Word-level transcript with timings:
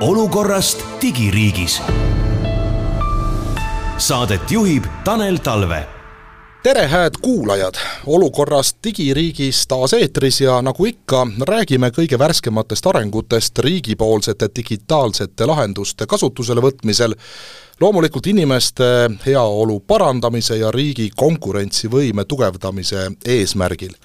olukorrast 0.00 0.84
digiriigis. 1.02 1.82
Saadet 3.98 4.50
juhib 4.50 4.84
Tanel 5.04 5.36
Talve 5.36 5.86
tere, 6.62 6.86
hääd 6.86 7.12
kuulajad! 7.22 7.74
olukorrast 8.06 8.76
digiriigis 8.84 9.66
taas 9.66 9.92
eetris 9.92 10.40
ja 10.40 10.62
nagu 10.62 10.86
ikka, 10.86 11.26
räägime 11.48 11.90
kõige 11.92 12.18
värskematest 12.18 12.86
arengutest 12.86 13.58
riigipoolsete 13.58 14.48
digitaalsete 14.56 15.46
lahenduste 15.46 16.06
kasutusele 16.06 16.60
võtmisel, 16.60 17.14
loomulikult 17.80 18.26
inimeste 18.26 18.84
heaolu 19.26 19.80
parandamise 19.80 20.56
ja 20.56 20.70
riigi 20.70 21.10
konkurentsivõime 21.16 22.24
tugevdamise 22.24 23.10
eesmärgil 23.24 23.96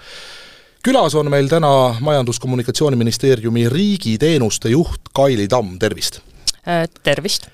külas 0.85 1.15
on 1.15 1.29
meil 1.31 1.47
täna 1.49 1.95
Majandus-Kommunikatsiooniministeeriumi 1.99 3.69
riigiteenuste 3.69 4.69
juht 4.69 5.09
Kaili 5.13 5.47
Tamm, 5.47 5.79
tervist! 5.79 6.19
Äh, 6.67 6.85
tervist! 7.03 7.47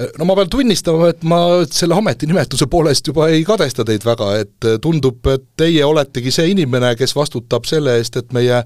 Äh, 0.00 0.06
no 0.18 0.24
ma 0.24 0.36
pean 0.38 0.50
tunnistama, 0.50 1.08
et 1.10 1.24
ma 1.26 1.40
selle 1.70 1.96
ametinimetuse 1.98 2.68
poolest 2.70 3.10
juba 3.10 3.26
ei 3.34 3.42
kadesta 3.48 3.84
teid 3.84 4.06
väga, 4.06 4.30
et 4.42 4.68
äh, 4.68 4.78
tundub, 4.82 5.18
et 5.32 5.48
teie 5.58 5.82
oletegi 5.84 6.30
see 6.30 6.52
inimene, 6.54 6.94
kes 6.98 7.16
vastutab 7.16 7.66
selle 7.66 7.96
eest, 7.98 8.20
et 8.22 8.30
meie 8.36 8.62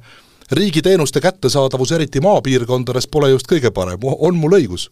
riigiteenuste 0.53 1.23
kättesaadavus, 1.25 1.95
eriti 1.97 2.21
maapiirkondades, 2.21 3.09
pole 3.09 3.31
just 3.33 3.49
kõige 3.49 3.73
parem, 3.73 4.05
on 4.05 4.37
mul 4.37 4.59
õigus? 4.61 4.91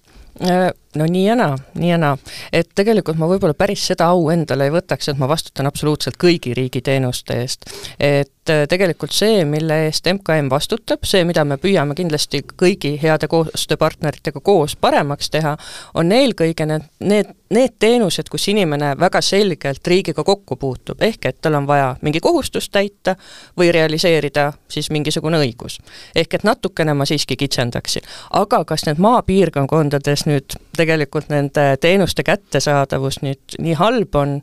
No 0.96 1.04
nii 1.04 1.26
ja 1.26 1.34
naa, 1.36 1.58
nii 1.74 1.90
ja 1.90 1.98
naa. 1.98 2.16
et 2.52 2.70
tegelikult 2.74 3.18
ma 3.20 3.26
võib-olla 3.28 3.52
päris 3.54 3.82
seda 3.90 4.06
au 4.08 4.30
endale 4.32 4.64
ei 4.64 4.72
võtaks, 4.72 5.10
et 5.10 5.18
ma 5.20 5.26
vastutan 5.28 5.66
absoluutselt 5.68 6.16
kõigi 6.16 6.54
riigiteenuste 6.56 7.34
eest. 7.42 7.66
et 8.00 8.48
äh, 8.48 8.62
tegelikult 8.68 9.12
see, 9.12 9.44
mille 9.44 9.76
eest 9.84 10.08
MKM 10.08 10.48
vastutab, 10.48 11.04
see, 11.04 11.26
mida 11.28 11.44
me 11.44 11.58
püüame 11.60 11.92
kindlasti 11.94 12.40
kõigi 12.56 12.94
heade 13.02 13.28
koostööpartneritega 13.28 14.40
koos 14.40 14.76
paremaks 14.80 15.28
teha, 15.30 15.58
on 15.94 16.12
eelkõige 16.12 16.64
need, 16.66 16.86
need, 17.04 17.34
need 17.52 17.76
teenused, 17.78 18.32
kus 18.32 18.48
inimene 18.48 18.94
väga 18.96 19.20
selgelt 19.20 19.86
riigiga 19.92 20.24
kokku 20.24 20.56
puutub, 20.56 21.04
ehk 21.04 21.28
et 21.28 21.40
tal 21.44 21.58
on 21.60 21.68
vaja 21.68 21.90
mingi 22.00 22.24
kohustus 22.24 22.70
täita 22.72 23.18
või 23.60 23.68
realiseerida 23.76 24.54
siis 24.72 24.88
mingisugune 24.90 25.36
õigus. 25.44 25.82
ehk 26.16 26.40
et 26.40 26.48
natukene 26.48 26.94
ma 26.94 27.04
siiski 27.04 27.36
kitsendaksin. 27.36 28.08
aga 28.32 28.64
kas 28.64 28.86
need 28.88 29.04
maapiirkondades 29.04 30.24
nüüd 30.26 30.56
tegelikult 30.78 31.32
nende 31.32 31.70
teenuste 31.80 32.24
kättesaadavus 32.26 33.22
nüüd 33.24 33.58
nii 33.58 33.74
halb 33.78 34.18
on, 34.18 34.38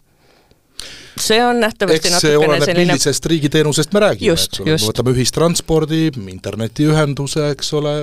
see 1.20 1.46
on 1.46 1.60
nähtavasti 1.60 2.08
eks 2.10 2.22
see 2.22 2.38
oleneb 2.38 2.66
selline... 2.66 2.92
millisest 2.92 3.26
riigiteenusest 3.32 3.94
me 3.96 4.02
räägime, 4.04 4.36
eks 4.36 4.60
ole, 4.60 4.76
võtame 4.84 5.14
ühistranspordi, 5.16 6.00
internetiühenduse, 6.32 7.48
eks 7.56 7.72
ole, 7.80 7.94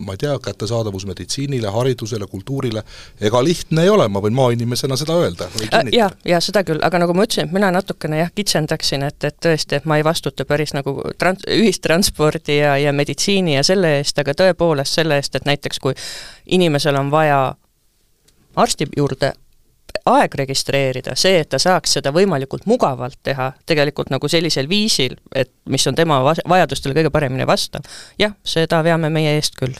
ma 0.00 0.16
ei 0.16 0.22
tea, 0.22 0.32
kättesaadavus 0.46 1.04
meditsiinile, 1.08 1.68
haridusele, 1.74 2.26
kultuurile, 2.32 2.84
ega 3.20 3.44
lihtne 3.44 3.84
ei 3.84 3.92
ole, 3.92 4.08
ma 4.12 4.22
võin 4.24 4.36
maainimesena 4.38 4.96
seda 5.00 5.18
öelda 5.20 5.50
või 5.52 5.68
äh, 5.68 5.68
kinnitada. 5.68 5.96
jah, 5.98 6.16
ja 6.32 6.40
seda 6.44 6.64
küll, 6.68 6.82
aga 6.88 7.02
nagu 7.04 7.16
ma 7.16 7.26
ütlesin, 7.28 7.50
et 7.50 7.56
mina 7.56 7.72
natukene 7.74 8.22
jah, 8.22 8.32
kitsendaksin, 8.34 9.06
et, 9.08 9.20
et 9.28 9.40
tõesti, 9.48 9.80
et 9.80 9.88
ma 9.88 10.00
ei 10.00 10.06
vastuta 10.06 10.48
päris 10.48 10.72
nagu 10.76 10.96
trans-, 11.20 11.44
ühistranspordi 11.52 12.62
ja, 12.62 12.76
ja 12.80 12.96
meditsiini 12.96 13.58
ja 13.58 13.66
selle 13.66 13.98
eest, 14.00 14.18
aga 14.24 14.36
tõepoolest 14.44 15.02
selle 15.02 15.20
eest, 15.20 15.36
et 15.36 15.48
näiteks 15.48 15.82
kui 15.82 15.96
inimesel 16.56 16.96
on 16.96 17.12
vaja 17.12 17.42
arsti 18.56 18.88
juurde 18.96 19.32
aeg 20.08 20.34
registreerida, 20.34 21.14
see, 21.18 21.38
et 21.42 21.50
ta 21.52 21.60
saaks 21.62 21.98
seda 21.98 22.12
võimalikult 22.14 22.66
mugavalt 22.66 23.18
teha, 23.22 23.52
tegelikult 23.68 24.10
nagu 24.10 24.28
sellisel 24.28 24.68
viisil, 24.70 25.16
et 25.34 25.52
mis 25.70 25.86
on 25.86 25.98
tema 25.98 26.18
vajadustele 26.24 26.96
kõige 26.96 27.12
paremini 27.14 27.46
vastav, 27.46 27.86
jah, 28.18 28.34
seda 28.42 28.82
veame 28.82 29.12
meie 29.12 29.36
eest 29.38 29.58
küll. 29.58 29.76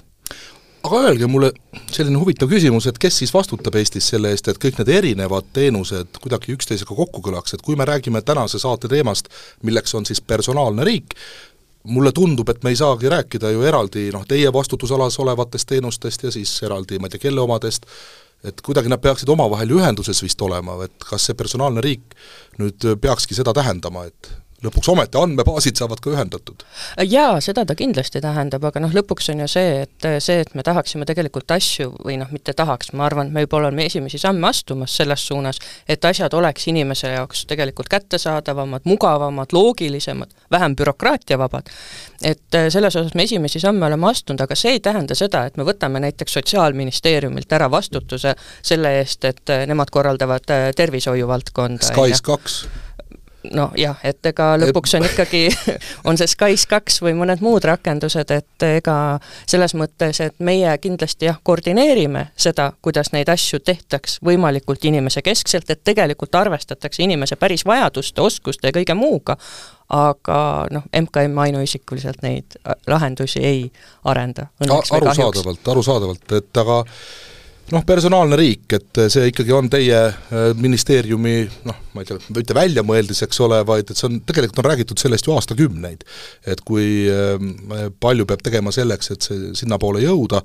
Aga 0.83 0.99
öelge 1.07 1.29
mulle 1.31 1.53
selline 1.95 2.19
huvitav 2.19 2.51
küsimus, 2.51 2.89
et 2.91 2.99
kes 2.99 3.21
siis 3.21 3.31
vastutab 3.35 3.77
Eestis 3.79 4.09
selle 4.11 4.33
eest, 4.35 4.49
et 4.51 4.59
kõik 4.63 4.81
need 4.81 4.91
erinevad 4.91 5.53
teenused 5.55 6.19
kuidagi 6.19 6.57
üksteisega 6.57 6.97
kokku 6.99 7.23
kõlaks, 7.23 7.55
et 7.55 7.63
kui 7.63 7.79
me 7.79 7.87
räägime 7.87 8.23
tänase 8.27 8.59
saate 8.59 8.91
teemast, 8.91 9.31
milleks 9.63 9.95
on 9.95 10.07
siis 10.09 10.21
personaalne 10.21 10.83
riik, 10.87 11.15
mulle 11.85 12.11
tundub, 12.15 12.51
et 12.51 12.65
me 12.67 12.75
ei 12.75 12.79
saagi 12.79 13.11
rääkida 13.11 13.53
ju 13.55 13.63
eraldi 13.67 14.09
noh, 14.15 14.27
teie 14.27 14.51
vastutusalas 14.53 15.19
olevatest 15.23 15.71
teenustest 15.71 16.27
ja 16.27 16.35
siis 16.35 16.57
eraldi 16.67 16.99
ma 16.99 17.07
ei 17.07 17.15
tea, 17.15 17.29
kelle 17.29 17.43
omadest, 17.47 17.87
et 18.45 18.63
kuidagi 18.65 18.91
nad 18.91 19.03
peaksid 19.03 19.31
omavahel 19.33 19.77
ühenduses 19.79 20.23
vist 20.25 20.41
olema, 20.43 20.79
et 20.85 21.05
kas 21.09 21.29
see 21.29 21.39
personaalne 21.39 21.85
riik 21.85 22.17
nüüd 22.59 22.87
peakski 23.03 23.37
seda 23.39 23.55
tähendama, 23.57 24.07
et 24.11 24.33
lõpuks 24.63 24.91
ometi 24.93 25.19
andmebaasid 25.19 25.79
saavad 25.79 26.01
ka 26.03 26.13
ühendatud. 26.13 26.63
jaa, 27.09 27.41
seda 27.45 27.65
ta 27.67 27.75
kindlasti 27.79 28.21
tähendab, 28.23 28.65
aga 28.69 28.83
noh, 28.85 28.93
lõpuks 28.95 29.31
on 29.33 29.43
ju 29.43 29.49
see, 29.51 29.83
et 29.87 30.09
see, 30.23 30.41
et 30.45 30.55
me 30.55 30.65
tahaksime 30.67 31.07
tegelikult 31.09 31.51
asju 31.55 31.91
või 31.99 32.19
noh, 32.21 32.31
mitte 32.35 32.55
tahaks, 32.59 32.93
ma 32.99 33.07
arvan, 33.09 33.31
et 33.31 33.37
me 33.37 33.45
juba 33.47 33.59
oleme 33.63 33.87
esimesi 33.89 34.21
samme 34.23 34.49
astumas 34.49 34.97
selles 34.97 35.27
suunas, 35.27 35.59
et 35.89 36.05
asjad 36.05 36.35
oleks 36.39 36.69
inimese 36.71 37.13
jaoks 37.15 37.47
tegelikult 37.51 37.91
kättesaadavamad, 37.93 38.87
mugavamad, 38.89 39.53
loogilisemad, 39.53 40.31
vähem 40.51 40.77
bürokraatiavabad. 40.77 41.71
et 42.23 42.55
äh, 42.55 42.69
selles 42.71 42.97
osas 42.97 43.15
me 43.15 43.23
esimesi 43.23 43.61
samme 43.61 43.87
oleme 43.87 44.11
astunud, 44.11 44.41
aga 44.41 44.55
see 44.59 44.77
ei 44.77 44.81
tähenda 44.81 45.15
seda, 45.19 45.47
et 45.47 45.57
me 45.57 45.67
võtame 45.67 46.01
näiteks 46.01 46.33
Sotsiaalministeeriumilt 46.33 47.53
ära 47.53 47.71
vastutuse 47.71 48.35
selle 48.63 48.97
eest, 49.01 49.25
et 49.25 49.51
äh, 49.51 49.67
nemad 49.67 49.91
korraldavad 49.91 50.51
äh, 50.51 50.71
tervishoiuvaldkonda. 50.77 51.91
SKAIS 51.93 52.23
kaks 52.23 52.63
noh 53.51 53.73
jah, 53.79 53.99
et 54.07 54.27
ega 54.27 54.53
lõpuks 54.61 54.95
on 54.99 55.07
ikkagi, 55.07 55.43
on 56.09 56.19
see 56.19 56.31
SKAIS 56.31 56.67
kaks 56.71 57.01
või 57.03 57.15
mõned 57.19 57.43
muud 57.45 57.65
rakendused, 57.67 58.31
et 58.35 58.67
ega 58.67 58.97
selles 59.49 59.75
mõttes, 59.79 60.21
et 60.25 60.37
meie 60.39 60.73
kindlasti 60.83 61.29
jah, 61.29 61.41
koordineerime 61.43 62.29
seda, 62.37 62.71
kuidas 62.83 63.13
neid 63.17 63.31
asju 63.33 63.63
tehtaks 63.65 64.19
võimalikult 64.25 64.85
inimesekeskselt, 64.89 65.71
et 65.71 65.83
tegelikult 65.85 66.35
arvestatakse 66.39 67.03
inimese 67.03 67.37
päris 67.37 67.67
vajaduste, 67.67 68.23
oskuste 68.23 68.71
ja 68.71 68.77
kõige 68.77 68.97
muuga, 68.99 69.37
aga 69.93 70.39
noh, 70.73 70.87
MKM 70.97 71.39
ainuisikuliselt 71.39 72.23
neid 72.23 72.57
lahendusi 72.87 73.43
ei 73.45 73.67
arenda. 74.05 74.47
arusaadavalt, 74.63 75.69
arusaadavalt, 75.69 76.33
et 76.39 76.63
aga 76.63 76.83
noh, 77.71 77.85
personaalne 77.87 78.37
riik, 78.39 78.67
et 78.77 79.01
see 79.13 79.29
ikkagi 79.31 79.55
on 79.57 79.69
teie 79.73 79.99
äh, 80.09 80.49
ministeeriumi 80.59 81.37
noh, 81.69 81.79
ma 81.95 82.03
ei 82.03 82.09
tea, 82.09 82.19
mitte 82.35 82.57
väljamõeldis, 82.57 83.23
eks 83.27 83.41
ole, 83.47 83.63
vaid 83.69 83.93
et 83.93 83.99
see 83.99 84.09
on, 84.09 84.19
tegelikult 84.29 84.63
on 84.63 84.69
räägitud 84.71 85.03
sellest 85.03 85.29
ju 85.29 85.37
aastakümneid. 85.37 86.05
et 86.47 86.61
kui 86.67 87.07
äh, 87.13 87.89
palju 88.01 88.27
peab 88.29 88.43
tegema 88.45 88.75
selleks, 88.75 89.15
et 89.15 89.29
see 89.29 89.55
sinnapoole 89.63 90.03
jõuda, 90.05 90.43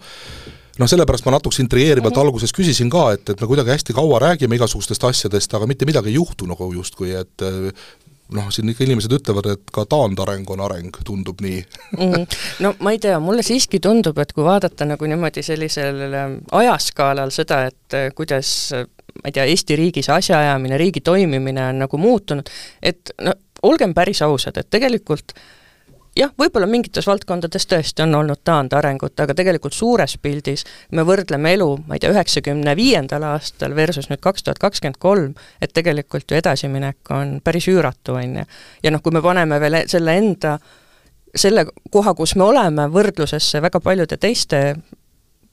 noh, 0.77 0.89
sellepärast 0.89 1.25
ma 1.25 1.35
natuke 1.37 1.61
intrigeerivalt 1.63 2.13
mm 2.13 2.19
-hmm. 2.21 2.25
alguses 2.25 2.53
küsisin 2.53 2.89
ka, 2.93 3.11
et, 3.17 3.29
et 3.29 3.41
me 3.41 3.47
kuidagi 3.47 3.73
hästi 3.73 3.97
kaua 3.97 4.19
räägime 4.19 4.55
igasugustest 4.55 5.03
asjadest, 5.03 5.53
aga 5.53 5.67
mitte 5.67 5.85
midagi 5.85 6.13
ei 6.13 6.19
juhtu 6.21 6.45
nagu 6.45 6.73
justkui, 6.73 7.11
et 7.11 7.47
noh, 8.35 8.49
siin 8.53 8.69
ikka 8.71 8.85
inimesed 8.85 9.13
ütlevad, 9.19 9.49
et 9.53 9.73
ka 9.73 9.85
taandareng 9.89 10.49
on 10.53 10.63
areng, 10.65 10.99
tundub 11.07 11.41
nii 11.43 11.61
mm. 11.97 12.25
no 12.65 12.73
ma 12.83 12.93
ei 12.95 13.01
tea, 13.03 13.19
mulle 13.23 13.45
siiski 13.45 13.79
tundub, 13.83 14.17
et 14.23 14.33
kui 14.35 14.45
vaadata 14.47 14.87
nagu 14.89 15.09
niimoodi 15.09 15.43
sellisel 15.45 16.01
ähm, 16.09 16.39
ajaskaalal 16.51 17.31
seda, 17.35 17.63
et 17.71 17.97
äh, 17.97 18.09
kuidas 18.15 18.53
äh, 18.75 18.87
ma 19.17 19.31
ei 19.31 19.37
tea, 19.37 19.47
Eesti 19.49 19.77
riigis 19.79 20.09
asjaajamine, 20.13 20.79
riigi 20.79 21.01
toimimine 21.05 21.69
on 21.71 21.85
nagu 21.85 22.01
muutunud, 22.01 22.49
et 22.83 23.13
no 23.21 23.35
olgem 23.67 23.95
päris 23.97 24.21
ausad, 24.25 24.59
et 24.59 24.69
tegelikult 24.69 25.33
äh, 25.33 25.47
jah, 26.17 26.31
võib-olla 26.39 26.67
mingites 26.69 27.07
valdkondades 27.07 27.67
tõesti 27.69 28.03
on 28.05 28.15
olnud 28.17 28.41
taandarengut, 28.47 29.15
aga 29.21 29.35
tegelikult 29.37 29.75
suures 29.75 30.17
pildis 30.21 30.65
me 30.97 31.05
võrdleme 31.07 31.53
elu, 31.57 31.69
ma 31.87 31.97
ei 31.97 32.03
tea, 32.03 32.11
üheksakümne 32.15 32.73
viiendal 32.77 33.25
aastal 33.29 33.75
versus 33.77 34.09
nüüd 34.11 34.21
kaks 34.23 34.45
tuhat 34.45 34.61
kakskümmend 34.61 34.99
kolm, 35.01 35.35
et 35.61 35.73
tegelikult 35.77 36.31
ju 36.31 36.39
edasiminek 36.39 37.13
on 37.13 37.37
päris 37.43 37.69
üüratu, 37.71 38.17
on 38.17 38.41
ju. 38.41 38.47
ja 38.83 38.93
noh, 38.93 39.03
kui 39.03 39.15
me 39.15 39.21
paneme 39.25 39.59
veel 39.63 39.81
e-, 39.81 39.85
selle 39.91 40.17
enda, 40.17 40.57
selle 41.35 41.67
koha, 41.93 42.15
kus 42.17 42.35
me 42.39 42.47
oleme, 42.47 42.87
võrdlusesse 42.93 43.61
väga 43.63 43.81
paljude 43.83 44.17
teiste 44.17 44.63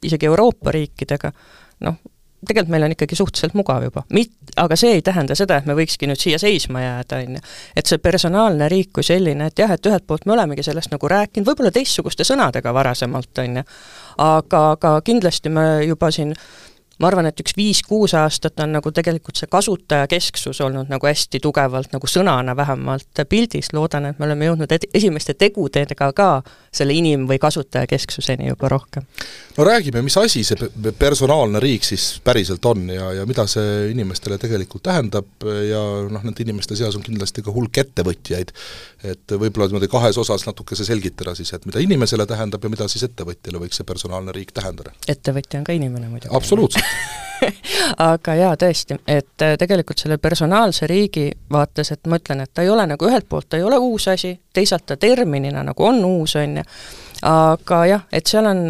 isegi 0.04 0.28
Euroopa 0.28 0.72
riikidega, 0.74 1.32
noh, 1.84 2.00
tegelikult 2.48 2.72
meil 2.74 2.86
on 2.86 2.94
ikkagi 2.94 3.18
suhteliselt 3.18 3.56
mugav 3.58 3.84
juba. 3.86 4.04
Mit-, 4.14 4.34
aga 4.60 4.76
see 4.78 4.96
ei 4.98 5.02
tähenda 5.04 5.36
seda, 5.38 5.58
et 5.60 5.68
me 5.68 5.76
võikski 5.78 6.08
nüüd 6.10 6.20
siia 6.20 6.38
seisma 6.42 6.82
jääda, 6.82 7.22
on 7.24 7.38
ju. 7.38 7.44
et 7.76 7.90
see 7.90 8.02
personaalne 8.02 8.68
riik 8.72 8.92
kui 8.94 9.06
selline, 9.06 9.48
et 9.50 9.64
jah, 9.64 9.72
et 9.74 9.90
ühelt 9.90 10.06
poolt 10.06 10.26
me 10.26 10.36
olemegi 10.36 10.66
sellest 10.66 10.92
nagu 10.94 11.10
rääkinud, 11.10 11.48
võib-olla 11.48 11.72
teistsuguste 11.74 12.26
sõnadega 12.26 12.74
varasemalt, 12.74 13.32
on 13.44 13.60
ju, 13.60 13.66
aga, 14.24 14.62
aga 14.76 14.94
kindlasti 15.06 15.52
me 15.52 15.66
juba 15.84 16.10
siin 16.14 16.34
ma 16.98 17.08
arvan, 17.10 17.26
et 17.26 17.40
üks 17.42 17.56
viis-kuus 17.58 18.14
aastat 18.18 18.60
on 18.62 18.74
nagu 18.76 18.92
tegelikult 18.94 19.38
see 19.38 19.50
kasutajakesksus 19.50 20.60
olnud 20.64 20.90
nagu 20.92 21.08
hästi 21.08 21.40
tugevalt 21.42 21.94
nagu 21.94 22.10
sõnana 22.10 22.54
vähemalt 22.56 23.24
pildis, 23.28 23.72
loodan, 23.74 24.10
et 24.10 24.20
me 24.20 24.28
oleme 24.28 24.48
jõudnud 24.50 24.74
ed-, 24.76 24.86
esimeste 24.94 25.34
tegudega 25.38 26.10
ka 26.14 26.28
selle 26.74 26.94
inim- 26.94 27.26
või 27.30 27.40
kasutajakesksuseni 27.42 28.48
juba 28.52 28.70
rohkem. 28.70 29.06
no 29.56 29.66
räägime, 29.66 30.02
mis 30.02 30.16
asi 30.18 30.44
see 30.44 30.70
personaalne 30.98 31.60
riik 31.62 31.84
siis 31.84 32.20
päriselt 32.24 32.64
on 32.64 32.88
ja, 32.90 33.12
ja 33.20 33.26
mida 33.26 33.46
see 33.50 33.90
inimestele 33.90 34.38
tegelikult 34.38 34.86
tähendab 34.86 35.48
ja 35.68 35.82
noh, 36.10 36.22
nende 36.22 36.46
inimeste 36.46 36.76
seas 36.76 36.96
on 36.96 37.02
kindlasti 37.02 37.42
ka 37.42 37.54
hulk 37.54 37.82
ettevõtjaid, 37.84 38.54
et 39.04 39.34
võib-olla 39.38 39.68
niimoodi 39.68 39.88
kahes 39.92 40.18
osas 40.20 40.46
natukese 40.46 40.86
selgitada 40.86 41.34
siis, 41.36 41.52
et 41.56 41.66
mida 41.68 41.82
inimesele 41.84 42.26
tähendab 42.26 42.64
ja 42.64 42.72
mida 42.72 42.88
siis 42.88 43.04
ettevõtjale 43.08 43.60
võiks 43.62 43.80
see 43.80 43.88
personaalne 43.88 44.32
riik 44.32 44.54
tähendada? 44.56 44.94
ettevõtja 45.08 45.60
on 45.60 45.68
ka 45.68 45.76
inimene 45.76 46.08
muidugi. 46.08 46.32
absoluutselt 46.36 46.84
aga 48.10 48.34
jaa, 48.38 48.54
tõesti, 48.60 48.98
et 49.08 49.44
äh, 49.44 49.56
tegelikult 49.60 50.00
selle 50.00 50.18
personaalse 50.22 50.86
riigi 50.90 51.28
vaates, 51.52 51.92
et 51.92 52.06
ma 52.10 52.20
ütlen, 52.20 52.44
et 52.44 52.52
ta 52.54 52.64
ei 52.64 52.70
ole 52.72 52.86
nagu 52.88 53.08
ühelt 53.08 53.28
poolt 53.28 53.50
ta 53.50 53.60
ei 53.60 53.66
ole 53.66 53.78
uus 53.82 54.08
asi, 54.08 54.34
teisalt 54.54 54.86
ta 54.86 54.96
terminina 54.96 55.64
nagu 55.66 55.84
on 55.84 56.04
uus, 56.04 56.36
on 56.40 56.60
ju, 56.60 56.66
aga 57.30 57.84
jah, 57.90 58.06
et 58.12 58.30
seal 58.30 58.48
on 58.48 58.68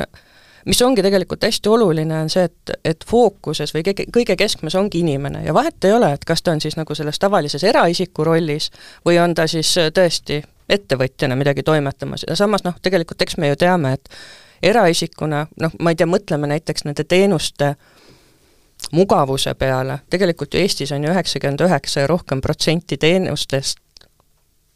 mis 0.64 0.82
ongi 0.82 1.02
tegelikult 1.02 1.44
hästi 1.44 1.68
oluline, 1.68 2.20
on 2.24 2.30
see, 2.32 2.44
et, 2.48 2.74
et 2.84 3.04
fookuses 3.08 3.74
või 3.74 3.84
kõige, 3.86 4.06
kõige 4.12 4.36
keskmes 4.36 4.74
ongi 4.78 5.02
inimene. 5.04 5.44
Ja 5.44 5.54
vahet 5.54 5.84
ei 5.84 5.92
ole, 5.92 6.12
et 6.16 6.24
kas 6.24 6.42
ta 6.42 6.54
on 6.54 6.62
siis 6.64 6.78
nagu 6.80 6.94
selles 6.94 7.18
tavalises 7.20 7.64
eraisiku 7.64 8.24
rollis 8.24 8.70
või 9.06 9.18
on 9.22 9.34
ta 9.34 9.46
siis 9.50 9.74
tõesti 9.94 10.42
ettevõtjana 10.68 11.36
midagi 11.36 11.62
toimetamas. 11.62 12.24
Ja 12.28 12.36
samas 12.36 12.64
noh, 12.64 12.78
tegelikult 12.82 13.22
eks 13.22 13.36
me 13.36 13.52
ju 13.52 13.60
teame, 13.60 13.92
et 13.98 14.08
eraisikuna, 14.62 15.46
noh, 15.60 15.76
ma 15.80 15.92
ei 15.92 16.00
tea, 16.00 16.08
mõtleme 16.08 16.48
näiteks 16.48 16.88
nende 16.88 17.04
teenuste 17.04 17.74
mugavuse 18.92 19.54
peale, 19.54 20.00
tegelikult 20.10 20.54
ju 20.54 20.60
Eestis 20.60 20.92
on 20.92 21.04
ju 21.04 21.12
üheksakümmend 21.12 21.60
üheksa 21.64 22.04
ja 22.04 22.10
rohkem 22.10 22.40
protsenti 22.44 22.96
teenustest 23.00 23.80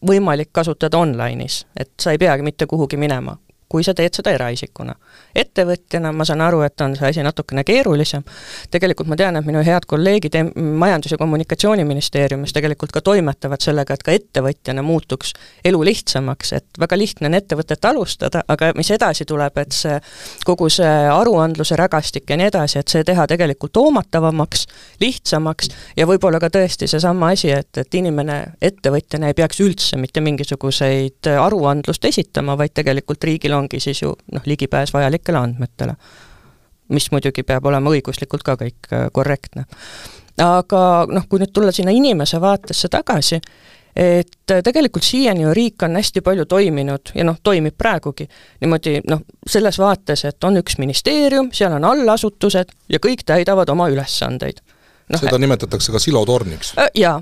võimalik 0.07 0.53
kasutada 0.53 1.01
online'is, 1.01 1.65
et 1.77 1.91
sa 2.01 2.13
ei 2.15 2.19
peagi 2.21 2.45
mitte 2.47 2.67
kuhugi 2.71 2.97
minema 2.97 3.37
kui 3.69 3.85
sa 3.85 3.95
teed 3.95 4.17
seda 4.17 4.33
eraisikuna. 4.33 4.95
ettevõtjana 5.39 6.13
ma 6.13 6.25
saan 6.25 6.41
aru, 6.41 6.63
et 6.65 6.81
on 6.81 6.97
see 6.97 7.09
asi 7.09 7.23
natukene 7.23 7.63
keerulisem, 7.65 8.25
tegelikult 8.71 9.09
ma 9.09 9.17
tean, 9.17 9.37
et 9.37 9.47
minu 9.47 9.61
head 9.65 9.85
kolleegid 9.87 10.35
Majandus- 10.57 11.13
ja 11.13 11.19
Kommunikatsiooniministeeriumis 11.19 12.53
tegelikult 12.53 12.93
ka 12.93 13.01
toimetavad 13.05 13.61
sellega, 13.63 13.95
et 13.95 14.03
ka 14.03 14.13
ettevõtjana 14.17 14.83
muutuks 14.83 15.35
elu 15.65 15.83
lihtsamaks, 15.85 16.53
et 16.53 16.81
väga 16.81 16.99
lihtne 16.99 17.29
on 17.29 17.35
ettevõtet 17.35 17.85
alustada, 17.85 18.43
aga 18.49 18.73
mis 18.77 18.91
edasi 18.91 19.25
tuleb, 19.29 19.59
et 19.59 19.77
see, 19.77 20.01
kogu 20.49 20.71
see 20.73 20.97
aruandluse 21.13 21.77
rägastik 21.77 22.31
ja 22.31 22.41
nii 22.41 22.49
edasi, 22.49 22.79
et 22.79 22.89
see 22.89 23.05
teha 23.05 23.27
tegelikult 23.27 23.77
hoomatavamaks, 23.77 24.67
lihtsamaks 25.01 25.69
ja 25.97 26.09
võib-olla 26.09 26.41
ka 26.41 26.51
tõesti 26.57 26.89
seesama 26.89 27.35
asi, 27.37 27.53
et, 27.53 27.71
et 27.77 27.95
inimene 28.01 28.41
ettevõtjana 28.63 29.29
ei 29.29 29.37
peaks 29.39 29.61
üldse 29.61 30.01
mitte 30.01 30.25
mingisuguseid 30.25 31.31
aruandlust 31.37 32.05
esitama, 32.09 32.57
vaid 32.59 32.75
tegelikult 32.75 33.25
riigil 33.25 33.58
ongi 33.59 33.81
siis 33.83 34.03
ju 34.03 34.15
noh, 34.33 34.45
ligipääs 34.47 34.93
vajalikele 34.95 35.39
andmetele. 35.39 35.97
mis 36.89 37.11
muidugi 37.13 37.43
peab 37.45 37.67
olema 37.69 37.91
õiguslikult 37.93 38.43
ka 38.43 38.57
kõik 38.57 38.93
äh, 38.93 39.09
korrektne. 39.13 39.67
aga 40.43 41.07
noh, 41.11 41.27
kui 41.29 41.43
nüüd 41.43 41.53
tulla 41.53 41.73
sinna 41.73 41.93
inimese 41.93 42.41
vaatesse 42.41 42.89
tagasi, 42.89 43.41
et 43.97 44.51
äh, 44.51 44.63
tegelikult 44.65 45.05
siiani 45.05 45.43
ju 45.43 45.55
riik 45.55 45.83
on 45.83 45.97
hästi 45.97 46.23
palju 46.25 46.47
toiminud 46.47 47.13
ja 47.15 47.25
noh, 47.25 47.37
toimib 47.43 47.77
praegugi 47.79 48.29
niimoodi 48.61 49.01
noh, 49.11 49.23
selles 49.47 49.79
vaates, 49.79 50.25
et 50.25 50.45
on 50.45 50.57
üks 50.63 50.79
ministeerium, 50.79 51.53
seal 51.53 51.77
on 51.77 51.85
allasutused 51.85 52.75
ja 52.89 52.99
kõik 53.03 53.27
täidavad 53.27 53.69
oma 53.69 53.89
ülesandeid 53.93 54.63
no, 55.09 55.21
seda 55.21 55.39
nimetatakse 55.41 55.93
ka 55.95 56.01
silotorniks. 56.03 56.73
Jaa, 56.99 57.17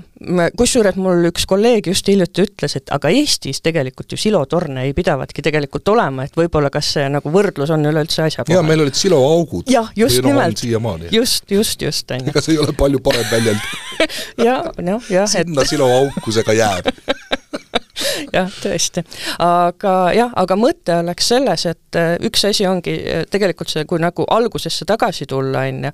kusjuures 0.57 0.97
mul 0.99 1.29
üks 1.31 1.47
kolleeg 1.49 1.89
just 1.91 2.07
hiljuti 2.11 2.45
ütles, 2.47 2.77
et 2.79 2.93
aga 2.93 3.11
Eestis 3.13 3.61
tegelikult 3.65 4.13
ju 4.13 4.19
silotorne 4.21 4.87
ei 4.87 4.95
pidavatki 4.97 5.45
tegelikult 5.45 5.87
olema, 5.93 6.27
et 6.27 6.37
võib-olla 6.37 6.71
kas 6.73 6.93
see 6.97 7.07
nagu 7.11 7.31
võrdlus 7.33 7.71
on 7.73 7.85
üleüldse 7.89 8.25
asjakohane. 8.27 8.57
jaa, 8.57 8.67
meil 8.67 8.85
olid 8.85 8.97
siloaugud. 8.97 9.71
jah, 9.71 9.91
just 9.95 10.21
no, 10.23 10.33
nimelt. 10.33 10.63
just, 11.11 11.51
just, 11.51 11.81
just, 11.81 12.11
on 12.11 12.27
ju. 12.27 12.33
ega 12.33 12.43
see 12.43 12.57
ei 12.57 12.61
ole 12.63 12.75
palju 12.77 13.01
parem 13.03 13.27
väljend 13.31 13.59
jaa, 14.47 14.61
noh, 14.83 15.11
jah, 15.11 15.27
et 15.27 15.47
sinna 15.47 15.67
siloauku 15.67 16.33
see 16.35 16.47
ka 16.47 16.55
jääb 16.57 16.91
jah, 18.37 18.49
tõesti. 18.61 19.03
aga 19.43 19.93
jah, 20.15 20.33
aga 20.35 20.57
mõte 20.59 20.99
oleks 21.01 21.29
selles, 21.33 21.65
et 21.69 21.99
äh, 21.99 22.15
üks 22.27 22.45
asi 22.49 22.67
ongi 22.69 22.95
äh, 23.01 23.27
tegelikult 23.29 23.71
see, 23.73 23.85
kui 23.89 24.01
nagu 24.01 24.25
algusesse 24.33 24.87
tagasi 24.89 25.27
tulla, 25.29 25.67
on 25.67 25.87
ju, 25.89 25.93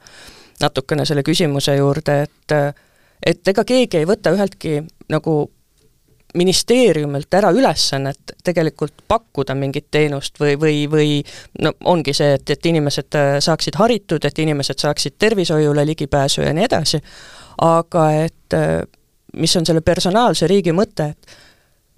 natukene 0.62 1.06
selle 1.06 1.24
küsimuse 1.24 1.76
juurde, 1.78 2.22
et 2.24 2.56
et 3.26 3.48
ega 3.48 3.64
keegi 3.64 4.02
ei 4.02 4.08
võta 4.08 4.34
üheltki 4.36 4.82
nagu 5.10 5.36
ministeeriumilt 6.34 7.34
ära 7.38 7.52
ülesannet 7.54 8.34
tegelikult 8.44 9.06
pakkuda 9.08 9.54
mingit 9.56 9.88
teenust 9.92 10.40
või, 10.42 10.58
või, 10.60 10.80
või 10.90 11.12
no 11.62 11.72
ongi 11.94 12.14
see, 12.14 12.34
et, 12.40 12.50
et 12.50 12.66
inimesed 12.66 13.16
saaksid 13.46 13.78
haritud, 13.78 14.26
et 14.26 14.40
inimesed 14.40 14.82
saaksid 14.82 15.16
tervishoiule 15.22 15.86
ligipääsu 15.86 16.42
ja 16.42 16.54
nii 16.54 16.66
edasi, 16.66 17.00
aga 17.62 18.08
et 18.26 18.58
mis 19.38 19.56
on 19.56 19.66
selle 19.66 19.82
personaalse 19.86 20.50
riigi 20.50 20.74
mõte, 20.74 21.14
et 21.14 21.42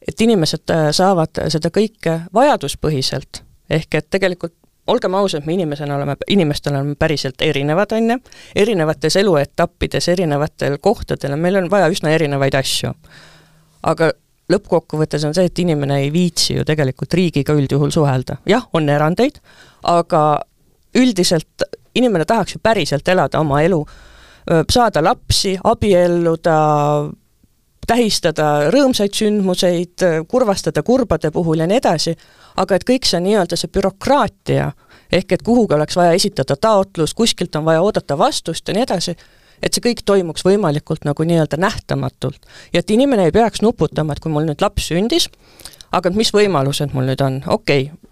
et 0.08 0.22
inimesed 0.22 0.70
saavad 0.94 1.42
seda 1.50 1.72
kõike 1.74 2.20
vajaduspõhiselt, 2.34 3.42
ehk 3.70 3.98
et 3.98 4.10
tegelikult 4.14 4.54
olgem 4.88 5.14
ausad, 5.18 5.46
me 5.46 5.54
inimesena 5.54 5.96
oleme, 5.96 6.16
inimestena 6.30 6.80
oleme 6.80 6.96
päriselt 7.00 7.42
erinevad, 7.42 7.92
on 7.98 8.12
ju, 8.12 8.20
erinevates 8.56 9.16
eluetappides, 9.22 10.10
erinevatel 10.14 10.78
kohtadel, 10.82 11.36
meil 11.42 11.62
on 11.62 11.70
vaja 11.72 11.90
üsna 11.94 12.14
erinevaid 12.16 12.58
asju. 12.60 12.94
aga 13.86 14.12
lõppkokkuvõttes 14.52 15.26
on 15.26 15.34
see, 15.34 15.46
et 15.50 15.60
inimene 15.60 16.00
ei 16.04 16.12
viitsi 16.14 16.56
ju 16.56 16.66
tegelikult 16.66 17.14
riigiga 17.14 17.54
üldjuhul 17.58 17.94
suhelda, 17.94 18.38
jah, 18.50 18.68
on 18.74 18.90
erandeid, 18.90 19.40
aga 19.90 20.22
üldiselt 20.96 21.66
inimene 21.96 22.26
tahaks 22.26 22.56
ju 22.56 22.62
päriselt 22.64 23.08
elada 23.08 23.40
oma 23.40 23.62
elu, 23.66 23.82
saada 24.70 25.04
lapsi, 25.04 25.56
abielluda, 25.64 26.58
tähistada 27.88 28.70
rõõmsaid 28.74 29.14
sündmuseid, 29.14 30.04
kurvastada 30.28 30.84
kurbade 30.84 31.32
puhul 31.32 31.64
ja 31.64 31.68
nii 31.70 31.78
edasi, 31.78 32.16
aga 32.62 32.76
et 32.76 32.86
kõik 32.88 33.08
see 33.08 33.22
nii-öelda 33.24 33.58
see 33.60 33.72
bürokraatia, 33.72 34.72
ehk 35.12 35.36
et 35.38 35.44
kuhugi 35.46 35.76
oleks 35.78 35.98
vaja 35.98 36.16
esitada 36.18 36.56
taotlus, 36.56 37.14
kuskilt 37.14 37.56
on 37.56 37.66
vaja 37.66 37.82
oodata 37.82 38.18
vastust 38.18 38.68
ja 38.68 38.78
nii 38.78 38.86
edasi, 38.88 39.16
et 39.64 39.74
see 39.74 39.84
kõik 39.84 40.04
toimuks 40.06 40.46
võimalikult 40.46 41.06
nagu 41.06 41.24
nii-öelda 41.24 41.58
nähtamatult. 41.62 42.42
ja 42.74 42.80
et 42.80 42.92
inimene 42.92 43.30
ei 43.30 43.32
peaks 43.32 43.62
nuputama, 43.62 44.14
et 44.14 44.20
kui 44.20 44.32
mul 44.32 44.48
nüüd 44.50 44.62
laps 44.62 44.90
sündis, 44.92 45.30
aga 45.92 46.10
mis 46.10 46.34
võimalused 46.34 46.94
mul 46.94 47.10
nüüd 47.12 47.22
on, 47.22 47.42
okei 47.48 47.90
okay,, 47.92 48.05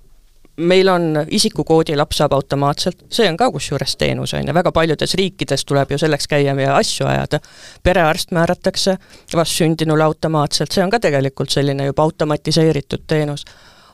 meil 0.57 0.87
on 0.87 1.25
isikukoodi, 1.27 1.95
laps 1.97 2.17
saab 2.21 2.33
automaatselt, 2.33 3.05
see 3.11 3.25
on 3.29 3.37
ka 3.37 3.49
kusjuures 3.51 3.95
teenus, 3.97 4.33
on 4.37 4.47
ju, 4.47 4.53
väga 4.53 4.71
paljudes 4.71 5.15
riikides 5.17 5.65
tuleb 5.65 5.91
ju 5.91 5.97
selleks 5.97 6.27
käia 6.29 6.53
ja 6.53 6.75
asju 6.75 7.07
ajada. 7.07 7.39
perearst 7.83 8.31
määratakse 8.31 8.97
vastsündinule 9.35 10.03
automaatselt, 10.03 10.71
see 10.71 10.83
on 10.83 10.89
ka 10.89 10.99
tegelikult 10.99 11.49
selline 11.49 11.85
juba 11.85 12.03
automatiseeritud 12.03 13.07
teenus. 13.07 13.45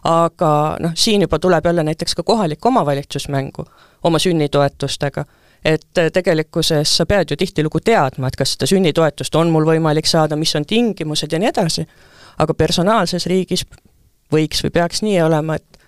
aga 0.04 0.78
noh, 0.80 0.92
siin 0.96 1.22
juba 1.22 1.40
tuleb 1.40 1.66
jälle 1.66 1.84
näiteks 1.84 2.16
ka 2.16 2.24
kohalik 2.24 2.66
omavalitsus 2.66 3.30
mängu 3.30 3.66
oma 4.04 4.20
sünnitoetustega 4.20 5.26
et 5.66 6.14
tegelikkuses 6.14 6.98
sa 6.98 7.06
pead 7.06 7.32
ju 7.32 7.38
tihtilugu 7.38 7.80
teadma, 7.80 8.28
et 8.28 8.36
kas 8.36 8.54
seda 8.54 8.68
sünnitoetust 8.68 9.36
on 9.36 9.50
mul 9.52 9.66
võimalik 9.68 10.08
saada, 10.08 10.36
mis 10.36 10.56
on 10.56 10.66
tingimused 10.66 11.32
ja 11.32 11.40
nii 11.40 11.50
edasi, 11.50 11.86
aga 12.40 12.54
personaalses 12.54 13.26
riigis 13.28 13.66
võiks 14.32 14.64
või 14.64 14.72
peaks 14.72 15.04
nii 15.04 15.22
olema, 15.22 15.56
et 15.60 15.79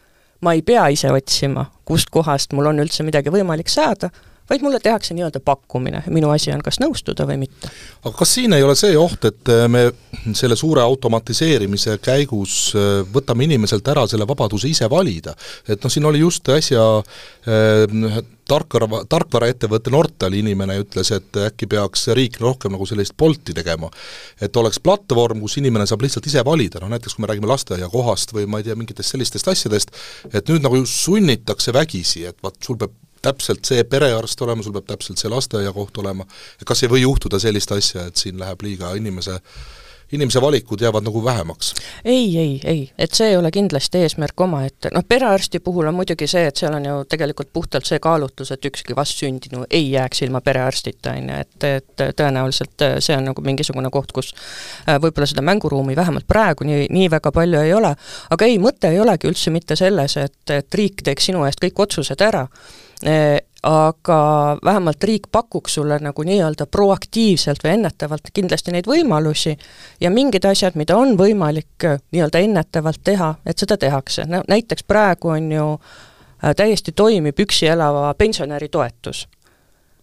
ma 0.41 0.53
ei 0.57 0.61
pea 0.65 0.87
ise 0.93 1.11
otsima, 1.13 1.67
kustkohast 1.85 2.53
mul 2.57 2.71
on 2.71 2.81
üldse 2.83 3.05
midagi 3.05 3.33
võimalik 3.33 3.69
saada, 3.69 4.09
vaid 4.49 4.63
mulle 4.65 4.79
tehakse 4.83 5.15
nii-öelda 5.15 5.39
pakkumine, 5.45 6.03
minu 6.11 6.31
asi 6.33 6.51
on 6.51 6.63
kas 6.65 6.79
nõustuda 6.81 7.27
või 7.29 7.39
mitte. 7.45 7.71
aga 8.03 8.13
kas 8.17 8.33
siin 8.37 8.53
ei 8.57 8.63
ole 8.63 8.75
see 8.79 8.97
oht, 8.97 9.25
et 9.29 9.53
äh, 9.53 9.67
me 9.71 9.85
selle 10.37 10.57
suure 10.59 10.83
automatiseerimise 10.83 11.97
käigus 12.03 12.73
äh, 12.75 13.01
võtame 13.13 13.47
inimeselt 13.47 13.87
ära 13.93 14.07
selle 14.07 14.27
vabaduse 14.27 14.69
ise 14.71 14.89
valida? 14.89 15.35
et 15.67 15.81
noh, 15.83 15.93
siin 15.93 16.05
oli 16.09 16.23
just 16.23 16.49
äsja 16.51 16.85
äh, 17.01 18.21
tarkvara, 18.51 19.03
tarkvaraettevõtte 19.09 19.93
Nortali 19.93 20.41
inimene 20.41 20.77
ütles, 20.81 21.11
et 21.15 21.39
äkki 21.45 21.69
peaks 21.71 22.07
riik 22.17 22.39
rohkem 22.41 22.75
nagu 22.75 22.87
sellist 22.89 23.15
Bolti 23.17 23.55
tegema. 23.55 23.89
et 24.41 24.57
oleks 24.57 24.79
platvorm, 24.79 25.41
kus 25.41 25.57
inimene 25.61 25.87
saab 25.87 26.03
lihtsalt 26.05 26.27
ise 26.27 26.43
valida, 26.45 26.81
noh 26.81 26.91
näiteks 26.91 27.15
kui 27.15 27.23
me 27.23 27.31
räägime 27.31 27.51
lasteaiakohast 27.51 28.35
või 28.35 28.47
ma 28.49 28.59
ei 28.59 28.67
tea, 28.67 28.75
mingitest 28.79 29.15
sellistest 29.15 29.47
asjadest, 29.53 29.95
et 30.33 30.49
nüüd 30.49 30.65
nagu 30.65 30.83
sunnitakse 30.85 31.73
vägisi, 31.75 32.25
et 32.27 32.37
vaat 32.43 32.59
sul 32.65 32.79
peab 32.81 32.95
täpselt 33.21 33.65
see 33.67 33.83
perearst 33.83 34.41
olema, 34.41 34.63
sul 34.63 34.75
peab 34.77 34.89
täpselt 34.95 35.21
see 35.21 35.31
lasteaiakoht 35.31 36.01
olema, 36.03 36.25
kas 36.65 36.83
ei 36.83 36.91
või 36.91 37.05
juhtuda 37.05 37.39
sellist 37.39 37.71
asja, 37.75 38.07
et 38.07 38.21
siin 38.21 38.39
läheb 38.41 38.65
liiga 38.65 38.95
inimese 38.97 39.39
inimese 40.11 40.41
valikud 40.41 40.81
jäävad 40.81 41.03
nagu 41.03 41.23
vähemaks? 41.23 41.73
ei, 42.05 42.37
ei, 42.37 42.61
ei, 42.63 42.91
et 42.97 43.13
see 43.13 43.29
ei 43.29 43.37
ole 43.37 43.51
kindlasti 43.51 43.97
eesmärk 43.97 44.41
omaette, 44.41 44.89
noh 44.93 45.05
perearsti 45.07 45.59
puhul 45.59 45.87
on 45.87 45.95
muidugi 45.95 46.27
see, 46.27 46.43
et 46.47 46.57
seal 46.57 46.75
on 46.75 46.85
ju 46.85 46.97
tegelikult 47.09 47.53
puhtalt 47.53 47.87
see 47.87 47.99
kaalutlus, 47.99 48.51
et 48.51 48.65
ükski 48.65 48.95
vastsündinu 48.95 49.63
ei 49.69 49.91
jääks 49.91 50.21
ilma 50.27 50.41
perearstita, 50.41 51.15
on 51.15 51.31
ju, 51.31 51.39
et, 51.45 51.69
et 51.69 52.05
tõenäoliselt 52.19 52.87
see 52.99 53.17
on 53.17 53.29
nagu 53.31 53.45
mingisugune 53.45 53.89
koht, 53.93 54.11
kus 54.11 54.33
äh, 54.35 54.99
võib-olla 54.99 55.29
seda 55.31 55.45
mänguruumi 55.47 55.95
vähemalt 55.95 56.27
praegu 56.27 56.67
nii, 56.67 56.89
nii 56.91 57.09
väga 57.11 57.31
palju 57.31 57.63
ei 57.63 57.73
ole, 57.73 57.95
aga 58.29 58.51
ei, 58.51 58.59
mõte 58.59 58.91
ei 58.91 58.99
olegi 58.99 59.31
üldse 59.31 59.55
mitte 59.55 59.79
selles, 59.79 60.17
et, 60.19 60.43
et 60.51 60.81
riik 60.81 61.05
teeks 61.07 61.31
sinu 61.31 61.47
eest 61.47 61.63
kõik 61.63 61.85
otsused 61.87 62.27
ära, 62.27 62.47
äh, 62.47 62.90
aga 63.63 64.57
vähemalt 64.65 65.03
riik 65.03 65.27
pakuks 65.31 65.73
sulle 65.73 65.99
nagu 66.01 66.23
nii-öelda 66.25 66.65
proaktiivselt 66.65 67.63
või 67.63 67.75
ennetavalt 67.75 68.31
kindlasti 68.33 68.73
neid 68.73 68.87
võimalusi 68.89 69.53
ja 70.01 70.09
mingid 70.11 70.45
asjad, 70.49 70.75
mida 70.75 70.97
on 70.97 71.13
võimalik 71.17 71.85
äh, 71.85 71.99
nii-öelda 72.11 72.41
ennetavalt 72.41 73.03
teha, 73.03 73.35
et 73.45 73.61
seda 73.61 73.77
tehakse, 73.77 74.25
no 74.25 74.41
näiteks 74.49 74.83
praegu 74.83 75.29
on 75.35 75.51
ju 75.51 75.67
äh, 75.75 76.55
täiesti 76.57 76.91
toimib 76.91 77.39
üksi 77.39 77.69
elava 77.69 78.13
pensionäri 78.17 78.69
toetus. 78.69 79.27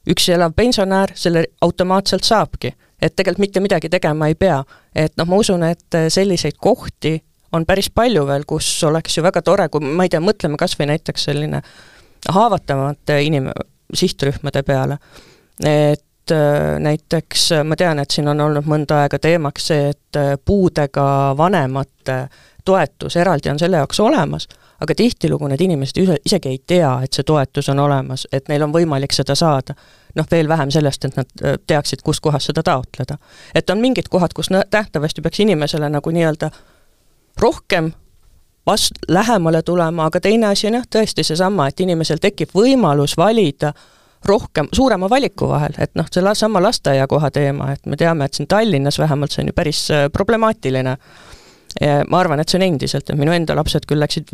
üksi 0.09 0.33
elav 0.33 0.53
pensionär 0.57 1.11
selle 1.15 1.45
automaatselt 1.61 2.25
saabki, 2.25 2.73
et 3.03 3.17
tegelikult 3.17 3.39
mitte 3.39 3.61
midagi 3.61 3.89
tegema 3.89 4.29
ei 4.29 4.35
pea. 4.35 4.65
et 4.95 5.17
noh, 5.17 5.27
ma 5.27 5.37
usun, 5.37 5.63
et 5.63 5.95
äh, 5.95 6.07
selliseid 6.09 6.55
kohti 6.61 7.25
on 7.53 7.67
päris 7.67 7.91
palju 7.91 8.27
veel, 8.27 8.45
kus 8.47 8.85
oleks 8.85 9.19
ju 9.19 9.23
väga 9.23 9.43
tore, 9.43 9.69
kui 9.69 9.81
ma 9.81 10.05
ei 10.05 10.09
tea, 10.09 10.21
mõtleme 10.21 10.57
kas 10.57 10.79
või 10.79 10.93
näiteks 10.93 11.25
selline 11.25 11.57
äh, 11.57 11.98
haavatavamate 12.29 13.23
inim-, 13.23 13.53
sihtrühmade 13.95 14.63
peale. 14.63 14.99
et 15.65 16.31
äh, 16.31 16.79
näiteks 16.79 17.51
ma 17.65 17.77
tean, 17.77 17.99
et 17.99 18.11
siin 18.11 18.29
on 18.29 18.41
olnud 18.41 18.67
mõnda 18.69 19.03
aega 19.03 19.19
teemaks 19.19 19.67
see, 19.73 19.89
et 19.91 20.17
äh, 20.17 20.37
puudega 20.45 21.35
vanemate 21.37 22.29
toetus 22.65 23.17
eraldi 23.17 23.51
on 23.51 23.59
selle 23.59 23.77
jaoks 23.81 24.01
olemas, 24.01 24.49
aga 24.81 24.95
tihtilugu 24.95 25.49
need 25.49 25.61
inimesed 25.65 26.03
ise, 26.03 26.19
isegi 26.27 26.51
ei 26.53 26.59
tea, 26.67 26.91
et 27.05 27.17
see 27.17 27.25
toetus 27.27 27.69
on 27.73 27.81
olemas, 27.83 28.27
et 28.33 28.49
neil 28.49 28.63
on 28.67 28.75
võimalik 28.75 29.15
seda 29.17 29.35
saada. 29.35 29.75
noh, 30.15 30.27
veel 30.31 30.49
vähem 30.49 30.71
sellest, 30.71 31.05
et 31.05 31.17
nad 31.17 31.45
äh, 31.45 31.57
teaksid, 31.67 32.03
kus 32.05 32.21
kohas 32.21 32.51
seda 32.51 32.63
taotleda. 32.63 33.19
et 33.55 33.71
on 33.71 33.81
mingid 33.81 34.09
kohad, 34.09 34.35
kus 34.35 34.51
nähtavasti 34.51 35.23
peaks 35.23 35.41
inimesele 35.41 35.89
nagu 35.89 36.11
nii-öelda 36.11 36.51
rohkem 37.41 37.93
vast-, 38.69 39.01
lähemale 39.09 39.63
tulema, 39.63 40.09
aga 40.09 40.21
teine 40.21 40.53
asi 40.53 40.69
on 40.69 40.79
jah, 40.79 40.89
tõesti 40.97 41.25
seesama, 41.27 41.69
et 41.69 41.81
inimesel 41.81 42.21
tekib 42.23 42.53
võimalus 42.57 43.17
valida 43.19 43.73
rohkem, 44.29 44.69
suurema 44.75 45.09
valiku 45.11 45.49
vahel, 45.53 45.77
et 45.79 45.95
noh, 45.99 46.09
seesama 46.13 46.63
lasteaiakoha 46.63 47.31
teema, 47.35 47.73
et 47.73 47.87
me 47.87 47.97
teame, 47.97 48.27
et 48.27 48.39
siin 48.39 48.49
Tallinnas 48.51 48.99
vähemalt 48.99 49.35
see 49.35 49.45
on 49.45 49.53
ju 49.53 49.57
päris 49.57 49.85
äh, 49.95 50.09
problemaatiline. 50.13 50.97
ma 52.09 52.19
arvan, 52.19 52.41
et 52.41 52.49
see 52.49 52.57
on 52.59 52.65
endiselt, 52.65 53.11
et 53.11 53.19
minu 53.19 53.31
enda 53.31 53.55
lapsed 53.55 53.85
küll 53.87 54.01
läksid 54.01 54.33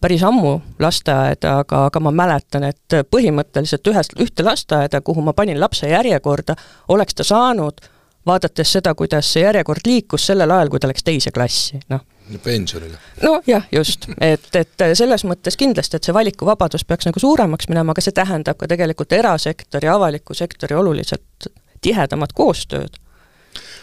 päris 0.00 0.22
ammu 0.22 0.52
lasteaeda, 0.78 1.54
aga, 1.64 1.86
aga 1.88 2.00
ma 2.04 2.12
mäletan, 2.14 2.66
et 2.68 2.96
põhimõtteliselt 3.10 3.88
ühest, 3.90 4.14
ühte 4.20 4.44
lasteaeda, 4.44 5.00
kuhu 5.00 5.24
ma 5.24 5.32
panin 5.32 5.58
lapse 5.60 5.88
järjekorda, 5.88 6.54
oleks 6.94 7.16
ta 7.18 7.24
saanud, 7.24 7.80
vaadates 8.28 8.76
seda, 8.76 8.94
kuidas 8.94 9.32
see 9.32 9.42
järjekord 9.42 9.88
liikus 9.88 10.26
sellel 10.28 10.52
ajal, 10.54 10.70
kui 10.70 10.84
ta 10.84 10.92
läks 10.92 11.08
teise 11.08 11.32
klassi, 11.34 11.80
noh 11.88 12.04
pensionile. 12.42 12.98
nojah, 13.22 13.66
just, 13.72 14.08
et, 14.20 14.48
et 14.56 14.84
selles 14.94 15.24
mõttes 15.28 15.56
kindlasti, 15.60 15.96
et 15.96 16.04
see 16.04 16.14
valikuvabadus 16.14 16.84
peaks 16.88 17.08
nagu 17.08 17.20
suuremaks 17.20 17.68
minema, 17.68 17.92
aga 17.92 18.04
see 18.04 18.16
tähendab 18.16 18.58
ka 18.60 18.68
tegelikult 18.70 19.12
erasektori, 19.12 19.88
avaliku 19.88 20.34
sektori 20.34 20.76
oluliselt 20.76 21.48
tihedamat 21.84 22.32
koostööd. 22.32 23.00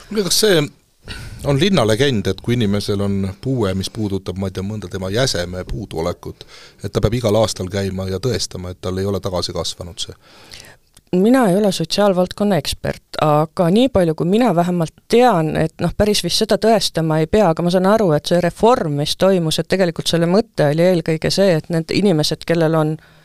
kuulge, 0.09 0.23
kas 0.29 0.39
see 0.45 0.61
on 1.43 1.59
linnalegend, 1.59 2.27
et 2.27 2.41
kui 2.41 2.53
inimesel 2.53 3.01
on 3.01 3.29
puue, 3.41 3.73
mis 3.73 3.89
puudutab, 3.89 4.37
ma 4.37 4.49
ei 4.49 4.57
tea, 4.57 4.65
mõnda 4.65 4.89
tema 4.91 5.09
jäseme 5.09 5.63
puuduolekut, 5.65 6.45
et 6.83 6.91
ta 6.93 7.01
peab 7.01 7.17
igal 7.17 7.37
aastal 7.39 7.69
käima 7.71 8.07
ja 8.09 8.19
tõestama, 8.21 8.71
et 8.71 8.81
tal 8.81 8.97
ei 9.01 9.09
ole 9.09 9.19
tagasi 9.19 9.53
kasvanud 9.53 10.01
see? 10.01 10.17
Mina 11.15 11.47
ei 11.49 11.57
ole 11.57 11.71
sotsiaalvaldkonna 11.71 12.57
ekspert, 12.61 13.17
aga 13.21 13.69
nii 13.69 13.89
palju, 13.89 14.15
kui 14.15 14.27
mina 14.31 14.53
vähemalt 14.55 14.93
tean, 15.11 15.55
et 15.59 15.73
noh, 15.83 15.91
päris 15.97 16.23
vist 16.23 16.39
seda 16.43 16.57
tõestama 16.61 17.19
ei 17.19 17.27
pea, 17.27 17.49
aga 17.51 17.63
ma 17.63 17.73
saan 17.73 17.89
aru, 17.91 18.11
et 18.15 18.31
see 18.31 18.39
reform, 18.41 18.95
mis 19.01 19.17
toimus, 19.19 19.59
et 19.59 19.67
tegelikult 19.67 20.07
selle 20.07 20.29
mõte 20.29 20.71
oli 20.71 20.87
eelkõige 20.87 21.31
see, 21.33 21.57
et 21.59 21.67
need 21.73 21.91
inimesed, 21.91 22.47
kellel 22.47 22.77
on 22.79 22.95
äh, 22.95 23.20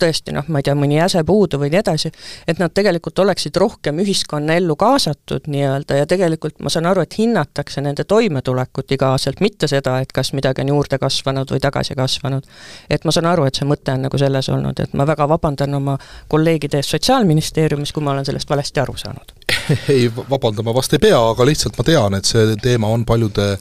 tõesti 0.00 0.34
noh, 0.34 0.46
ma 0.48 0.60
ei 0.60 0.66
tea, 0.66 0.74
mõni 0.78 0.98
äse 1.02 1.22
puudu 1.26 1.60
või 1.60 1.70
nii 1.72 1.80
edasi, 1.80 2.12
et 2.48 2.60
nad 2.62 2.74
tegelikult 2.74 3.18
oleksid 3.24 3.56
rohkem 3.56 4.00
ühiskonnaellu 4.04 4.76
kaasatud 4.80 5.48
nii-öelda 5.52 6.00
ja 6.00 6.08
tegelikult 6.10 6.60
ma 6.64 6.72
saan 6.72 6.88
aru, 6.90 7.04
et 7.06 7.18
hinnatakse 7.18 7.84
nende 7.84 8.04
toimetulekut 8.04 8.96
iga-aastaselt, 8.96 9.40
mitte 9.44 9.70
seda, 9.70 9.98
et 10.04 10.12
kas 10.12 10.32
midagi 10.36 10.64
on 10.64 10.74
juurde 10.74 10.98
kasvanud 11.02 11.50
või 11.54 11.62
tagasi 11.62 11.96
kasvanud. 11.98 12.46
et 12.90 13.04
ma 13.04 13.12
saan 13.12 13.30
aru, 13.32 13.46
et 13.46 13.54
see 13.54 13.68
mõte 13.68 13.94
on 13.94 14.06
nagu 14.08 14.18
selles 14.18 14.48
olnud, 14.48 14.80
et 14.80 14.94
ma 14.94 15.06
väga 15.06 15.28
vabandan 15.28 15.74
oma 15.74 15.98
kolleegide 16.28 16.82
ees 16.82 16.90
Sotsiaalministeeriumis, 16.96 17.92
kui 17.92 18.02
ma 18.02 18.14
olen 18.14 18.24
sellest 18.24 18.50
valesti 18.50 18.80
aru 18.80 18.96
saanud 18.96 19.36
ei, 19.88 20.10
vabandama 20.30 20.74
vast 20.74 20.94
ei 20.96 21.02
pea, 21.02 21.18
aga 21.30 21.46
lihtsalt 21.46 21.78
ma 21.78 21.84
tean, 21.86 22.16
et 22.18 22.28
see 22.28 22.56
teema 22.62 22.90
on 22.92 23.04
paljude 23.08 23.56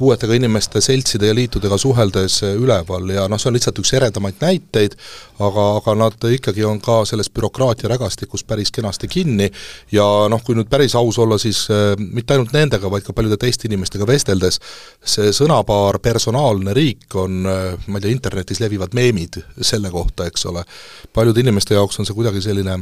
puuetega 0.00 0.36
inimeste 0.38 0.80
seltside 0.80 1.28
ja 1.30 1.36
liitudega 1.36 1.76
suheldes 1.78 2.40
üleval. 2.48 3.10
Ja 3.12 3.26
noh, 3.28 3.40
see 3.40 3.50
on 3.50 3.58
lihtsalt 3.58 3.80
üks 3.82 3.92
eredamaid 3.98 4.40
näiteid, 4.40 4.96
aga, 5.38 5.66
aga 5.80 5.96
nad 6.00 6.28
ikkagi 6.36 6.64
on 6.64 6.80
ka 6.84 7.02
selles 7.08 7.30
bürokraatia 7.34 7.90
rägastikus 7.92 8.44
päris 8.48 8.72
kenasti 8.74 9.10
kinni. 9.12 9.50
Ja 9.92 10.06
noh, 10.32 10.42
kui 10.46 10.56
nüüd 10.58 10.70
päris 10.72 10.96
aus 10.98 11.20
olla, 11.20 11.38
siis 11.42 11.66
äh, 11.72 11.92
mitte 12.00 12.36
ainult 12.36 12.54
nendega, 12.56 12.90
vaid 12.92 13.04
ka 13.06 13.16
paljude 13.16 13.38
teiste 13.40 13.68
inimestega 13.68 14.08
vesteldes, 14.08 14.60
see 15.04 15.34
sõnapaar 15.36 16.00
personaalne 16.02 16.74
riik 16.76 17.20
on 17.20 17.44
äh, 17.44 17.90
ma 17.90 18.00
ei 18.00 18.06
tea, 18.06 18.14
internetis 18.14 18.60
levivad 18.62 18.96
meemid 18.96 19.40
selle 19.60 19.92
kohta, 19.92 20.26
eks 20.30 20.46
ole, 20.50 20.64
paljude 21.14 21.44
inimeste 21.44 21.76
jaoks 21.76 22.00
on 22.00 22.08
see 22.08 22.16
kuidagi 22.16 22.42
selline 22.44 22.80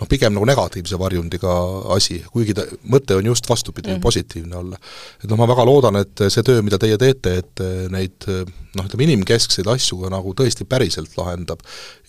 noh, 0.00 0.10
pigem 0.10 0.34
nagu 0.34 0.46
negatiivse 0.48 0.98
varjundiga 1.00 1.54
asi, 1.94 2.18
kuigi 2.32 2.56
ta, 2.56 2.66
mõte 2.90 3.16
on 3.18 3.30
just 3.30 3.48
vastupidi 3.48 3.88
mm, 3.88 3.96
-hmm. 3.96 4.02
positiivne 4.02 4.56
olla. 4.56 4.78
et 5.22 5.28
noh, 5.30 5.38
ma 5.40 5.48
väga 5.48 5.66
loodan, 5.66 6.00
et 6.02 6.24
see 6.28 6.42
töö, 6.46 6.62
mida 6.62 6.78
teie 6.78 6.98
teete, 6.98 7.36
et 7.42 7.64
neid 7.90 8.28
noh, 8.28 8.86
ütleme 8.86 9.08
inimkeskseid 9.08 9.68
asju 9.70 10.00
ka 10.02 10.12
nagu 10.14 10.34
tõesti 10.34 10.66
päriselt 10.68 11.14
lahendab 11.18 11.62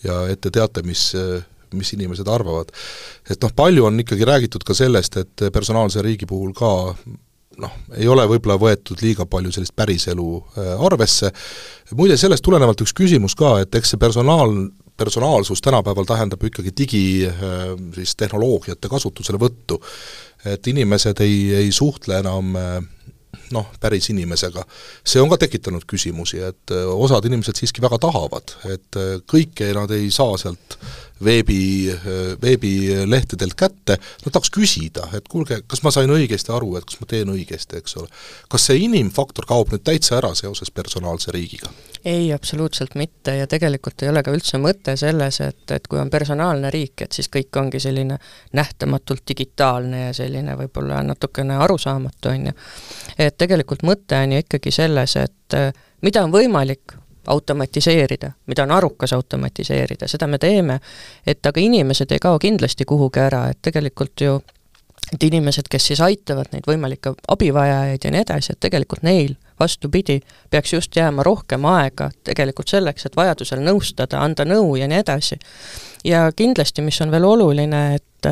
ja 0.04 0.26
et 0.30 0.40
te 0.40 0.50
teate, 0.50 0.82
mis 0.82 1.12
mis 1.74 1.92
inimesed 1.92 2.28
arvavad. 2.30 2.70
et 3.30 3.42
noh, 3.42 3.52
palju 3.52 3.84
on 3.84 4.00
ikkagi 4.00 4.24
räägitud 4.24 4.64
ka 4.64 4.74
sellest, 4.74 5.16
et 5.16 5.46
personaalse 5.52 6.02
riigi 6.02 6.26
puhul 6.26 6.52
ka 6.54 6.94
noh, 7.62 7.76
ei 7.96 8.08
ole 8.08 8.26
võib-olla 8.28 8.58
võetud 8.60 9.00
liiga 9.02 9.26
palju 9.30 9.52
sellist 9.54 9.74
päriselu 9.76 10.26
äh, 10.36 10.72
arvesse, 10.86 11.32
muide 11.96 12.18
sellest 12.20 12.44
tulenevalt 12.44 12.82
üks 12.84 12.94
küsimus 12.96 13.36
ka, 13.38 13.56
et 13.64 13.74
eks 13.78 13.94
see 13.94 14.02
personaal, 14.02 14.52
personaalsus 14.96 15.62
tänapäeval 15.62 16.04
tähendab 16.04 16.44
ikkagi 16.44 16.72
digi 16.78 17.26
äh, 17.28 17.36
siis 17.94 18.16
tehnoloogiate 18.16 18.88
kasutuselevõttu. 18.88 19.80
et 20.44 20.66
inimesed 20.66 21.20
ei, 21.20 21.54
ei 21.54 21.72
suhtle 21.72 22.18
enam 22.18 22.56
äh, 22.56 22.76
noh, 23.50 23.66
päris 23.80 24.10
inimesega. 24.10 24.64
see 25.04 25.20
on 25.20 25.28
ka 25.28 25.38
tekitanud 25.44 25.84
küsimusi, 25.86 26.38
et 26.38 26.72
äh, 26.72 26.86
osad 26.86 27.24
inimesed 27.24 27.58
siiski 27.58 27.82
väga 27.82 27.98
tahavad, 27.98 28.56
et 28.72 29.00
kõike 29.26 29.72
nad 29.74 29.90
ei 29.90 30.10
saa 30.10 30.38
sealt 30.40 30.78
veebi, 31.24 31.88
veebilehtedelt 32.42 33.54
kätte, 33.56 33.96
nad 34.24 34.32
tahaks 34.32 34.50
küsida, 34.52 35.08
et 35.16 35.28
kuulge, 35.28 35.62
kas 35.66 35.80
ma 35.82 35.90
sain 35.90 36.12
õigesti 36.12 36.52
aru, 36.52 36.74
et 36.76 36.84
kas 36.84 37.00
ma 37.00 37.08
teen 37.08 37.32
õigesti, 37.32 37.80
eks 37.80 37.96
ole. 37.96 38.08
kas 38.52 38.68
see 38.68 38.84
inimfaktor 38.84 39.48
kaob 39.48 39.72
nüüd 39.72 39.84
täitsa 39.84 40.18
ära 40.20 40.34
seoses 40.36 40.70
personaalse 40.70 41.32
riigiga? 41.32 41.72
Ei, 42.06 42.32
absoluutselt 42.32 42.94
mitte 42.94 43.34
ja 43.36 43.46
tegelikult 43.50 44.02
ei 44.02 44.08
ole 44.12 44.22
ka 44.22 44.30
üldse 44.34 44.60
mõte 44.62 44.94
selles, 44.96 45.40
et, 45.42 45.64
et 45.74 45.86
kui 45.90 45.98
on 45.98 46.10
personaalne 46.10 46.70
riik, 46.70 47.02
et 47.02 47.16
siis 47.16 47.26
kõik 47.32 47.58
ongi 47.58 47.80
selline 47.82 48.18
nähtamatult 48.54 49.24
digitaalne 49.28 50.04
ja 50.04 50.12
selline 50.14 50.54
võib-olla 50.60 51.00
natukene 51.02 51.56
arusaamatu, 51.66 52.30
on 52.30 52.46
ju. 52.50 52.54
et 53.18 53.38
tegelikult 53.38 53.82
mõte 53.82 54.20
on 54.22 54.36
ju 54.36 54.44
ikkagi 54.44 54.70
selles, 54.74 55.16
et 55.18 55.58
mida 56.06 56.22
on 56.22 56.34
võimalik 56.34 56.94
automatiseerida, 57.26 58.30
mida 58.46 58.62
on 58.62 58.70
arukas 58.70 59.12
automatiseerida, 59.12 60.06
seda 60.08 60.28
me 60.30 60.38
teeme, 60.38 60.78
et 61.26 61.46
aga 61.46 61.60
inimesed 61.60 62.12
ei 62.14 62.22
kao 62.22 62.38
kindlasti 62.38 62.86
kuhugi 62.86 63.20
ära, 63.20 63.48
et 63.50 63.58
tegelikult 63.62 64.22
ju 64.22 64.38
et 65.14 65.22
inimesed, 65.22 65.66
kes 65.70 65.90
siis 65.90 66.00
aitavad 66.02 66.50
neid 66.52 66.66
võimalikke 66.66 67.12
abivajajaid 67.34 68.06
ja 68.06 68.14
nii 68.14 68.22
edasi, 68.22 68.54
et 68.54 68.62
tegelikult 68.62 69.02
neil 69.06 69.34
vastupidi, 69.60 70.20
peaks 70.50 70.72
just 70.72 70.96
jääma 70.96 71.22
rohkem 71.26 71.64
aega 71.64 72.10
tegelikult 72.24 72.68
selleks, 72.68 73.06
et 73.06 73.16
vajadusel 73.16 73.62
nõustada, 73.64 74.20
anda 74.22 74.44
nõu 74.44 74.76
ja 74.76 74.88
nii 74.88 74.98
edasi. 75.04 75.38
ja 76.04 76.30
kindlasti, 76.36 76.82
mis 76.82 77.00
on 77.00 77.10
veel 77.10 77.24
oluline, 77.24 77.82
et 77.94 78.28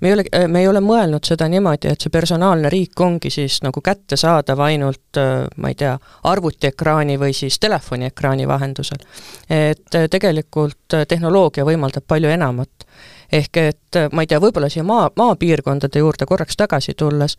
me 0.00 0.08
ei 0.08 0.12
ole, 0.12 0.24
me 0.48 0.60
ei 0.60 0.68
ole 0.68 0.80
mõelnud 0.80 1.24
seda 1.26 1.48
niimoodi, 1.48 1.92
et 1.92 2.00
see 2.00 2.10
personaalne 2.10 2.70
riik 2.70 3.00
ongi 3.00 3.30
siis 3.30 3.60
nagu 3.62 3.80
kättesaadav 3.80 4.60
ainult 4.60 5.20
ma 5.56 5.70
ei 5.70 5.78
tea, 5.78 5.94
arvutiekraani 6.30 7.18
või 7.20 7.34
siis 7.36 7.58
telefoniekraani 7.62 8.48
vahendusel. 8.48 9.02
et 9.50 9.98
tegelikult 10.10 10.98
tehnoloogia 11.08 11.64
võimaldab 11.64 12.06
palju 12.06 12.28
enamat 12.28 12.86
ehk 13.32 13.56
et 13.56 13.98
ma 14.12 14.24
ei 14.24 14.28
tea, 14.28 14.40
võib-olla 14.42 14.68
siia 14.72 14.84
maa, 14.86 15.08
maapiirkondade 15.16 16.02
juurde 16.02 16.26
korraks 16.28 16.56
tagasi 16.60 16.94
tulles, 16.98 17.36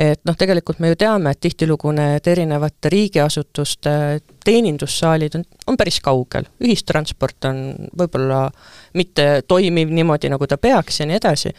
et 0.00 0.22
noh, 0.24 0.36
tegelikult 0.40 0.80
me 0.80 0.92
ju 0.92 0.98
teame, 1.00 1.34
et 1.34 1.40
tihtilugu 1.44 1.92
need 1.96 2.28
erinevate 2.32 2.92
riigiasutuste 2.92 3.94
teenindussaalid 4.44 5.36
on, 5.38 5.44
on 5.68 5.80
päris 5.80 6.00
kaugel, 6.04 6.48
ühistransport 6.64 7.48
on 7.50 7.62
võib-olla 7.98 8.46
mitte 8.96 9.42
toimiv 9.48 9.92
niimoodi, 9.92 10.32
nagu 10.32 10.48
ta 10.48 10.58
peaks 10.60 11.00
ja 11.00 11.08
nii 11.08 11.20
edasi, 11.20 11.54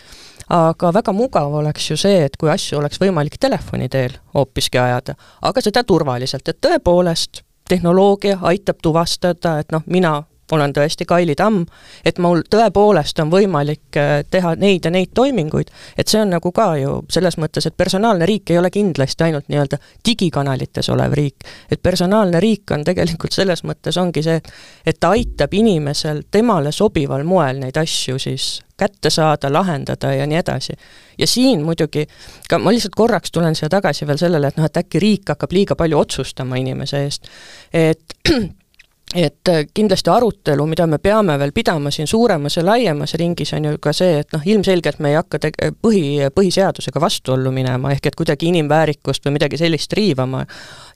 aga 0.55 0.93
väga 0.93 1.13
mugav 1.15 1.53
oleks 1.61 1.89
ju 1.91 1.97
see, 1.99 2.23
et 2.25 2.37
kui 2.41 2.49
asju 2.51 2.79
oleks 2.81 3.01
võimalik 3.01 3.37
telefoni 3.41 3.89
teel 3.89 4.17
hoopiski 4.33 4.81
ajada, 4.81 5.17
aga 5.45 5.61
seda 5.61 5.85
turvaliselt, 5.85 6.47
et 6.49 6.61
tõepoolest 6.61 7.43
tehnoloogia 7.69 8.39
aitab 8.45 8.81
tuvastada, 8.81 9.59
et 9.61 9.71
noh, 9.73 9.85
mina 9.89 10.19
olen 10.51 10.73
tõesti 10.73 11.05
Kaili 11.05 11.35
Tamm, 11.35 11.65
et 12.05 12.19
mul 12.21 12.43
tõepoolest 12.49 13.19
on 13.23 13.31
võimalik 13.33 13.97
äh, 13.97 14.23
teha 14.31 14.55
neid 14.61 14.85
ja 14.85 14.91
neid 14.93 15.13
toiminguid, 15.17 15.71
et 15.97 16.07
see 16.07 16.21
on 16.21 16.33
nagu 16.35 16.51
ka 16.55 16.67
ju 16.79 16.99
selles 17.09 17.39
mõttes, 17.41 17.65
et 17.65 17.77
personaalne 17.77 18.27
riik 18.29 18.51
ei 18.51 18.59
ole 18.61 18.69
kindlasti 18.73 19.27
ainult 19.27 19.49
nii-öelda 19.49 19.79
digikanalites 20.05 20.89
olev 20.93 21.13
riik. 21.17 21.47
et 21.71 21.81
personaalne 21.81 22.39
riik 22.39 22.71
on 22.71 22.83
tegelikult 22.83 23.33
selles 23.33 23.63
mõttes 23.63 23.97
ongi 23.97 24.23
see, 24.23 24.41
et 24.85 24.99
ta 24.99 25.15
aitab 25.15 25.53
inimesel 25.53 26.23
temale 26.31 26.71
sobival 26.71 27.23
moel 27.23 27.59
neid 27.59 27.77
asju 27.77 28.19
siis 28.19 28.65
kätte 28.77 29.09
saada, 29.09 29.53
lahendada 29.53 30.13
ja 30.13 30.27
nii 30.27 30.37
edasi. 30.37 30.73
ja 31.17 31.27
siin 31.27 31.63
muidugi, 31.63 32.07
ka 32.49 32.59
ma 32.59 32.71
lihtsalt 32.71 32.95
korraks 32.95 33.31
tulen 33.31 33.55
siia 33.55 33.69
tagasi 33.69 34.07
veel 34.07 34.19
sellele, 34.19 34.47
et 34.47 34.57
noh, 34.57 34.65
et 34.65 34.77
äkki 34.77 34.99
riik 34.99 35.31
hakkab 35.31 35.51
liiga 35.55 35.75
palju 35.79 35.99
otsustama 35.99 36.59
inimese 36.59 37.03
eest, 37.03 37.29
et 37.73 38.19
et 39.13 39.47
äh, 39.49 39.65
kindlasti 39.73 40.09
arutelu, 40.09 40.65
mida 40.65 40.87
me 40.87 40.97
peame 40.97 41.37
veel 41.39 41.51
pidama 41.55 41.91
siin 41.91 42.07
suuremas 42.07 42.57
ja 42.57 42.65
laiemas 42.65 43.13
ringis, 43.13 43.53
on 43.53 43.65
ju 43.65 43.77
ka 43.81 43.93
see, 43.93 44.19
et 44.19 44.33
noh, 44.33 44.41
ilmselgelt 44.45 44.99
me 44.99 45.13
ei 45.13 45.19
hakka 45.19 45.39
teg-, 45.45 45.59
põhi, 45.81 46.05
põhiseadusega 46.35 47.01
vastuollu 47.01 47.51
minema, 47.51 47.91
ehk 47.93 48.09
et 48.09 48.17
kuidagi 48.17 48.49
inimväärikust 48.49 49.25
või 49.27 49.37
midagi 49.37 49.61
sellist 49.61 49.93
riivama. 49.93 50.45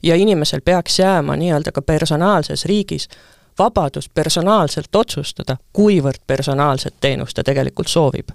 ja 0.02 0.16
inimesel 0.16 0.60
peaks 0.64 0.98
jääma 0.98 1.36
nii-öelda 1.36 1.72
ka 1.72 1.82
personaalses 1.82 2.64
riigis 2.64 3.08
vabadus 3.58 4.08
personaalselt 4.08 4.96
otsustada, 4.96 5.56
kuivõrd 5.72 6.22
personaalset 6.26 6.94
teenust 7.00 7.36
ta 7.36 7.44
tegelikult 7.44 7.88
soovib. 7.88 8.30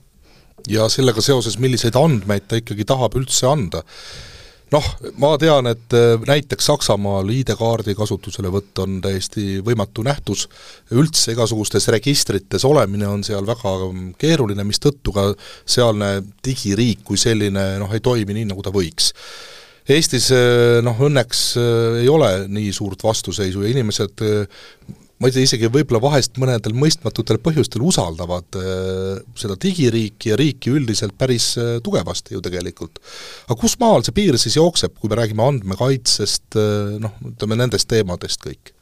ja 0.69 0.89
sellega 0.89 1.21
seoses, 1.21 1.59
milliseid 1.59 1.95
andmeid 1.95 2.47
ta 2.47 2.55
ikkagi 2.61 2.85
tahab 2.85 3.15
üldse 3.15 3.47
anda 3.47 3.83
noh, 4.73 4.87
ma 5.21 5.31
tean, 5.41 5.69
et 5.69 5.95
äh, 5.95 6.15
näiteks 6.27 6.69
Saksamaal 6.71 7.29
ID-kaardi 7.33 7.95
kasutuselevõtt 7.97 8.81
on 8.83 8.99
täiesti 9.03 9.59
võimatu 9.65 10.05
nähtus, 10.05 10.47
üldse 10.95 11.35
igasugustes 11.35 11.87
registrites 11.93 12.65
olemine 12.67 13.07
on 13.09 13.23
seal 13.25 13.45
väga 13.47 13.75
keeruline, 14.21 14.65
mistõttu 14.67 15.13
ka 15.15 15.27
sealne 15.65 16.17
digiriik 16.45 17.05
kui 17.05 17.19
selline 17.21 17.75
noh, 17.81 17.93
ei 17.93 18.03
toimi 18.03 18.37
nii, 18.39 18.49
nagu 18.51 18.65
ta 18.65 18.73
võiks. 18.75 19.13
Eestis 19.85 20.31
äh, 20.33 20.81
noh, 20.85 21.01
õnneks 21.07 21.47
äh, 21.61 22.03
ei 22.03 22.11
ole 22.11 22.31
nii 22.49 22.73
suurt 22.73 23.03
vastuseisu 23.05 23.65
ja 23.65 23.73
inimesed 23.75 24.25
ma 25.19 25.29
ei 25.29 25.35
tea, 25.35 25.45
isegi 25.47 25.69
võib-olla 25.71 26.01
vahest 26.03 26.39
mõnedel 26.41 26.75
mõistmatutel 26.75 27.39
põhjustel 27.43 27.85
usaldavad 27.87 28.57
äh, 28.59 29.21
seda 29.39 29.55
digiriiki 29.61 30.33
ja 30.33 30.39
riiki 30.39 30.73
üldiselt 30.75 31.15
päris 31.19 31.53
äh, 31.61 31.77
tugevasti 31.83 32.35
ju 32.35 32.43
tegelikult. 32.43 32.99
aga 33.47 33.59
kus 33.61 33.77
maal 33.79 34.03
see 34.03 34.15
piir 34.15 34.39
siis 34.41 34.57
jookseb, 34.59 34.97
kui 34.99 35.11
me 35.11 35.19
räägime 35.21 35.45
andmekaitsest 35.45 36.59
äh,, 36.59 36.97
noh, 37.03 37.15
ütleme 37.31 37.59
nendest 37.63 37.89
teemadest 37.91 38.43
kõik 38.43 38.75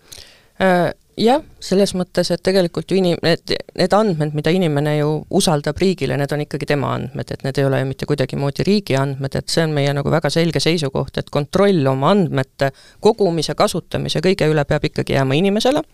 äh,? 0.58 0.92
Jah, 1.20 1.43
selles 1.62 1.91
mõttes, 1.93 2.32
et 2.34 2.41
tegelikult 2.41 2.89
ju 2.89 2.98
inim-, 2.98 3.20
need, 3.22 3.51
need 3.77 3.93
andmed, 3.93 4.32
mida 4.34 4.50
inimene 4.53 4.96
ju 4.98 5.10
usaldab 5.38 5.77
riigile, 5.77 6.17
need 6.17 6.32
on 6.34 6.41
ikkagi 6.41 6.65
tema 6.72 6.96
andmed, 6.98 7.29
et 7.29 7.43
need 7.46 7.60
ei 7.62 7.67
ole 7.67 7.82
ju 7.84 7.89
mitte 7.91 8.08
kuidagimoodi 8.10 8.65
riigi 8.65 8.98
andmed, 8.98 9.38
et 9.38 9.53
see 9.53 9.62
on 9.67 9.75
meie 9.75 9.93
nagu 9.93 10.10
väga 10.10 10.32
selge 10.34 10.62
seisukoht, 10.63 11.20
et 11.22 11.29
kontroll 11.34 11.86
oma 11.91 12.15
andmete 12.15 12.72
kogumise, 13.03 13.53
kasutamise, 13.53 14.24
kõige 14.25 14.50
üle 14.50 14.65
peab 14.65 14.89
ikkagi 14.89 15.13
jääma 15.13 15.38
inimesele, 15.38 15.86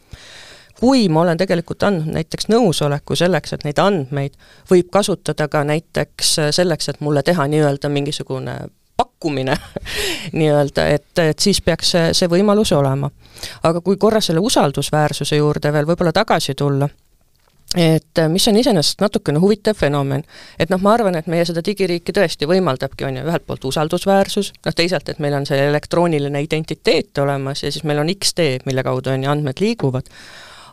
kui 0.79 1.09
ma 1.11 1.25
olen 1.25 1.41
tegelikult 1.41 1.83
andnud 1.83 2.15
näiteks 2.15 2.47
nõusoleku 2.53 3.19
selleks, 3.19 3.57
et 3.57 3.67
neid 3.67 3.83
andmeid 3.83 4.39
võib 4.71 4.88
kasutada 4.93 5.49
ka 5.51 5.65
näiteks 5.67 6.35
selleks, 6.55 6.93
et 6.93 7.03
mulle 7.03 7.25
teha 7.27 7.49
nii-öelda 7.51 7.91
mingisugune 7.91 8.61
pakkumine 9.00 9.56
nii-öelda, 10.39 10.88
et, 10.96 11.24
et 11.24 11.39
siis 11.39 11.62
peaks 11.65 11.94
see, 11.96 12.08
see 12.18 12.32
võimalus 12.32 12.74
olema. 12.77 13.10
aga 13.63 13.82
kui 13.82 13.98
korra 13.98 14.22
selle 14.22 14.44
usaldusväärsuse 14.44 15.39
juurde 15.39 15.72
veel 15.74 15.88
võib-olla 15.88 16.12
tagasi 16.15 16.56
tulla, 16.60 16.89
et 17.79 18.22
mis 18.34 18.48
on 18.51 18.60
iseenesest 18.60 19.01
natukene 19.01 19.39
huvitav 19.39 19.77
fenomen, 19.79 20.25
et 20.60 20.72
noh, 20.74 20.82
ma 20.84 20.98
arvan, 20.98 21.15
et 21.15 21.29
meie 21.32 21.46
seda 21.46 21.63
digiriiki 21.65 22.15
tõesti 22.15 22.50
võimaldabki, 22.50 23.08
on 23.08 23.22
ju, 23.22 23.25
ühelt 23.29 23.48
poolt 23.48 23.70
usaldusväärsus, 23.72 24.51
noh 24.65 24.75
teisalt, 24.75 25.10
et 25.10 25.24
meil 25.24 25.38
on 25.38 25.48
see 25.48 25.62
elektrooniline 25.70 26.44
identiteet 26.44 27.24
olemas 27.24 27.63
ja 27.63 27.72
siis 27.72 27.88
meil 27.88 28.03
on 28.03 28.12
X-tee, 28.18 28.60
mille 28.65 28.84
kaudu 28.84 29.13
on 29.15 29.24
ju 29.24 29.32
andmed 29.32 29.63
liiguvad 29.63 30.12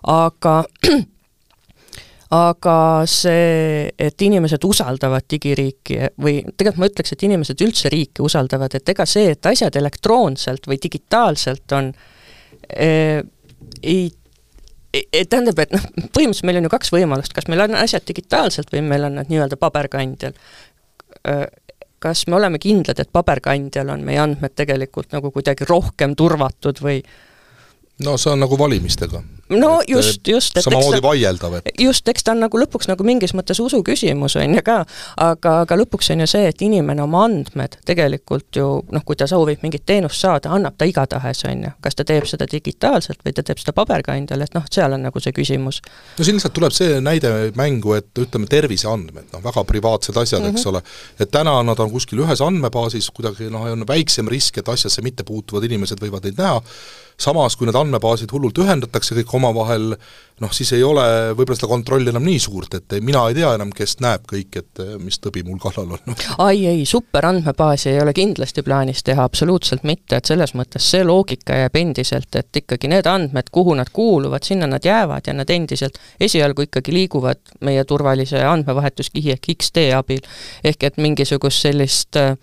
aga 0.06 0.64
aga 2.34 2.78
see, 3.06 3.86
et 3.98 4.22
inimesed 4.26 4.64
usaldavad 4.66 5.26
digiriiki 5.30 5.98
või 6.22 6.40
tegelikult 6.56 6.82
ma 6.82 6.90
ütleks, 6.90 7.14
et 7.14 7.24
inimesed 7.28 7.62
üldse 7.62 7.90
riiki 7.92 8.24
usaldavad, 8.26 8.74
et 8.74 8.94
ega 8.94 9.06
see, 9.06 9.30
et 9.36 9.46
asjad 9.46 9.76
elektroonselt 9.78 10.66
või 10.66 10.80
digitaalselt 10.82 11.76
on 11.76 11.92
äh,, 12.74 13.22
ei 13.82 14.08
et 14.96 15.28
tähendab, 15.28 15.58
et 15.60 15.72
noh, 15.74 15.82
põhimõtteliselt 16.14 16.48
meil 16.48 16.58
on 16.60 16.66
ju 16.66 16.72
kaks 16.72 16.92
võimalust, 16.94 17.34
kas 17.36 17.48
meil 17.52 17.62
on 17.66 17.76
asjad 17.78 18.04
digitaalselt 18.08 18.72
või 18.72 18.82
meil 18.86 19.06
on 19.08 19.18
nad 19.20 19.30
nii-öelda 19.30 19.58
paberkandjal. 19.60 20.36
Kas 22.02 22.26
me 22.30 22.38
oleme 22.38 22.60
kindlad, 22.62 23.00
et 23.00 23.12
paberkandjal 23.12 23.90
on 23.92 24.04
meie 24.06 24.20
andmed 24.22 24.54
tegelikult 24.56 25.12
nagu 25.16 25.32
kuidagi 25.34 25.68
rohkem 25.68 26.14
turvatud 26.16 26.80
või 26.84 27.00
no 28.04 28.16
see 28.20 28.32
on 28.32 28.44
nagu 28.44 28.58
valimistega 28.60 29.22
no 29.48 29.80
et 29.80 29.88
just, 29.88 30.20
just. 30.28 30.58
samamoodi 30.60 31.02
vaieldav, 31.02 31.58
et 31.60 31.80
just, 31.80 32.08
eks 32.08 32.26
ta 32.26 32.34
on 32.34 32.42
nagu 32.42 32.58
lõpuks 32.60 32.88
nagu 32.90 33.06
mingis 33.06 33.34
mõttes 33.36 33.60
usu 33.62 33.82
küsimus, 33.86 34.36
on 34.40 34.56
ju 34.58 34.62
ka, 34.66 34.78
aga, 35.22 35.52
aga 35.64 35.78
lõpuks 35.78 36.10
on 36.14 36.24
ju 36.24 36.28
see, 36.30 36.48
et 36.50 36.64
inimene 36.66 37.04
oma 37.04 37.24
andmed 37.28 37.78
tegelikult 37.86 38.58
ju 38.58 38.66
noh, 38.92 39.04
kui 39.06 39.18
ta 39.18 39.28
soovib 39.30 39.62
mingit 39.64 39.86
teenust 39.86 40.22
saada, 40.22 40.50
annab 40.56 40.78
ta 40.78 40.88
igatahes, 40.88 41.44
on 41.50 41.66
ju. 41.68 41.72
kas 41.84 41.98
ta 41.98 42.06
teeb 42.08 42.26
seda 42.28 42.48
digitaalselt 42.50 43.22
või 43.26 43.36
ta 43.36 43.46
teeb 43.46 43.62
seda 43.62 43.76
paberkandjal, 43.76 44.42
et 44.46 44.56
noh, 44.56 44.66
seal 44.72 44.96
on 44.96 45.06
nagu 45.06 45.22
see 45.22 45.34
küsimus. 45.36 45.80
no 46.18 46.26
siin 46.26 46.40
lihtsalt 46.40 46.56
tuleb 46.56 46.74
see 46.74 47.00
näide 47.04 47.32
mängu, 47.58 47.96
et 48.00 48.10
ütleme, 48.26 48.50
terviseandmed, 48.50 49.30
noh 49.32 49.44
väga 49.46 49.64
privaatsed 49.68 50.16
asjad 50.16 50.42
mm, 50.42 50.50
-hmm. 50.50 50.58
eks 50.58 50.66
mhm. 50.66 50.74
ole, 50.74 50.82
et 51.20 51.30
täna 51.30 51.58
nad 51.62 51.78
on 51.78 51.90
kuskil 51.90 52.24
ühes 52.26 52.42
andmebaasis, 52.42 53.10
kuidagi 53.14 53.50
noh, 53.52 53.68
on 53.72 53.86
väiksem 53.88 54.28
risk, 54.28 54.58
et 54.58 54.68
asjasse 54.68 55.02
mitte 55.02 55.24
puutuvad 55.24 55.64
inimesed 55.64 56.00
võivad 56.02 56.26
neid 56.26 56.40
näha, 56.40 56.62
samas 57.20 57.56
kui 57.56 57.68
need 57.68 57.76
andmebaasid 57.78 58.32
hullult 58.32 58.58
ühendatakse 58.60 59.16
kõik 59.20 59.35
omavahel, 59.36 59.92
noh 60.42 60.52
siis 60.52 60.72
ei 60.76 60.82
ole 60.84 61.04
võib-olla 61.32 61.56
seda 61.56 61.68
kontrolli 61.70 62.12
enam 62.12 62.24
nii 62.26 62.40
suurt, 62.42 62.74
et 62.78 62.96
mina 63.04 63.22
ei 63.30 63.36
tea 63.38 63.52
enam, 63.56 63.70
kes 63.76 63.96
näeb 64.04 64.26
kõik, 64.28 64.58
et 64.60 64.82
mis 65.02 65.20
tõbi 65.22 65.44
mul 65.46 65.60
kallal 65.62 65.94
on. 65.96 66.16
ai 66.44 66.66
ei, 66.68 66.84
superandmebaasi 66.88 67.92
ei 67.92 68.02
ole 68.02 68.12
kindlasti 68.16 68.64
plaanis 68.66 69.04
teha, 69.06 69.24
absoluutselt 69.24 69.86
mitte, 69.88 70.20
et 70.20 70.28
selles 70.28 70.52
mõttes 70.58 70.90
see 70.92 71.04
loogika 71.06 71.60
jääb 71.62 71.80
endiselt, 71.80 72.30
et 72.36 72.62
ikkagi 72.62 72.90
need 72.92 73.08
andmed, 73.10 73.50
kuhu 73.54 73.76
nad 73.78 73.92
kuuluvad, 73.92 74.44
sinna 74.44 74.68
nad 74.70 74.84
jäävad 74.84 75.30
ja 75.30 75.36
nad 75.36 75.50
endiselt 75.50 76.00
esialgu 76.20 76.68
ikkagi 76.68 76.94
liiguvad 76.94 77.56
meie 77.64 77.84
turvalise 77.84 78.44
andmevahetuskihi 78.44 79.36
ehk 79.36 79.52
X-tee 79.56 79.92
abil. 79.96 80.20
ehk 80.64 80.90
et 80.90 80.96
mingisugust 81.00 81.64
sellist 81.68 82.16
äh, 82.20 82.36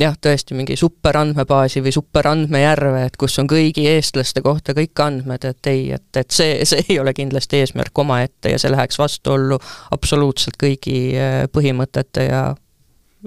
jah, 0.00 0.14
tõesti 0.20 0.56
mingi 0.58 0.76
superandmebaasi 0.76 1.82
või 1.84 1.92
superandmejärve, 1.94 3.04
et 3.08 3.18
kus 3.20 3.38
on 3.42 3.48
kõigi 3.50 3.86
eestlaste 3.90 4.42
kohta 4.44 4.74
kõik 4.76 5.02
andmed, 5.04 5.44
et 5.44 5.70
ei, 5.70 5.90
et, 5.96 6.08
et 6.16 6.30
see, 6.30 6.64
see 6.68 6.84
ei 6.88 6.98
ole 7.02 7.14
kindlasti 7.16 7.60
eesmärk 7.60 7.98
omaette 7.98 8.54
ja 8.54 8.58
see 8.60 8.72
läheks 8.72 8.98
vastuollu 9.00 9.58
absoluutselt 9.90 10.58
kõigi 10.60 11.00
äh, 11.18 11.44
põhimõtete 11.52 12.28
ja 12.30 12.42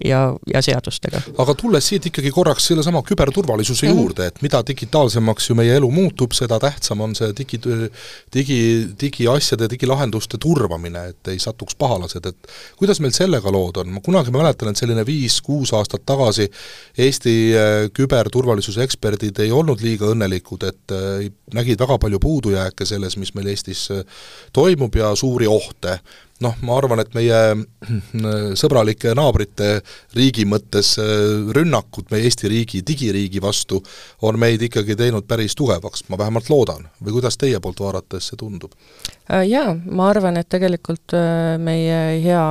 ja, 0.05 0.21
ja 0.53 0.61
seadustega. 0.61 1.21
aga 1.37 1.53
tulles 1.57 1.87
siit 1.87 2.07
ikkagi 2.09 2.31
korraks 2.33 2.67
sellesama 2.71 3.03
küberturvalisuse 3.05 3.85
mm 3.85 3.91
-hmm. 3.91 4.01
juurde, 4.01 4.25
et 4.27 4.41
mida 4.41 4.63
digitaalsemaks 4.67 5.49
ju 5.49 5.55
meie 5.55 5.75
elu 5.75 5.91
muutub, 5.91 6.33
seda 6.33 6.59
tähtsam 6.59 7.01
on 7.01 7.15
see 7.15 7.33
digi, 7.37 7.59
digi, 8.33 8.87
digiasjade, 9.01 9.69
digilahenduste 9.69 10.37
turvamine, 10.37 11.05
et 11.07 11.27
ei 11.27 11.39
satuks 11.39 11.75
pahalased, 11.75 12.25
et 12.25 12.51
kuidas 12.77 12.99
meil 12.99 13.13
sellega 13.13 13.51
lood 13.51 13.77
on, 13.77 13.89
ma 13.89 14.01
kunagi 14.01 14.31
mäletan, 14.31 14.69
et 14.69 14.77
selline 14.77 15.05
viis-kuus 15.05 15.73
aastat 15.73 16.05
tagasi 16.05 16.49
Eesti 16.97 17.35
äh, 17.55 17.89
küberturvalisuse 17.93 18.83
eksperdid 18.83 19.39
ei 19.39 19.51
olnud 19.51 19.81
liiga 19.81 20.05
õnnelikud, 20.05 20.63
et 20.67 20.91
äh, 20.91 21.29
nägid 21.53 21.79
väga 21.79 21.97
palju 21.97 22.19
puudujääke 22.19 22.85
selles, 22.85 23.17
mis 23.17 23.33
meil 23.33 23.47
Eestis 23.47 23.91
äh, 23.91 24.03
toimub 24.53 24.95
ja 24.95 25.15
suuri 25.15 25.47
ohte 25.47 25.99
noh, 26.43 26.57
ma 26.65 26.77
arvan, 26.77 27.01
et 27.03 27.13
meie 27.15 27.39
sõbralike 28.59 29.13
naabrite 29.17 29.69
riigi 30.17 30.45
mõttes 30.49 30.95
rünnakud 31.55 32.11
meie 32.11 32.27
Eesti 32.27 32.51
riigi, 32.51 32.83
digiriigi 32.85 33.41
vastu 33.43 33.81
on 34.27 34.39
meid 34.39 34.61
ikkagi 34.67 34.97
teinud 34.99 35.27
päris 35.29 35.55
tugevaks, 35.59 36.05
ma 36.09 36.19
vähemalt 36.21 36.51
loodan. 36.51 36.87
või 37.03 37.17
kuidas 37.19 37.37
teie 37.39 37.59
poolt 37.63 37.79
vaadates 37.83 38.29
see 38.29 38.39
tundub? 38.39 38.75
Jaa, 39.29 39.73
ma 39.85 40.09
arvan, 40.11 40.37
et 40.37 40.49
tegelikult 40.51 41.15
meie 41.63 41.99
hea 42.23 42.45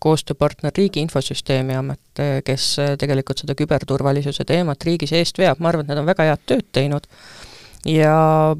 koostööpartner 0.00 0.72
Riigi 0.76 1.02
Infosüsteemi 1.04 1.76
Amet, 1.76 2.22
kes 2.44 2.72
tegelikult 2.98 3.42
seda 3.42 3.56
küberturvalisuse 3.58 4.46
teemat 4.48 4.84
riigis 4.88 5.12
eest 5.16 5.38
veab, 5.38 5.60
ma 5.60 5.70
arvan, 5.72 5.84
et 5.84 5.92
nad 5.92 6.00
on 6.00 6.08
väga 6.08 6.30
head 6.30 6.44
tööd 6.48 6.68
teinud 6.72 7.08
ja 7.86 8.54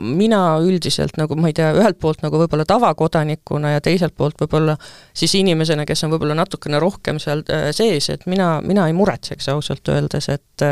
mina 0.00 0.40
üldiselt 0.62 1.18
nagu 1.20 1.36
ma 1.36 1.50
ei 1.50 1.56
tea, 1.56 1.72
ühelt 1.76 1.98
poolt 2.00 2.22
nagu 2.24 2.38
võib-olla 2.40 2.64
tavakodanikuna 2.68 3.74
ja 3.74 3.82
teiselt 3.84 4.14
poolt 4.16 4.38
võib-olla 4.40 4.76
siis 5.12 5.34
inimesena, 5.36 5.84
kes 5.88 6.06
on 6.06 6.14
võib-olla 6.14 6.38
natukene 6.38 6.80
rohkem 6.80 7.20
seal 7.20 7.44
äh, 7.52 7.68
sees, 7.76 8.08
et 8.14 8.26
mina, 8.30 8.58
mina 8.64 8.86
ei 8.88 8.96
muretseks 8.96 9.50
ausalt 9.52 9.92
öeldes, 9.92 10.30
et 10.32 10.66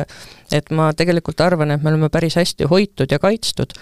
et 0.53 0.71
ma 0.73 0.91
tegelikult 0.97 1.41
arvan, 1.45 1.73
et 1.75 1.83
me 1.83 1.93
oleme 1.93 2.09
päris 2.13 2.39
hästi 2.39 2.69
hoitud 2.71 3.13
ja 3.13 3.19
kaitstud. 3.21 3.77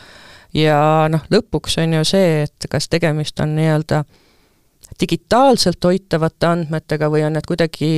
ja 0.55 0.79
noh, 1.11 1.27
lõpuks 1.31 1.79
on 1.83 1.99
ju 2.01 2.05
see, 2.07 2.47
et 2.47 2.71
kas 2.71 2.89
tegemist 2.89 3.41
on 3.43 3.55
nii-öelda 3.59 4.03
äh, 4.03 4.23
digitaalselt 5.01 5.85
hoitavate 5.85 6.47
andmetega 6.47 7.09
või 7.13 7.25
on 7.27 7.37
need 7.37 7.49
kuidagi 7.49 7.91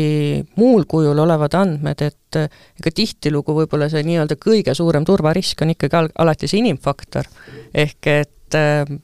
muul 0.57 0.87
kujul 0.89 1.19
olevad 1.19 1.55
andmed, 1.59 2.03
et 2.03 2.39
ega 2.39 2.95
tihtilugu 2.95 3.55
võib-olla 3.61 3.89
see 3.93 4.03
nii-öelda 4.07 4.39
kõige 4.41 4.75
suurem 4.75 5.07
turvarisk 5.07 5.63
on 5.63 5.75
ikkagi 5.77 6.01
al-, 6.01 6.11
alati 6.19 6.51
see 6.51 6.63
inimfaktor. 6.63 7.29
ehk 7.75 8.11
et 8.15 8.59
äh, 8.59 8.99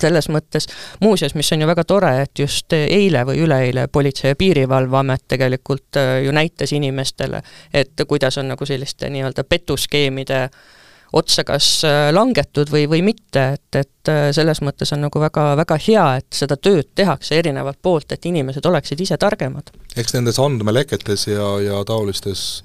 selles 0.00 0.28
mõttes, 0.30 0.68
muuseas, 1.02 1.34
mis 1.34 1.52
on 1.52 1.60
ju 1.60 1.66
väga 1.66 1.84
tore, 1.84 2.10
et 2.22 2.38
just 2.38 2.72
eile 2.72 3.24
või 3.26 3.42
üleeile 3.42 3.88
Politsei- 3.92 4.32
ja 4.32 4.36
Piirivalveamet 4.38 5.24
tegelikult 5.28 5.96
äh, 5.96 6.22
ju 6.24 6.32
näitas 6.32 6.72
inimestele, 6.72 7.42
et 7.74 8.06
kuidas 8.08 8.38
on 8.38 8.48
nagu 8.54 8.66
selliste 8.66 9.10
nii-öelda 9.10 9.44
petuskeemide 9.44 10.42
äh, 10.42 10.76
otsa 11.12 11.44
kas 11.48 11.68
äh, 11.88 12.08
langetud 12.12 12.70
või, 12.72 12.84
või 12.90 13.02
mitte, 13.06 13.44
et, 13.56 13.78
et 13.80 14.10
äh, 14.12 14.28
selles 14.36 14.60
mõttes 14.64 14.92
on 14.94 15.04
nagu 15.06 15.22
väga, 15.22 15.50
väga 15.62 15.78
hea, 15.86 16.06
et 16.20 16.40
seda 16.42 16.58
tööd 16.60 16.90
tehakse 16.98 17.38
erinevalt 17.38 17.80
poolt, 17.82 18.12
et 18.12 18.28
inimesed 18.28 18.66
oleksid 18.66 19.00
ise 19.00 19.16
targemad. 19.20 19.72
eks 19.96 20.14
nendes 20.16 20.40
andmeleketes 20.42 21.28
ja, 21.30 21.48
ja 21.64 21.82
taolistes 21.88 22.62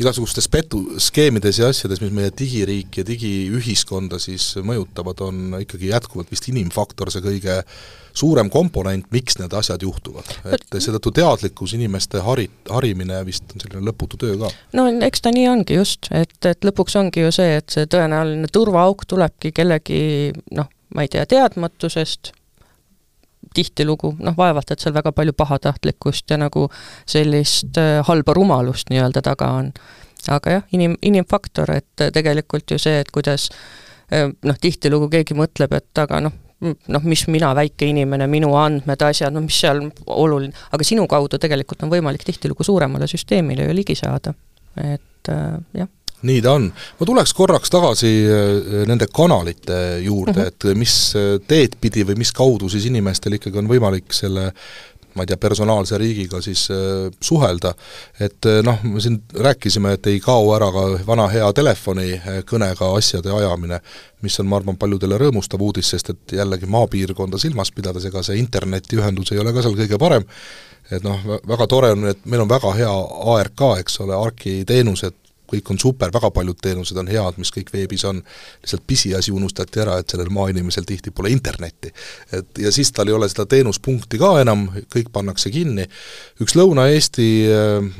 igasugustes 0.00 0.48
petu, 0.48 0.82
skeemides 1.02 1.60
ja 1.60 1.70
asjades, 1.70 2.00
mis 2.02 2.12
meie 2.14 2.32
digiriiki 2.36 3.02
ja 3.02 3.06
digiühiskonda 3.06 4.20
siis 4.22 4.52
mõjutavad, 4.64 5.20
on 5.26 5.58
ikkagi 5.60 5.90
jätkuvalt 5.92 6.30
vist 6.32 6.48
inimfaktor 6.48 7.12
see 7.12 7.24
kõige 7.24 7.60
suurem 8.16 8.50
komponent, 8.50 9.06
miks 9.14 9.38
need 9.38 9.52
asjad 9.54 9.82
juhtuvad. 9.84 10.32
et 10.54 10.64
seetõttu 10.78 11.12
teadlikkus, 11.20 11.74
inimeste 11.76 12.22
hari, 12.26 12.48
harimine 12.70 13.20
vist 13.26 13.54
on 13.54 13.62
selline 13.62 13.84
lõputu 13.90 14.18
töö 14.20 14.38
ka. 14.40 14.50
no 14.76 14.88
eks 15.06 15.24
ta 15.24 15.34
nii 15.34 15.46
ongi 15.52 15.78
just, 15.78 16.10
et, 16.10 16.36
et 16.48 16.66
lõpuks 16.66 16.96
ongi 16.98 17.26
ju 17.26 17.32
see, 17.34 17.60
et 17.60 17.70
see 17.70 17.86
tõenäoline 17.90 18.50
turvaauk 18.52 19.06
tulebki 19.10 19.52
kellegi 19.56 20.02
noh, 20.56 20.70
ma 20.94 21.06
ei 21.06 21.12
tea, 21.12 21.26
teadmatusest, 21.28 22.32
tihtilugu, 23.54 24.14
noh 24.22 24.36
vaevalt, 24.38 24.70
et 24.70 24.82
seal 24.82 24.94
väga 24.94 25.12
palju 25.16 25.34
pahatahtlikkust 25.36 26.30
ja 26.30 26.38
nagu 26.40 26.68
sellist 27.08 27.78
äh, 27.80 28.00
halba 28.06 28.34
rumalust 28.36 28.92
nii-öelda 28.92 29.22
taga 29.26 29.50
on. 29.60 29.72
aga 30.28 30.58
jah, 30.58 30.64
inim, 30.76 30.98
inimfaktor, 31.02 31.70
et 31.72 32.04
tegelikult 32.12 32.70
ju 32.70 32.78
see, 32.78 33.00
et 33.00 33.10
kuidas 33.10 33.48
äh, 34.12 34.28
noh, 34.28 34.60
tihtilugu 34.60 35.08
keegi 35.12 35.36
mõtleb, 35.38 35.72
et 35.78 36.02
aga 36.02 36.20
noh, 36.26 36.36
noh, 36.60 37.06
mis 37.08 37.24
mina, 37.32 37.54
väike 37.56 37.88
inimene, 37.88 38.28
minu 38.28 38.52
andmed, 38.60 39.02
asjad, 39.02 39.32
no 39.32 39.40
mis 39.44 39.60
seal 39.62 39.86
oluline, 40.06 40.52
aga 40.70 40.86
sinu 40.86 41.06
kaudu 41.08 41.40
tegelikult 41.40 41.86
on 41.86 41.92
võimalik 41.92 42.26
tihtilugu 42.28 42.66
suuremale 42.68 43.08
süsteemile 43.10 43.64
ju 43.68 43.78
ligi 43.80 43.96
saada, 43.98 44.34
et 44.76 45.32
äh, 45.32 45.56
jah 45.80 45.88
nii 46.22 46.42
ta 46.44 46.52
on. 46.58 46.68
ma 47.00 47.06
tuleks 47.06 47.34
korraks 47.36 47.72
tagasi 47.72 48.12
äh, 48.26 48.84
nende 48.88 49.08
kanalite 49.12 49.80
juurde 50.04 50.32
mm, 50.32 50.44
-hmm. 50.44 50.46
et 50.72 50.78
mis 50.78 50.94
äh, 51.16 51.40
teed 51.46 51.76
pidi 51.80 52.04
või 52.04 52.20
mis 52.20 52.32
kaudu 52.32 52.68
siis 52.68 52.86
inimestel 52.86 53.38
ikkagi 53.38 53.58
on 53.58 53.68
võimalik 53.70 54.12
selle 54.12 54.52
ma 55.14 55.22
ei 55.22 55.26
tea, 55.26 55.36
personaalse 55.36 55.98
riigiga 55.98 56.38
siis 56.40 56.68
suhelda, 57.20 57.72
et 58.20 58.46
noh, 58.62 58.78
me 58.86 59.00
siin 59.02 59.16
rääkisime, 59.34 59.96
et 59.96 60.06
ei 60.06 60.20
kao 60.22 60.52
ära 60.54 60.70
ka 60.70 60.84
vana 61.06 61.26
hea 61.32 61.48
telefonikõnega 61.52 62.92
asjade 62.96 63.32
ajamine, 63.34 63.80
mis 64.22 64.38
on, 64.40 64.46
ma 64.46 64.60
arvan, 64.60 64.78
paljudele 64.78 65.18
rõõmustav 65.18 65.62
uudis, 65.66 65.90
sest 65.90 66.12
et 66.14 66.36
jällegi 66.38 66.70
maapiirkonda 66.70 67.38
silmas 67.42 67.72
pidades, 67.74 68.06
ega 68.06 68.22
see 68.22 68.38
internetiühendus 68.38 69.34
ei 69.34 69.42
ole 69.42 69.54
ka 69.56 69.64
seal 69.66 69.74
kõige 69.78 69.98
parem, 69.98 70.26
et 70.90 71.04
noh, 71.06 71.20
väga 71.48 71.66
tore 71.70 71.92
on, 71.94 72.06
et 72.10 72.22
meil 72.26 72.44
on 72.44 72.50
väga 72.50 72.72
hea 72.78 72.92
ARK, 73.34 73.66
eks 73.82 74.00
ole, 74.04 74.16
ARK-i 74.16 74.60
teenused, 74.68 75.16
kõik 75.50 75.72
on 75.74 75.80
super, 75.82 76.12
väga 76.14 76.30
paljud 76.34 76.58
teenused 76.62 76.98
on 77.00 77.10
head, 77.10 77.38
mis 77.40 77.52
kõik 77.54 77.72
veebis 77.74 78.04
on, 78.08 78.22
lihtsalt 78.62 78.84
pisiasi 78.86 79.34
unustati 79.34 79.82
ära, 79.82 79.98
et 80.00 80.10
sellel 80.10 80.30
maainimesel 80.34 80.86
tihti 80.88 81.12
pole 81.14 81.32
internetti. 81.34 81.92
et 82.32 82.58
ja 82.58 82.72
siis 82.72 82.92
tal 82.92 83.08
ei 83.08 83.16
ole 83.16 83.28
seda 83.28 83.46
teenuspunkti 83.50 84.18
ka 84.20 84.32
enam, 84.40 84.66
kõik 84.92 85.10
pannakse 85.12 85.50
kinni, 85.50 85.86
üks 86.40 86.56
Lõuna-Eesti 86.58 87.28
äh, 87.50 87.90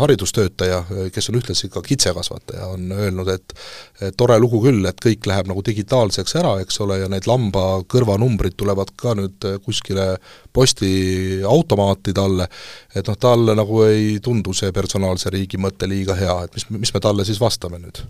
haridustöötaja, 0.00 0.84
kes 1.14 1.30
on 1.30 1.40
ühtlasi 1.40 1.70
ka 1.72 1.82
kitsekasvataja, 1.82 2.66
on 2.74 2.92
öelnud, 2.92 3.28
et 3.28 4.14
tore 4.16 4.38
lugu 4.40 4.62
küll, 4.64 4.84
et 4.88 5.00
kõik 5.02 5.26
läheb 5.28 5.50
nagu 5.50 5.62
digitaalseks 5.64 6.36
ära, 6.40 6.56
eks 6.62 6.80
ole, 6.84 7.00
ja 7.02 7.08
need 7.12 7.28
lamba 7.30 7.82
kõrvanumbrid 7.90 8.56
tulevad 8.60 8.92
ka 9.00 9.14
nüüd 9.18 9.46
kuskile 9.64 10.14
postiautomaati 10.52 12.14
talle, 12.16 12.46
et 12.94 13.06
noh, 13.06 13.18
talle 13.20 13.54
nagu 13.58 13.82
ei 13.86 14.18
tundu 14.22 14.54
see 14.56 14.72
personaalse 14.74 15.30
riigi 15.32 15.60
mõte 15.60 15.88
liiga 15.90 16.16
hea, 16.18 16.36
et 16.46 16.56
mis, 16.56 16.59
mis 16.70 16.94
me 16.94 17.00
talle 17.00 17.24
siis 17.24 17.40
vastame 17.40 17.80
nüüd 17.82 18.04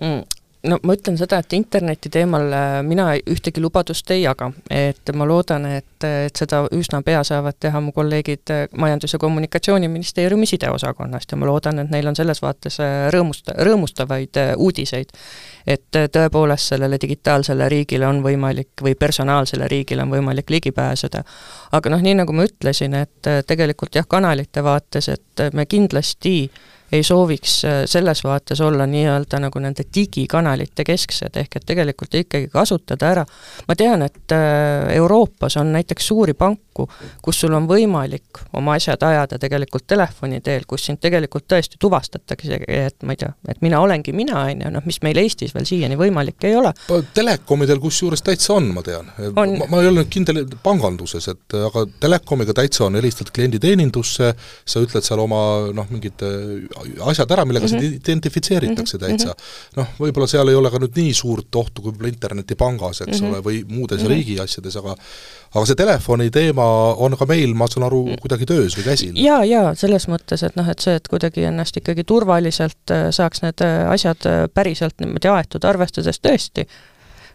mm.? 0.00 0.24
no 0.70 0.78
ma 0.82 0.94
ütlen 0.96 1.16
seda, 1.18 1.38
et 1.42 1.54
interneti 1.56 2.10
teemal 2.12 2.46
äh, 2.54 2.78
mina 2.86 3.08
ühtegi 3.30 3.62
lubadust 3.62 4.10
ei 4.14 4.22
jaga, 4.22 4.50
et 4.72 5.12
ma 5.16 5.26
loodan, 5.28 5.66
et, 5.78 6.06
et 6.06 6.38
seda 6.38 6.62
üsna 6.74 7.02
pea 7.06 7.22
saavad 7.26 7.58
teha 7.60 7.80
mu 7.84 7.92
kolleegid 7.96 8.52
äh, 8.54 8.64
Majandus- 8.78 9.16
ja 9.16 9.20
Kommunikatsiooniministeeriumi 9.22 10.46
sideosakonnast 10.46 11.32
ja 11.32 11.40
ma 11.40 11.48
loodan, 11.50 11.82
et 11.82 11.92
neil 11.92 12.10
on 12.10 12.18
selles 12.18 12.42
vaates 12.42 12.80
äh, 12.82 13.08
rõõmust-, 13.14 13.52
rõõmustavaid 13.68 14.40
uudiseid. 14.56 15.12
et 15.66 15.96
tõepoolest 16.14 16.70
sellele 16.70 16.98
digitaalsele 17.02 17.68
riigile 17.68 18.06
on 18.06 18.20
võimalik 18.22 18.82
või 18.82 18.94
personaalsele 18.94 19.66
riigile 19.68 20.02
on 20.02 20.12
võimalik 20.14 20.50
ligi 20.50 20.72
pääseda. 20.72 21.24
aga 21.72 21.90
noh, 21.90 22.02
nii 22.02 22.14
nagu 22.22 22.32
ma 22.32 22.46
ütlesin, 22.46 22.94
et 22.94 23.30
tegelikult 23.46 23.94
jah, 23.94 24.06
kanalite 24.08 24.62
vaates, 24.62 25.08
et 25.08 25.48
me 25.52 25.66
kindlasti 25.66 26.38
äh, 26.46 26.75
ei 26.92 27.02
sooviks 27.02 27.64
äh, 27.64 27.82
selles 27.86 28.24
vaates 28.24 28.60
olla 28.60 28.86
nii-öelda 28.86 29.40
nagu 29.42 29.60
nende 29.62 29.86
digikanalite 29.94 30.84
kesksed, 30.86 31.36
ehk 31.36 31.58
et 31.58 31.66
tegelikult 31.66 32.14
ikkagi 32.14 32.48
kasutada 32.52 33.10
ära, 33.10 33.24
ma 33.68 33.76
tean, 33.78 34.04
et 34.06 34.34
äh, 34.34 34.94
Euroopas 34.96 35.56
on 35.60 35.72
näiteks 35.74 36.06
suuri 36.06 36.34
panku, 36.38 36.86
kus 37.22 37.40
sul 37.40 37.56
on 37.56 37.66
võimalik 37.68 38.42
oma 38.56 38.76
asjad 38.76 39.02
ajada 39.02 39.38
tegelikult 39.42 39.86
telefoni 39.88 40.40
teel, 40.44 40.66
kus 40.68 40.86
sind 40.86 41.00
tegelikult 41.02 41.48
tõesti 41.50 41.80
tuvastatakse, 41.80 42.60
et 42.68 43.02
ma 43.02 43.16
ei 43.16 43.22
tea, 43.22 43.32
et 43.48 43.62
mina 43.64 43.80
olengi 43.82 44.14
mina, 44.16 44.44
on 44.46 44.62
ju, 44.66 44.72
noh 44.76 44.86
mis 44.86 45.00
meil 45.02 45.18
Eestis 45.22 45.54
veel 45.56 45.66
siiani 45.66 45.98
võimalik 45.98 46.46
ei 46.46 46.54
ole. 46.58 46.72
Telekomidel 47.16 47.80
kusjuures 47.82 48.22
täitsa 48.22 48.54
on, 48.58 48.70
ma 48.76 48.84
tean. 48.86 49.10
ma, 49.34 49.46
ma 49.66 49.82
ei 49.82 49.90
olnud 49.90 50.10
kindel 50.12 50.44
panganduses, 50.62 51.26
et 51.32 51.58
aga 51.58 51.86
Telekomiga 52.00 52.54
täitsa 52.54 52.86
on, 52.86 52.98
helistad 53.00 53.32
klienditeenindusse, 53.34 54.32
sa 54.36 54.84
ütled 54.84 55.06
seal 55.06 55.22
oma 55.24 55.40
noh, 55.74 55.88
mingid 55.90 56.22
asjad 57.10 57.30
ära, 57.30 57.44
millega 57.44 57.66
mm 57.66 57.72
-hmm. 57.72 57.80
sind 57.80 57.92
mhm. 57.92 58.02
identifitseeritakse 58.02 58.96
mhm. 58.96 59.06
täitsa. 59.06 59.34
noh, 59.76 59.88
võib-olla 60.00 60.28
seal 60.30 60.48
ei 60.48 60.54
ole 60.54 60.70
ka 60.70 60.78
nüüd 60.82 60.96
nii 60.96 61.14
suurt 61.14 61.54
ohtu 61.62 61.82
kui 61.82 61.92
võib-olla 61.92 62.12
internetipangas, 62.12 63.00
eks 63.00 63.20
mm 63.20 63.26
-hmm. 63.26 63.34
ole, 63.34 63.42
või 63.48 63.64
muudes 63.68 64.00
mm 64.00 64.06
-hmm. 64.06 64.14
riigi 64.14 64.40
asjades, 64.40 64.76
aga 64.76 64.96
aga 65.54 65.64
see 65.66 65.78
telefoni 65.78 66.30
teema 66.34 66.66
on 67.02 67.16
ka 67.18 67.26
meil, 67.28 67.54
ma 67.54 67.68
saan 67.70 67.86
aru, 67.88 68.02
kuidagi 68.22 68.48
töös 68.48 68.76
või 68.78 68.84
käsil? 68.90 69.20
jaa, 69.20 69.44
jaa, 69.44 69.74
selles 69.78 70.08
mõttes, 70.10 70.42
et 70.46 70.58
noh, 70.58 70.68
et 70.68 70.82
see, 70.82 70.96
et 70.98 71.08
kuidagi 71.08 71.46
ennast 71.48 71.76
ikkagi 71.80 72.04
turvaliselt 72.04 72.94
äh, 72.94 73.08
saaks 73.14 73.42
need 73.44 73.64
äh, 73.64 73.86
asjad 73.92 74.28
äh, 74.28 74.44
päriselt 74.52 74.98
niimoodi 75.00 75.30
aetud, 75.32 75.64
arvestades 75.68 76.20
tõesti, 76.22 76.66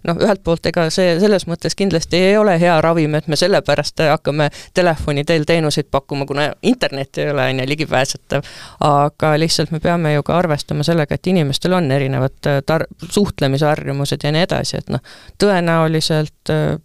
noh, 0.08 0.18
ühelt 0.22 0.44
poolt 0.44 0.66
ega 0.70 0.88
see 0.94 1.16
selles 1.22 1.46
mõttes 1.50 1.76
kindlasti 1.78 2.20
ei 2.32 2.38
ole 2.38 2.58
hea 2.62 2.76
ravim, 2.84 3.16
et 3.18 3.28
me 3.32 3.40
sellepärast 3.40 4.04
hakkame 4.10 4.50
telefoni 4.78 5.24
teel 5.28 5.46
teenuseid 5.48 5.90
pakkuma, 5.92 6.26
kuna 6.30 6.50
internet 6.62 7.22
ei 7.22 7.32
ole, 7.32 7.48
on 7.54 7.64
ju, 7.64 7.68
ligipääsetav, 7.72 8.46
aga 8.88 9.34
lihtsalt 9.40 9.72
me 9.72 9.82
peame 9.84 10.14
ju 10.14 10.24
ka 10.28 10.38
arvestama 10.42 10.86
sellega, 10.88 11.16
et 11.16 11.32
inimestel 11.32 11.78
on 11.78 11.92
erinevad 11.92 12.50
äh, 12.50 12.62
tar-, 12.66 12.88
suhtlemisharjumused 13.10 14.24
ja 14.24 14.34
nii 14.34 14.46
edasi, 14.48 14.80
et 14.82 14.94
noh, 14.94 15.04
tõenäoliselt 15.42 16.54
äh, 16.54 16.76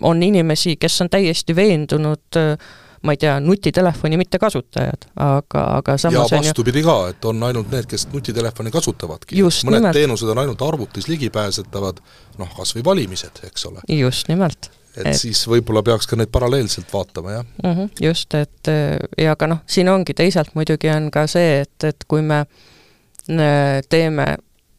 on 0.00 0.22
inimesi, 0.22 0.76
kes 0.80 1.00
on 1.02 1.10
täiesti 1.10 1.56
veendunud 1.56 2.40
äh, 2.40 2.56
ma 3.04 3.12
ei 3.12 3.20
tea, 3.20 3.34
nutitelefoni 3.40 4.16
mittekasutajad, 4.16 5.08
aga, 5.20 5.64
aga 5.78 5.96
samas 6.00 6.32
ja 6.32 6.40
vastupidi 6.40 6.80
ju... 6.80 6.86
ka, 6.88 6.96
et 7.12 7.26
on 7.28 7.42
ainult 7.48 7.72
need, 7.72 7.88
kes 7.90 8.06
nutitelefoni 8.12 8.72
kasutavadki. 8.74 9.36
mõned 9.68 9.82
nimelt. 9.82 9.98
teenused 9.98 10.30
on 10.32 10.40
ainult 10.44 10.64
arvutis 10.64 11.08
ligipääsetavad, 11.12 12.00
noh, 12.40 12.56
kas 12.56 12.72
või 12.76 12.86
valimised, 12.92 13.44
eks 13.50 13.68
ole. 13.70 13.84
just 13.98 14.32
nimelt 14.32 14.70
et, 14.96 15.06
et 15.10 15.18
siis 15.18 15.42
võib-olla 15.50 15.82
peaks 15.84 16.08
ka 16.08 16.16
neid 16.16 16.32
paralleelselt 16.32 16.92
vaatama, 16.92 17.36
jah 17.38 17.44
mm. 17.44 17.70
-hmm, 17.72 17.90
just, 18.00 18.34
et 18.34 18.72
ja 19.18 19.36
aga 19.36 19.50
noh, 19.52 19.62
siin 19.66 19.88
ongi 19.92 20.14
teisalt 20.14 20.54
muidugi 20.54 20.90
on 20.94 21.10
ka 21.14 21.26
see, 21.30 21.60
et, 21.66 21.90
et 21.90 22.08
kui 22.08 22.22
me 22.22 22.44
teeme 23.88 24.26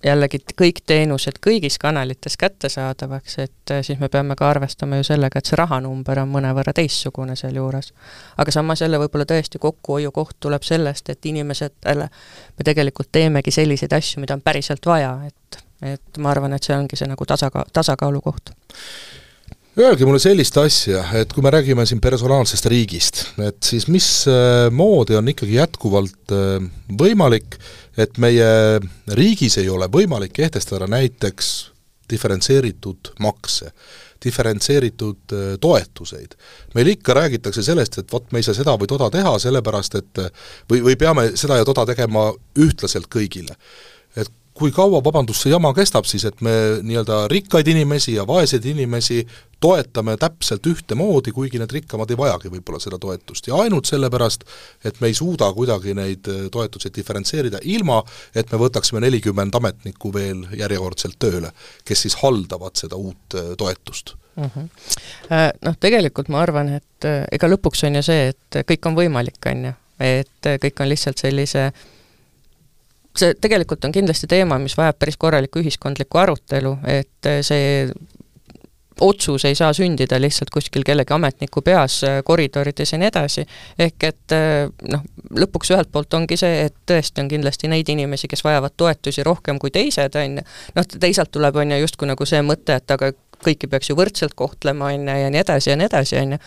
jällegi 0.05 0.39
kõik 0.61 0.81
teenused 0.87 1.39
kõigis 1.43 1.77
kanalites 1.81 2.37
kättesaadavaks, 2.37 3.37
et 3.39 3.73
äh, 3.73 3.81
siis 3.85 3.99
me 3.99 4.09
peame 4.09 4.35
ka 4.37 4.49
arvestama 4.49 4.99
ju 4.99 5.07
sellega, 5.07 5.39
et 5.39 5.49
see 5.49 5.57
rahanumber 5.59 6.21
on 6.23 6.31
mõnevõrra 6.33 6.73
teistsugune 6.75 7.35
sealjuures. 7.39 7.93
aga 8.37 8.51
samas 8.51 8.81
jälle 8.81 8.99
võib-olla 9.01 9.25
tõesti 9.29 9.59
kokkuhoiukoht 9.59 10.37
tuleb 10.39 10.63
sellest, 10.63 11.09
et 11.09 11.25
inimesetele 11.25 12.09
me 12.57 12.63
tegelikult 12.63 13.11
teemegi 13.11 13.51
selliseid 13.51 13.93
asju, 13.93 14.21
mida 14.21 14.37
on 14.37 14.41
päriselt 14.41 14.85
vaja, 14.85 15.17
et, 15.27 15.61
et 15.81 16.17
ma 16.17 16.31
arvan, 16.31 16.53
et 16.53 16.63
see 16.63 16.77
ongi 16.77 16.95
see 16.95 17.09
nagu 17.09 17.25
tasaka-, 17.25 17.67
tasakaalu 17.73 18.21
koht 18.21 18.55
Öelge 19.75 20.05
mulle 20.07 20.21
sellist 20.23 20.55
asja, 20.55 21.01
et 21.19 21.33
kui 21.35 21.43
me 21.43 21.51
räägime 21.51 21.83
siin 21.83 21.99
personaalsest 21.99 22.69
riigist, 22.71 23.17
et 23.43 23.57
siis 23.67 23.89
mismoodi 23.91 25.17
on 25.19 25.27
ikkagi 25.27 25.57
jätkuvalt 25.57 26.31
äh, 26.31 26.63
võimalik, 27.01 27.57
et 27.99 28.15
meie 28.23 28.47
riigis 29.19 29.57
ei 29.59 29.67
ole 29.67 29.89
võimalik 29.91 30.31
kehtestada 30.37 30.87
näiteks 30.87 31.49
diferentseeritud 32.07 33.11
makse, 33.19 33.73
diferentseeritud 34.23 35.35
äh, 35.35 35.49
toetuseid. 35.59 36.39
meil 36.75 36.93
ikka 36.93 37.17
räägitakse 37.19 37.63
sellest, 37.67 37.99
et 37.99 38.15
vot 38.15 38.31
me 38.31 38.39
ei 38.39 38.47
saa 38.47 38.55
seda 38.55 38.77
või 38.79 38.87
toda 38.87 39.11
teha, 39.11 39.35
sellepärast 39.43 39.99
et 39.99 40.23
või, 40.71 40.85
või 40.87 40.95
peame 40.95 41.33
seda 41.35 41.59
ja 41.59 41.67
toda 41.67 41.83
tegema 41.91 42.29
ühtlaselt 42.55 43.11
kõigile. 43.11 43.59
Kui 44.55 44.71
kaua, 44.71 45.01
vabandust, 45.03 45.43
see 45.43 45.51
jama 45.51 45.73
kestab 45.75 46.07
siis, 46.07 46.23
et 46.27 46.39
me 46.45 46.53
nii-öelda 46.85 47.25
rikkaid 47.31 47.67
inimesi 47.67 48.13
ja 48.15 48.23
vaeseid 48.27 48.63
inimesi 48.71 49.19
toetame 49.59 50.15
täpselt 50.19 50.67
ühtemoodi, 50.69 51.33
kuigi 51.35 51.59
need 51.59 51.73
rikkamad 51.75 52.11
ei 52.13 52.19
vajagi 52.19 52.51
võib-olla 52.53 52.79
seda 52.79 52.99
toetust 53.01 53.49
ja 53.49 53.57
ainult 53.65 53.89
sellepärast, 53.89 54.45
et 54.87 55.01
me 55.03 55.11
ei 55.11 55.17
suuda 55.17 55.49
kuidagi 55.55 55.95
neid 55.97 56.29
äh, 56.31 56.45
toetusi 56.51 56.91
diferentseerida, 56.95 57.59
ilma 57.63 58.01
et 58.35 58.51
me 58.51 58.59
võtaksime 58.61 59.01
nelikümmend 59.03 59.55
ametnikku 59.59 60.13
veel 60.15 60.45
järjekordselt 60.55 61.19
tööle, 61.19 61.51
kes 61.83 62.05
siis 62.05 62.15
haldavad 62.21 62.79
seda 62.79 62.99
uut 62.99 63.35
äh, 63.35 63.51
toetust 63.59 64.15
mm. 64.35 64.53
-hmm. 64.55 64.69
Noh, 65.65 65.75
tegelikult 65.79 66.31
ma 66.31 66.39
arvan, 66.45 66.69
et 66.79 67.09
ega 67.31 67.51
lõpuks 67.51 67.83
on 67.87 67.99
ju 67.99 68.05
see, 68.07 68.31
et 68.31 68.61
kõik 68.71 68.87
on 68.87 68.95
võimalik, 68.95 69.41
on 69.51 69.67
ju, 69.67 69.75
et 69.99 70.51
kõik 70.63 70.79
on 70.79 70.89
lihtsalt 70.91 71.19
sellise 71.19 71.67
äh, 71.67 71.85
see 73.19 73.37
tegelikult 73.41 73.85
on 73.85 73.93
kindlasti 73.95 74.27
teema, 74.31 74.59
mis 74.61 74.77
vajab 74.77 74.99
päris 74.99 75.17
korralikku 75.17 75.61
ühiskondlikku 75.63 76.19
arutelu, 76.21 76.75
et 76.89 77.31
see 77.45 77.87
otsus 79.01 79.45
ei 79.45 79.55
saa 79.55 79.73
sündida 79.73 80.19
lihtsalt 80.21 80.49
kuskil 80.53 80.83
kellegi 80.87 81.13
ametniku 81.13 81.61
peas 81.61 81.99
koridorides 82.23 82.93
ja 82.93 82.99
nii 82.99 83.09
edasi, 83.11 83.43
ehk 83.79 84.07
et 84.07 84.35
noh, 84.91 85.03
lõpuks 85.35 85.73
ühelt 85.75 85.91
poolt 85.91 86.13
ongi 86.15 86.37
see, 86.39 86.65
et 86.69 86.75
tõesti 86.87 87.23
on 87.23 87.31
kindlasti 87.31 87.71
neid 87.71 87.89
inimesi, 87.91 88.29
kes 88.31 88.43
vajavad 88.45 88.75
toetusi 88.77 89.25
rohkem 89.27 89.59
kui 89.59 89.73
teised, 89.75 90.15
on 90.15 90.39
ju, 90.39 90.47
noh 90.77 90.89
teisalt 90.95 91.33
tuleb, 91.35 91.59
on 91.59 91.75
ju, 91.75 91.81
justkui 91.83 92.09
nagu 92.09 92.29
see 92.29 92.41
mõte, 92.45 92.79
et 92.79 92.95
aga 92.95 93.11
kõiki 93.45 93.67
peaks 93.69 93.91
ju 93.91 93.99
võrdselt 93.99 94.35
kohtlema, 94.39 94.93
on 94.93 95.09
ju, 95.09 95.19
ja 95.25 95.31
nii 95.33 95.43
edasi 95.43 95.73
ja 95.73 95.79
nii 95.79 95.91
edasi, 95.91 96.19
on 96.21 96.37
ju 96.37 96.43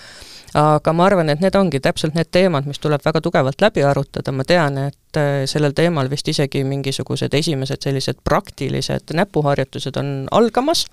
aga 0.56 0.92
ma 0.96 1.06
arvan, 1.06 1.28
et 1.28 1.42
need 1.44 1.56
ongi 1.58 1.80
täpselt 1.84 2.16
need 2.16 2.30
teemad, 2.32 2.66
mis 2.68 2.80
tuleb 2.80 3.02
väga 3.04 3.20
tugevalt 3.24 3.60
läbi 3.60 3.84
arutada, 3.84 4.32
ma 4.32 4.46
tean, 4.48 4.78
et 4.88 5.20
äh, 5.20 5.44
sellel 5.50 5.74
teemal 5.76 6.08
vist 6.10 6.28
isegi 6.28 6.64
mingisugused 6.64 7.34
esimesed 7.34 7.84
sellised 7.84 8.22
praktilised 8.24 9.12
näpuharjutused 9.14 9.96
on 10.00 10.12
algamas, 10.32 10.86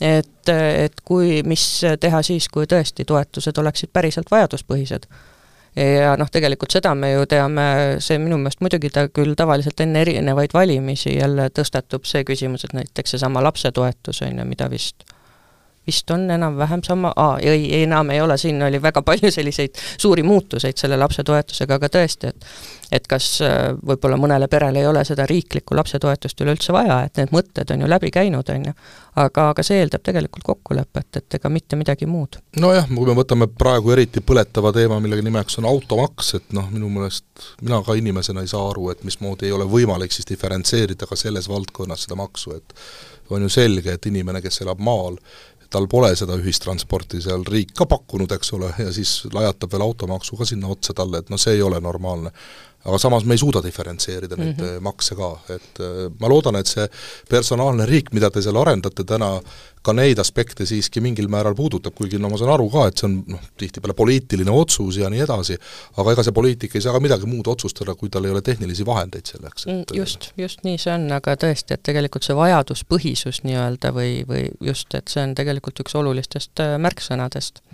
et, 0.00 0.48
et 0.48 1.02
kui, 1.04 1.42
mis 1.46 1.66
teha 2.00 2.22
siis, 2.26 2.48
kui 2.48 2.66
tõesti 2.66 3.06
toetused 3.06 3.58
oleksid 3.62 3.92
päriselt 3.92 4.30
vajaduspõhised. 4.30 5.06
Ja 5.76 6.16
noh, 6.18 6.26
tegelikult 6.26 6.72
seda 6.74 6.96
me 6.98 7.12
ju 7.12 7.28
teame, 7.30 7.64
see 8.02 8.18
minu 8.18 8.40
meelest 8.40 8.58
muidugi 8.64 8.88
ta 8.90 9.04
küll 9.06 9.36
tavaliselt 9.38 9.78
enne 9.84 10.00
erinevaid 10.02 10.50
valimisi 10.50 11.14
jälle 11.14 11.46
tõstatub 11.54 12.08
see 12.10 12.24
küsimus, 12.26 12.66
et 12.66 12.74
näiteks 12.74 13.14
seesama 13.14 13.44
lapsetoetus, 13.46 14.24
on 14.26 14.42
ju, 14.42 14.48
mida 14.50 14.66
vist 14.72 15.06
vist 15.86 16.10
on 16.10 16.30
enam-vähem 16.30 16.82
sama, 16.84 17.12
ei, 17.40 17.82
enam 17.82 18.10
ei 18.10 18.20
ole, 18.20 18.36
siin 18.38 18.62
oli 18.62 18.82
väga 18.82 19.02
palju 19.02 19.30
selliseid 19.30 19.80
suuri 19.98 20.22
muutuseid 20.22 20.76
selle 20.76 20.96
lapsetoetusega, 21.00 21.80
aga 21.80 21.88
tõesti, 21.96 22.34
et 22.34 22.46
et 22.90 23.06
kas 23.06 23.26
äh, 23.46 23.70
võib-olla 23.86 24.16
mõnele 24.18 24.48
perele 24.50 24.80
ei 24.82 24.86
ole 24.90 25.04
seda 25.06 25.26
riiklikku 25.30 25.76
lapsetoetust 25.78 26.40
üleüldse 26.42 26.74
vaja, 26.74 26.96
et 27.06 27.20
need 27.20 27.30
mõtted 27.34 27.70
on 27.70 27.84
ju 27.84 27.90
läbi 27.90 28.10
käinud, 28.10 28.48
on 28.50 28.64
ju. 28.66 28.72
aga, 29.22 29.44
aga 29.52 29.62
see 29.66 29.78
eeldab 29.78 30.02
tegelikult 30.06 30.42
kokkulepet, 30.46 31.20
et 31.20 31.38
ega 31.38 31.52
mitte 31.54 31.78
midagi 31.78 32.08
muud. 32.10 32.40
nojah, 32.60 32.88
kui 32.90 33.06
me 33.06 33.14
võtame 33.20 33.46
praegu 33.46 33.94
eriti 33.94 34.22
põletava 34.26 34.72
teema, 34.74 34.98
millega 35.00 35.22
nimeks 35.22 35.60
on 35.62 35.70
automaks, 35.70 36.34
et 36.40 36.56
noh, 36.56 36.66
minu 36.74 36.90
meelest 36.90 37.46
mina 37.62 37.78
ka 37.86 37.94
inimesena 37.94 38.42
ei 38.42 38.50
saa 38.50 38.72
aru, 38.72 38.90
et 38.90 39.06
mismoodi 39.06 39.46
ei 39.46 39.54
ole 39.54 39.68
võimalik 39.70 40.12
siis 40.12 40.26
diferentseerida 40.28 41.06
ka 41.06 41.18
selles 41.18 41.48
valdkonnas 41.48 42.08
seda 42.08 42.18
maksu, 42.18 42.56
et 42.58 42.74
on 43.30 43.46
ju 43.46 43.52
selge, 43.52 43.94
et 43.94 44.06
inimene, 44.10 44.42
kes 44.42 44.64
elab 44.64 44.82
maal, 44.82 45.14
tal 45.70 45.86
pole 45.90 46.10
seda 46.18 46.36
ühistransporti 46.40 47.20
seal 47.22 47.44
riik 47.46 47.74
ka 47.78 47.86
pakkunud, 47.90 48.32
eks 48.34 48.52
ole, 48.58 48.72
ja 48.78 48.90
siis 48.94 49.20
lajatab 49.32 49.72
veel 49.72 49.86
automaksu 49.86 50.38
ka 50.40 50.48
sinna 50.48 50.70
otsa 50.72 50.94
talle, 50.96 51.22
et 51.22 51.30
noh, 51.30 51.40
see 51.40 51.56
ei 51.58 51.62
ole 51.62 51.80
normaalne 51.80 52.32
aga 52.84 52.98
samas 52.98 53.24
me 53.24 53.36
ei 53.36 53.40
suuda 53.42 53.60
diferentseerida 53.64 54.36
neid 54.36 54.56
mm 54.56 54.64
-hmm. 54.64 54.80
makse 54.80 55.14
ka, 55.14 55.30
et 55.48 55.80
äh, 55.80 56.06
ma 56.20 56.28
loodan, 56.28 56.56
et 56.56 56.66
see 56.66 56.86
personaalne 57.28 57.86
riik, 57.86 58.12
mida 58.12 58.30
te 58.30 58.42
seal 58.42 58.56
arendate 58.56 59.04
täna, 59.04 59.40
ka 59.82 59.92
neid 59.92 60.18
aspekte 60.18 60.66
siiski 60.66 61.00
mingil 61.00 61.28
määral 61.28 61.54
puudutab, 61.54 61.94
kuigi 61.94 62.18
no 62.18 62.28
ma 62.28 62.38
saan 62.38 62.52
aru 62.52 62.68
ka, 62.70 62.86
et 62.88 62.98
see 62.98 63.06
on 63.08 63.14
noh, 63.26 63.44
tihtipeale 63.56 63.94
poliitiline 63.96 64.50
otsus 64.50 64.96
ja 64.96 65.10
nii 65.10 65.20
edasi, 65.24 65.56
aga 65.96 66.12
ega 66.12 66.22
see 66.22 66.36
poliitik 66.36 66.74
ei 66.74 66.84
saa 66.84 66.92
ka 66.92 67.00
midagi 67.00 67.26
muud 67.26 67.46
otsustada, 67.46 67.94
kui 67.94 68.08
tal 68.08 68.24
ei 68.24 68.30
ole 68.30 68.42
tehnilisi 68.42 68.86
vahendeid 68.86 69.26
selleks, 69.26 69.66
et 69.66 69.72
mm, 69.72 69.96
just, 69.96 70.32
just 70.36 70.64
nii 70.64 70.78
see 70.78 70.92
on, 70.94 71.08
aga 71.12 71.36
tõesti, 71.36 71.76
et 71.76 71.82
tegelikult 71.82 72.24
see 72.24 72.36
vajaduspõhisus 72.36 73.44
nii-öelda 73.44 73.92
või, 73.96 74.20
või 74.28 74.50
just, 74.60 74.94
et 74.94 75.08
see 75.08 75.24
on 75.24 75.34
tegelikult 75.34 75.80
üks 75.80 75.96
olulistest 75.96 76.60
äh, 76.60 76.76
märksõnadest 76.78 77.64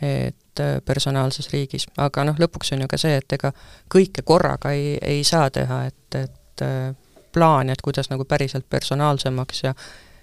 et 0.00 0.34
äh, 0.34 0.47
personaalses 0.84 1.50
riigis, 1.52 1.86
aga 2.00 2.24
noh, 2.28 2.38
lõpuks 2.40 2.72
on 2.74 2.84
ju 2.84 2.90
ka 2.90 2.98
see, 3.00 3.18
et 3.20 3.36
ega 3.38 3.52
kõike 3.92 4.24
korraga 4.26 4.72
ei, 4.76 4.96
ei 5.02 5.24
saa 5.26 5.50
teha, 5.54 5.82
et, 5.90 6.18
et 6.18 6.64
äh, 6.64 6.92
plaan, 7.32 7.70
et 7.70 7.82
kuidas 7.84 8.10
nagu 8.12 8.26
päriselt 8.28 8.68
personaalsemaks 8.70 9.64
ja 9.64 9.74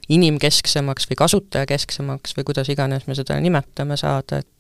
inimkesksemaks 0.09 1.09
või 1.09 1.19
kasutajakesksemaks 1.23 2.35
või 2.37 2.47
kuidas 2.51 2.69
iganes 2.69 3.07
me 3.07 3.17
seda 3.17 3.39
nimetame 3.41 3.97
saada, 3.97 4.43
et 4.43 4.51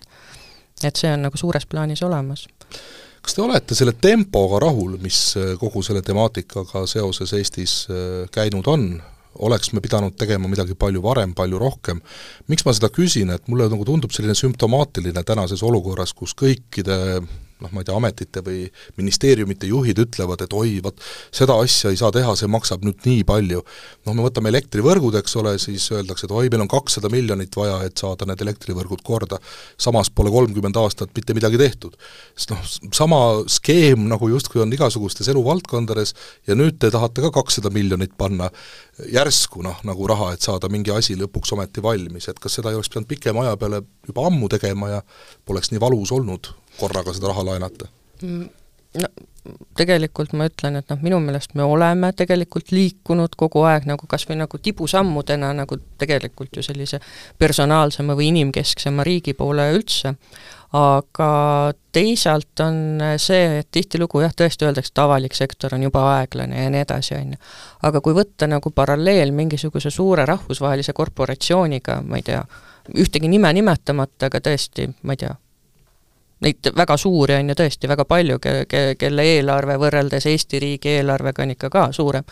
et 0.83 0.99
see 0.99 1.07
on 1.07 1.21
nagu 1.23 1.37
suures 1.39 1.63
plaanis 1.71 2.01
olemas. 2.03 2.47
kas 3.23 3.33
te 3.33 3.41
olete 3.41 3.75
selle 3.75 3.93
tempoga 4.01 4.59
rahul, 4.65 4.97
mis 5.01 5.19
äh, 5.39 5.55
kogu 5.59 5.81
selle 5.83 6.01
temaatikaga 6.05 6.85
seoses 6.87 7.33
Eestis 7.33 7.85
käinud 8.31 8.67
on, 8.67 8.89
oleks 9.39 9.73
me 9.73 9.81
pidanud 9.83 10.15
tegema 10.17 10.49
midagi 10.51 10.75
palju 10.79 11.01
varem, 11.03 11.33
palju 11.33 11.59
rohkem. 11.59 12.01
miks 12.47 12.65
ma 12.65 12.73
seda 12.73 12.89
küsin, 12.93 13.33
et 13.33 13.47
mulle 13.47 13.69
nagu 13.71 13.85
tundub 13.85 14.13
selline 14.15 14.35
sümptomaatiline 14.35 15.23
tänases 15.23 15.63
olukorras, 15.63 16.13
kus 16.13 16.35
kõikide 16.37 17.23
noh, 17.63 17.71
ma 17.71 17.81
ei 17.81 17.87
tea, 17.87 17.95
ametite 17.95 18.41
või 18.43 18.65
ministeeriumite 18.99 19.69
juhid 19.69 19.99
ütlevad, 20.03 20.41
et 20.43 20.53
oi, 20.55 20.75
vot 20.83 20.99
seda 21.33 21.55
asja 21.63 21.91
ei 21.93 21.99
saa 21.99 22.11
teha, 22.11 22.33
see 22.35 22.49
maksab 22.51 22.83
nüüd 22.83 23.05
nii 23.07 23.23
palju. 23.27 23.61
noh, 24.05 24.15
me 24.17 24.25
võtame 24.25 24.51
elektrivõrgud, 24.51 25.15
eks 25.21 25.37
ole, 25.39 25.55
siis 25.61 25.85
öeldakse, 25.95 26.27
et 26.27 26.33
oi, 26.35 26.49
meil 26.51 26.65
on 26.65 26.71
kakssada 26.71 27.11
miljonit 27.13 27.55
vaja, 27.55 27.77
et 27.87 27.97
saada 28.01 28.27
need 28.27 28.43
elektrivõrgud 28.43 29.03
korda. 29.07 29.39
samas 29.77 30.11
pole 30.11 30.33
kolmkümmend 30.33 30.75
aastat 30.81 31.15
mitte 31.15 31.33
midagi 31.37 31.57
tehtud. 31.61 31.95
sest 32.35 32.51
noh, 32.51 32.65
sama 32.93 33.21
skeem 33.47 34.07
nagu 34.11 34.29
justkui 34.29 34.61
on 34.61 34.73
igasugustes 34.73 35.31
eluvaldkondades 35.31 36.13
ja 36.47 36.55
nüüd 36.59 36.79
te 36.79 36.91
tahate 36.91 37.23
ka 37.23 37.31
kakssada 37.39 37.71
miljonit 37.71 38.17
panna 38.17 38.51
järsku 39.11 39.63
noh, 39.63 39.79
nagu 39.87 40.07
raha, 40.07 40.33
et 40.35 40.43
saada 40.43 40.67
mingi 40.71 40.91
asi 40.91 41.15
lõpuks 41.19 41.55
ometi 41.55 41.83
valmis, 41.83 42.27
et 42.27 42.39
kas 42.39 42.59
seda 42.59 42.71
ei 42.71 42.79
oleks 42.79 42.91
pidanud 42.91 43.07
pikema 43.07 43.47
aja 43.47 43.55
peale 43.59 43.81
juba 44.07 44.27
ammu 44.27 44.51
tegema 44.51 44.91
ja 44.97 45.01
poleks 45.47 45.71
nii 45.71 45.79
valus 45.83 46.11
olnud 46.15 46.51
korraga 46.79 47.13
seda 47.15 47.31
raha 47.31 47.45
laenata? 47.51 47.89
Mm, 48.21 48.49
no 49.01 49.09
tegelikult 49.77 50.33
ma 50.37 50.47
ütlen, 50.49 50.79
et 50.79 50.89
noh, 50.89 50.99
minu 51.05 51.19
meelest 51.21 51.53
me 51.57 51.65
oleme 51.67 52.11
tegelikult 52.17 52.71
liikunud 52.73 53.35
kogu 53.37 53.61
aeg 53.69 53.87
nagu 53.89 54.07
kas 54.09 54.25
või 54.29 54.39
nagu 54.39 54.57
tibusammudena 54.61 55.51
nagu 55.53 55.77
tegelikult 56.01 56.57
ju 56.57 56.65
sellise 56.65 56.99
personaalsema 57.37 58.15
või 58.17 58.31
inimkesksema 58.31 59.05
riigi 59.05 59.35
poole 59.37 59.67
üldse, 59.75 60.15
aga 60.75 61.29
teisalt 61.95 62.63
on 62.65 63.03
see, 63.21 63.61
et 63.61 63.69
tihtilugu 63.71 64.23
jah, 64.25 64.33
tõesti 64.35 64.67
öeldakse, 64.67 64.91
et 64.91 65.03
avalik 65.05 65.37
sektor 65.37 65.77
on 65.77 65.85
juba 65.85 66.03
aeglane 66.17 66.65
ja 66.65 66.73
nii 66.73 66.83
edasi, 66.83 67.15
on 67.19 67.35
ju. 67.35 67.41
aga 67.87 68.01
kui 68.03 68.17
võtta 68.17 68.49
nagu 68.51 68.73
paralleel 68.75 69.31
mingisuguse 69.35 69.93
suure 69.93 70.25
rahvusvahelise 70.25 70.95
korporatsiooniga, 70.97 72.01
ma 72.01 72.19
ei 72.19 72.27
tea, 72.31 72.43
ühtegi 72.97 73.29
nime 73.31 73.53
nimetamata, 73.55 74.31
aga 74.31 74.41
tõesti, 74.49 74.89
ma 75.03 75.15
ei 75.15 75.23
tea, 75.23 75.35
neid 76.39 76.69
väga 76.75 76.97
suuri 76.97 77.35
on 77.39 77.49
ju 77.49 77.55
tõesti 77.55 77.87
väga 77.87 78.05
palju, 78.05 78.39
ke-, 78.43 78.65
ke-, 78.69 78.95
kelle 78.99 79.23
eelarve 79.35 79.77
võrreldes 79.79 80.27
Eesti 80.29 80.59
riigi 80.59 80.91
eelarvega 80.97 81.43
on 81.43 81.53
ikka 81.55 81.69
ka 81.71 81.85
suurem. 81.95 82.23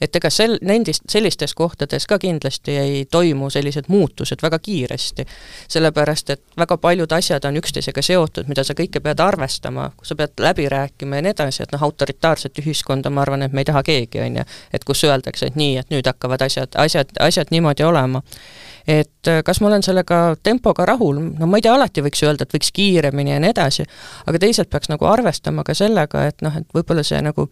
et 0.00 0.16
ega 0.16 0.30
sel-, 0.30 0.58
nendist, 0.62 1.04
sellistes 1.08 1.54
kohtades 1.54 2.06
ka 2.06 2.18
kindlasti 2.18 2.76
ei 2.78 3.04
toimu 3.04 3.50
sellised 3.50 3.88
muutused 3.88 4.42
väga 4.42 4.58
kiiresti. 4.58 5.26
sellepärast, 5.68 6.30
et 6.30 6.42
väga 6.58 6.76
paljud 6.76 7.12
asjad 7.12 7.44
on 7.44 7.56
üksteisega 7.56 8.02
seotud, 8.02 8.48
mida 8.48 8.64
sa 8.64 8.74
kõike 8.74 9.00
pead 9.00 9.20
arvestama, 9.20 9.90
sa 10.02 10.14
pead 10.14 10.42
läbi 10.42 10.68
rääkima 10.68 11.16
ja 11.16 11.22
nii 11.22 11.36
edasi, 11.36 11.62
et 11.62 11.72
noh, 11.72 11.82
autoritaarset 11.82 12.58
ühiskonda 12.58 13.10
ma 13.10 13.22
arvan, 13.22 13.42
et 13.42 13.52
me 13.52 13.62
ei 13.62 13.70
taha 13.70 13.82
keegi, 13.82 14.20
on 14.20 14.42
ju. 14.42 14.44
et 14.72 14.84
kus 14.84 15.04
öeldakse, 15.04 15.46
et 15.46 15.56
nii, 15.56 15.76
et 15.78 15.90
nüüd 15.94 16.06
hakkavad 16.06 16.42
asjad, 16.42 16.74
asjad, 16.74 17.14
asjad 17.20 17.54
niimoodi 17.54 17.86
olema 17.86 18.22
et 18.86 19.28
äh, 19.30 19.42
kas 19.44 19.60
ma 19.60 19.70
olen 19.70 19.84
sellega 19.84 20.22
tempoga 20.42 20.86
rahul, 20.88 21.20
no 21.38 21.46
ma 21.46 21.58
ei 21.58 21.66
tea, 21.66 21.74
alati 21.76 22.04
võiks 22.04 22.24
öelda, 22.26 22.46
et 22.46 22.56
võiks 22.56 22.72
kiiremini 22.74 23.34
ja 23.34 23.42
nii 23.42 23.52
edasi, 23.54 23.86
aga 24.26 24.42
teisalt 24.42 24.70
peaks 24.72 24.90
nagu 24.92 25.06
arvestama 25.06 25.64
ka 25.66 25.76
sellega, 25.78 26.26
et 26.30 26.42
noh, 26.42 26.56
et 26.58 26.68
võib-olla 26.74 27.06
see 27.06 27.22
nagu 27.22 27.48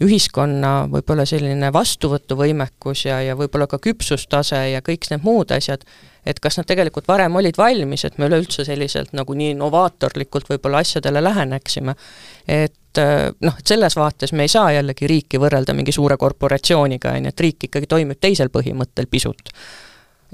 ühiskonna 0.00 0.86
võib-olla 0.88 1.26
selline 1.28 1.68
vastuvõtuvõimekus 1.74 3.04
ja, 3.06 3.18
ja 3.20 3.36
võib-olla 3.36 3.66
ka 3.68 3.76
küpsustase 3.82 4.62
ja 4.72 4.80
kõik 4.84 5.10
need 5.10 5.24
muud 5.24 5.52
asjad, 5.52 5.84
et 6.24 6.40
kas 6.40 6.56
nad 6.56 6.68
tegelikult 6.68 7.08
varem 7.10 7.36
olid 7.36 7.58
valmis, 7.58 8.06
et 8.08 8.16
me 8.18 8.30
üleüldse 8.30 8.64
selliselt 8.64 9.12
nagu 9.12 9.36
nii 9.36 9.52
novaatorlikult 9.60 10.48
võib-olla 10.48 10.80
asjadele 10.80 11.22
läheneksime. 11.22 11.94
et 12.48 12.98
äh, 12.98 13.28
noh, 13.40 13.58
et 13.58 13.66
selles 13.66 13.96
vaates 13.96 14.32
me 14.32 14.48
ei 14.48 14.52
saa 14.52 14.72
jällegi 14.72 15.06
riiki 15.06 15.40
võrrelda 15.42 15.76
mingi 15.76 15.92
suure 15.92 16.16
korporatsiooniga, 16.16 17.12
on 17.12 17.28
ju, 17.28 17.34
et 17.34 17.40
riik 17.40 17.68
ikkagi 17.68 17.86
toimib 17.86 18.20
teisel 18.20 18.48
põhimõttel 18.48 19.10
pisut 19.12 19.52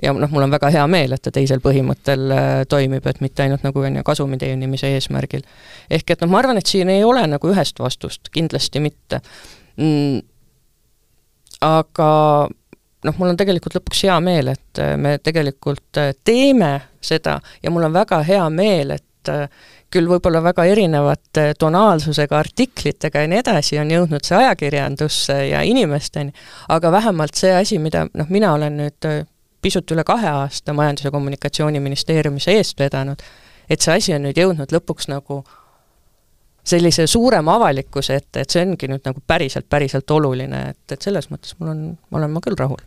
ja 0.03 0.13
noh, 0.15 0.31
mul 0.31 0.47
on 0.47 0.53
väga 0.55 0.71
hea 0.75 0.85
meel, 0.91 1.15
et 1.15 1.23
ta 1.25 1.33
teisel 1.35 1.63
põhimõttel 1.65 2.35
äh, 2.35 2.47
toimib, 2.71 3.07
et 3.11 3.21
mitte 3.25 3.45
ainult 3.45 3.65
nagu 3.67 3.83
on 3.85 3.99
ju 3.99 4.05
kasumi 4.07 4.39
teenimise 4.41 4.91
eesmärgil. 4.95 5.45
ehk 5.91 6.15
et 6.15 6.23
noh, 6.23 6.31
ma 6.33 6.43
arvan, 6.43 6.61
et 6.61 6.71
siin 6.71 6.91
ei 6.93 7.05
ole 7.05 7.25
nagu 7.27 7.53
ühest 7.53 7.81
vastust, 7.83 8.31
kindlasti 8.35 8.83
mitte 8.85 9.21
mm,. 9.77 10.23
aga 11.67 12.11
noh, 12.49 13.19
mul 13.19 13.33
on 13.33 13.41
tegelikult 13.41 13.79
lõpuks 13.79 14.05
hea 14.07 14.19
meel, 14.23 14.55
et 14.55 14.83
äh, 14.83 14.95
me 15.01 15.19
tegelikult 15.23 16.01
äh, 16.01 16.15
teeme 16.25 16.75
seda 17.01 17.39
ja 17.63 17.75
mul 17.75 17.89
on 17.89 17.97
väga 17.99 18.23
hea 18.27 18.47
meel, 18.55 18.97
et 18.99 19.05
küll 19.93 20.07
võib-olla 20.09 20.41
väga 20.41 20.65
erinevate 20.71 21.51
tonaalsusega 21.59 22.39
artiklitega 22.39 23.25
ja 23.25 23.29
nii 23.29 23.41
edasi 23.43 23.77
on 23.83 23.91
jõudnud 23.93 24.25
see 24.25 24.39
ajakirjandusse 24.39 25.37
ja 25.51 25.61
inimesteni, 25.69 26.33
aga 26.73 26.93
vähemalt 26.95 27.37
see 27.37 27.51
asi, 27.53 27.77
mida 27.83 28.07
noh, 28.15 28.31
mina 28.33 28.55
olen 28.57 28.79
nüüd 28.81 29.09
pisut 29.63 29.91
üle 29.91 30.05
kahe 30.07 30.29
aasta 30.29 30.73
Majandus- 30.73 31.05
ja 31.05 31.11
Kommunikatsiooniministeeriumis 31.11 32.49
eest 32.49 32.79
vedanud, 32.81 33.23
et 33.71 33.81
see 33.81 33.95
asi 33.95 34.15
on 34.15 34.27
nüüd 34.29 34.39
jõudnud 34.39 34.73
lõpuks 34.73 35.11
nagu 35.11 35.43
sellise 36.69 37.07
suurema 37.07 37.57
avalikkuse 37.57 38.19
ette, 38.21 38.43
et 38.45 38.51
see 38.51 38.65
ongi 38.67 38.91
nüüd 38.91 39.05
nagu 39.09 39.23
päriselt, 39.27 39.69
päriselt 39.71 40.11
oluline, 40.11 40.65
et, 40.75 40.85
et 40.93 41.03
selles 41.03 41.31
mõttes 41.33 41.57
mul 41.59 41.73
on, 41.73 41.81
olen 42.13 42.35
ma 42.35 42.43
küll 42.45 42.59
rahul. 42.59 42.83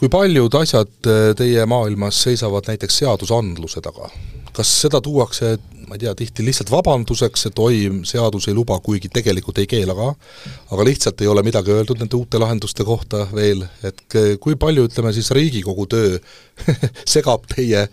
kui 0.00 0.08
paljud 0.08 0.54
asjad 0.56 1.08
eh, 1.12 1.32
teie 1.36 1.64
maailmas 1.68 2.22
seisavad 2.26 2.68
näiteks 2.68 3.02
seadusandluse 3.02 3.82
taga? 3.84 4.10
Kas 4.56 4.72
seda 4.82 5.00
tuuakse 5.04 5.56
ma 5.90 5.96
ei 5.96 6.04
tea, 6.04 6.12
tihti 6.14 6.44
lihtsalt 6.46 6.70
vabanduseks, 6.70 7.48
et 7.48 7.58
oi, 7.58 7.78
seadus 8.06 8.46
ei 8.48 8.54
luba, 8.54 8.76
kuigi 8.84 9.08
tegelikult 9.10 9.58
ei 9.58 9.66
keela 9.70 9.96
ka, 9.98 10.12
aga 10.76 10.86
lihtsalt 10.86 11.24
ei 11.24 11.30
ole 11.30 11.42
midagi 11.42 11.74
öeldud 11.74 11.98
nende 11.98 12.14
uute 12.18 12.38
lahenduste 12.38 12.86
kohta 12.86 13.24
veel, 13.34 13.64
et 13.86 14.16
kui 14.42 14.54
palju, 14.60 14.86
ütleme 14.86 15.10
siis, 15.16 15.32
Riigikogu 15.34 15.88
töö 15.90 16.20
segab 17.16 17.48
teie, 17.50 17.88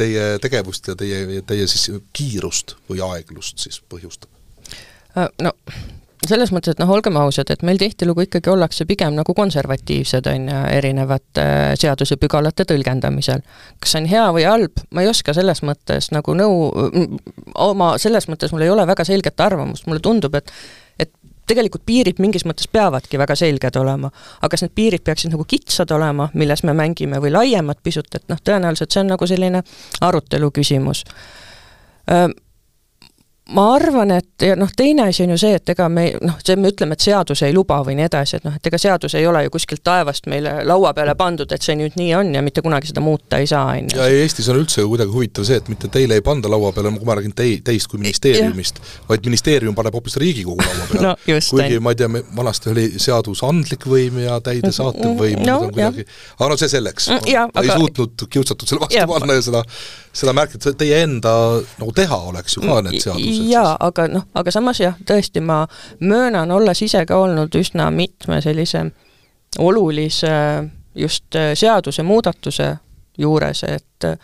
teie 0.00 0.26
tegevust 0.42 0.90
ja 0.90 0.98
teie, 0.98 1.42
teie 1.46 1.70
siis 1.70 1.86
kiirust 2.16 2.74
või 2.90 3.04
aeglust 3.12 3.62
siis 3.62 3.78
põhjustab? 3.86 4.30
Äh, 5.14 5.30
no 5.42 5.54
selles 6.28 6.52
mõttes, 6.52 6.74
et 6.74 6.80
noh, 6.82 6.90
olgem 6.92 7.16
ausad, 7.20 7.50
et 7.52 7.62
meil 7.66 7.78
tihtilugu 7.80 8.26
ikkagi 8.26 8.50
ollakse 8.52 8.84
pigem 8.88 9.14
nagu 9.16 9.34
konservatiivsed, 9.36 10.26
on 10.28 10.50
ju, 10.50 10.58
erinevate 10.76 11.44
äh, 11.44 11.62
seadusepügalate 11.80 12.66
tõlgendamisel. 12.68 13.44
kas 13.80 13.94
see 13.94 14.02
on 14.02 14.10
hea 14.10 14.26
või 14.36 14.44
halb, 14.48 14.84
ma 14.90 15.04
ei 15.04 15.10
oska 15.10 15.34
selles 15.36 15.62
mõttes 15.66 16.10
nagu 16.14 16.34
nõu, 16.36 16.68
oma, 17.54 17.94
selles 18.02 18.28
mõttes 18.28 18.52
mul 18.52 18.66
ei 18.66 18.72
ole 18.72 18.86
väga 18.90 19.06
selget 19.08 19.40
arvamust, 19.40 19.88
mulle 19.88 20.04
tundub, 20.04 20.36
et 20.36 20.52
et 21.00 21.12
tegelikult 21.48 21.86
piirid 21.88 22.20
mingis 22.20 22.44
mõttes 22.44 22.68
peavadki 22.68 23.18
väga 23.18 23.34
selged 23.38 23.76
olema. 23.80 24.10
aga 24.40 24.50
kas 24.52 24.66
need 24.66 24.74
piirid 24.76 25.04
peaksid 25.06 25.32
nagu 25.32 25.46
kitsad 25.48 25.90
olema, 25.96 26.28
milles 26.34 26.62
me 26.62 26.76
mängime, 26.76 27.18
või 27.22 27.32
laiemad 27.32 27.80
pisut, 27.82 28.12
et 28.14 28.28
noh, 28.28 28.38
tõenäoliselt 28.44 28.92
see 28.92 29.00
on 29.00 29.12
nagu 29.14 29.26
selline 29.26 29.64
arutelu 30.04 30.50
küsimus 30.52 31.04
ma 33.54 33.66
arvan, 33.74 34.10
et 34.14 34.44
ja 34.44 34.54
noh, 34.58 34.70
teine 34.76 35.08
asi 35.10 35.24
on 35.24 35.34
ju 35.34 35.38
see, 35.40 35.56
et 35.58 35.72
ega 35.72 35.88
me 35.92 36.06
noh, 36.22 36.36
see 36.44 36.56
me 36.60 36.70
ütleme, 36.70 36.96
et 36.96 37.04
seadus 37.04 37.42
ei 37.46 37.54
luba 37.54 37.80
või 37.86 37.96
nii 37.98 38.06
edasi, 38.06 38.38
et 38.38 38.46
noh, 38.46 38.54
et 38.56 38.66
ega 38.70 38.78
seadus 38.80 39.14
ei 39.18 39.26
ole 39.26 39.42
ju 39.46 39.52
kuskilt 39.54 39.82
taevast 39.86 40.28
meile 40.30 40.60
laua 40.68 40.92
peale 40.96 41.14
pandud, 41.18 41.50
et 41.52 41.64
see 41.64 41.76
nüüd 41.78 41.96
nii 41.98 42.12
on 42.18 42.34
ja 42.36 42.42
mitte 42.46 42.62
kunagi 42.64 42.90
seda 42.90 43.02
muuta 43.04 43.40
ei 43.42 43.48
saa, 43.50 43.74
on 43.76 43.90
ju. 43.90 43.98
ja 43.98 44.08
Eestis 44.20 44.48
on 44.52 44.60
üldse 44.60 44.84
kuidagi 44.86 45.14
huvitav 45.14 45.46
see, 45.48 45.58
et 45.60 45.70
mitte 45.72 45.90
teile 45.92 46.18
ei 46.18 46.24
panda 46.26 46.50
laua 46.52 46.72
peale, 46.76 46.92
kui 46.98 47.08
ma 47.08 47.16
räägin 47.18 47.34
tei-, 47.36 47.58
teist 47.64 47.90
kui 47.90 48.02
ministeeriumist, 48.02 48.82
vaid 49.08 49.26
ministeerium 49.26 49.78
paneb 49.78 49.98
hoopis 49.98 50.18
Riigikogu 50.22 50.62
laua 50.66 50.90
peale. 50.92 50.98
No, 51.10 51.14
kuigi 51.24 51.78
ma 51.80 51.94
ei 51.94 51.96
tea, 51.96 52.08
vanasti 52.36 52.70
oli 52.70 52.84
seadusandlik 53.00 53.86
võim 53.88 54.18
ja 54.20 54.36
täidesaatev 54.44 55.16
võim 55.16 55.40
no,, 55.46 55.56
kuidagi, 55.70 56.04
aga 56.36 56.48
no 56.52 56.58
see 56.60 56.70
selleks, 56.70 57.08
mm, 57.16 57.54
ei 57.62 57.72
suutnud 57.72 58.26
kiusatud 58.30 58.68
selle 58.68 58.84
vastu 58.84 59.06
panna 59.08 59.38
ja 59.38 59.44
seda 59.46 59.62
seda 60.12 60.34
märkida, 60.34 60.72
et 60.72 60.78
teie 60.80 61.02
enda 61.04 61.32
nagu 61.78 61.92
teha 61.94 62.18
oleks 62.30 62.56
ju 62.56 62.64
ka 62.64 62.80
need 62.86 62.98
seadused. 63.02 63.46
jaa, 63.50 63.76
aga 63.80 64.08
noh, 64.10 64.26
aga 64.34 64.54
samas 64.54 64.80
jah, 64.82 64.98
tõesti 65.06 65.42
ma 65.44 65.62
möönan, 66.00 66.50
olles 66.50 66.82
ise 66.82 67.04
ka 67.06 67.18
olnud 67.22 67.54
üsna 67.60 67.90
mitme 67.94 68.40
sellise 68.42 68.84
olulise 69.58 70.34
just 70.94 71.36
äh, 71.38 71.52
seadusemuudatuse 71.54 72.70
juures, 73.18 73.62
et 73.68 74.08
äh, 74.08 74.18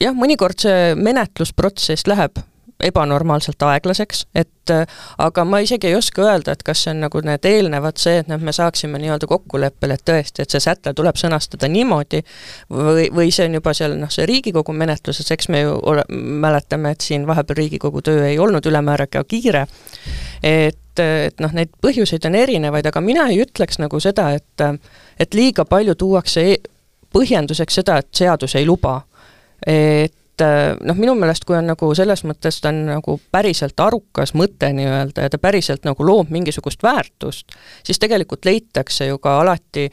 jah, 0.00 0.16
mõnikord 0.16 0.60
see 0.60 0.94
menetlusprotsess 0.96 2.08
läheb 2.08 2.40
ebanormaalselt 2.84 3.62
aeglaseks, 3.62 4.24
et 4.34 4.72
äh, 4.72 4.86
aga 5.18 5.44
ma 5.44 5.60
isegi 5.64 5.90
ei 5.90 5.96
oska 5.98 6.24
öelda, 6.24 6.54
et 6.54 6.64
kas 6.66 6.84
see 6.84 6.94
on 6.94 7.02
nagu 7.04 7.22
need 7.26 7.46
eelnevad 7.48 8.00
see, 8.00 8.20
et 8.22 8.30
noh, 8.30 8.40
me 8.42 8.54
saaksime 8.56 9.00
nii-öelda 9.02 9.28
kokkuleppele, 9.30 9.98
et 9.98 10.04
tõesti, 10.08 10.44
et 10.44 10.54
see 10.54 10.62
säte 10.62 10.94
tuleb 10.96 11.18
sõnastada 11.20 11.70
niimoodi, 11.72 12.22
või, 12.70 13.08
või 13.14 13.30
see 13.34 13.48
on 13.50 13.58
juba 13.60 13.74
seal 13.76 13.96
noh, 14.00 14.12
see 14.12 14.26
Riigikogu 14.30 14.74
menetluses, 14.76 15.30
eks 15.34 15.50
me 15.52 15.64
ju 15.64 15.76
ole, 15.92 16.04
mäletame, 16.10 16.94
et 16.96 17.06
siin 17.06 17.26
vahepeal 17.28 17.62
Riigikogu 17.62 18.02
töö 18.06 18.26
ei 18.28 18.38
olnud 18.38 18.66
ülemäära 18.66 19.08
ka 19.10 19.24
kiire, 19.28 19.66
et, 20.42 21.00
et 21.00 21.40
noh, 21.40 21.54
neid 21.56 21.72
põhjuseid 21.82 22.26
on 22.28 22.38
erinevaid, 22.40 22.86
aga 22.90 23.04
mina 23.04 23.28
ei 23.30 23.42
ütleks 23.44 23.80
nagu 23.82 24.00
seda, 24.00 24.30
et 24.36 24.66
et 25.20 25.34
liiga 25.36 25.64
palju 25.68 25.94
tuuakse 25.98 26.42
e 26.52 26.56
põhjenduseks 27.14 27.80
seda, 27.80 27.98
et 28.00 28.08
seadus 28.14 28.54
ei 28.58 28.66
luba. 28.66 29.00
et 29.66 30.14
noh, 30.40 30.96
minu 30.96 31.14
meelest 31.18 31.44
kui 31.48 31.56
on 31.58 31.68
nagu 31.70 31.90
selles 31.96 32.24
mõttes, 32.28 32.60
ta 32.62 32.72
on 32.72 32.84
nagu 32.88 33.18
päriselt 33.32 33.80
arukas 33.80 34.34
mõte 34.38 34.72
nii-öelda 34.76 35.26
ja 35.26 35.32
ta 35.32 35.38
päriselt 35.42 35.86
nagu 35.88 36.06
loob 36.06 36.32
mingisugust 36.34 36.82
väärtust, 36.82 37.54
siis 37.86 37.98
tegelikult 38.02 38.44
leitakse 38.48 39.10
ju 39.10 39.18
ka 39.22 39.40
alati 39.40 39.88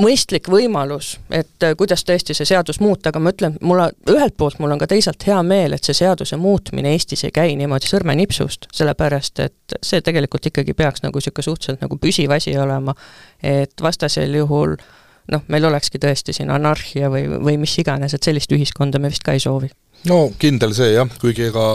mõistlik 0.00 0.48
võimalus, 0.48 1.18
et 1.28 1.64
äh, 1.66 1.74
kuidas 1.76 2.04
tõesti 2.08 2.34
see 2.36 2.48
seadus 2.48 2.80
muuta, 2.80 3.10
aga 3.10 3.20
ma 3.20 3.32
ütlen, 3.34 3.58
mul 3.60 3.82
on, 3.84 3.98
ühelt 4.08 4.38
poolt 4.40 4.56
mul 4.62 4.72
on 4.72 4.80
ka 4.80 4.88
teisalt 4.88 5.26
hea 5.28 5.36
meel, 5.44 5.76
et 5.76 5.84
see 5.84 5.96
seaduse 5.98 6.38
muutmine 6.40 6.94
Eestis 6.96 7.26
ei 7.28 7.34
käi 7.34 7.52
niimoodi 7.60 7.90
sõrmenipsust, 7.90 8.70
sellepärast 8.72 9.44
et 9.44 9.76
see 9.84 10.00
tegelikult 10.00 10.48
ikkagi 10.48 10.72
peaks 10.78 11.04
nagu 11.04 11.20
niisugune 11.20 11.44
suhteliselt 11.44 11.84
nagu 11.84 12.00
püsiv 12.00 12.32
asi 12.32 12.56
olema, 12.56 12.96
et 13.44 13.84
vastasel 13.84 14.40
juhul 14.40 14.78
äh, 14.78 15.01
noh, 15.30 15.46
meil 15.52 15.64
olekski 15.68 16.00
tõesti 16.02 16.34
siin 16.36 16.50
anarhia 16.50 17.10
või, 17.12 17.26
või 17.30 17.58
mis 17.62 17.74
iganes, 17.78 18.14
et 18.14 18.22
sellist 18.22 18.52
ühiskonda 18.52 19.00
me 19.02 19.12
vist 19.12 19.24
ka 19.26 19.36
ei 19.36 19.42
soovi. 19.42 19.70
no 20.10 20.24
kindel 20.38 20.74
see 20.74 20.94
jah, 20.96 21.10
kuigi 21.20 21.50
ega 21.50 21.66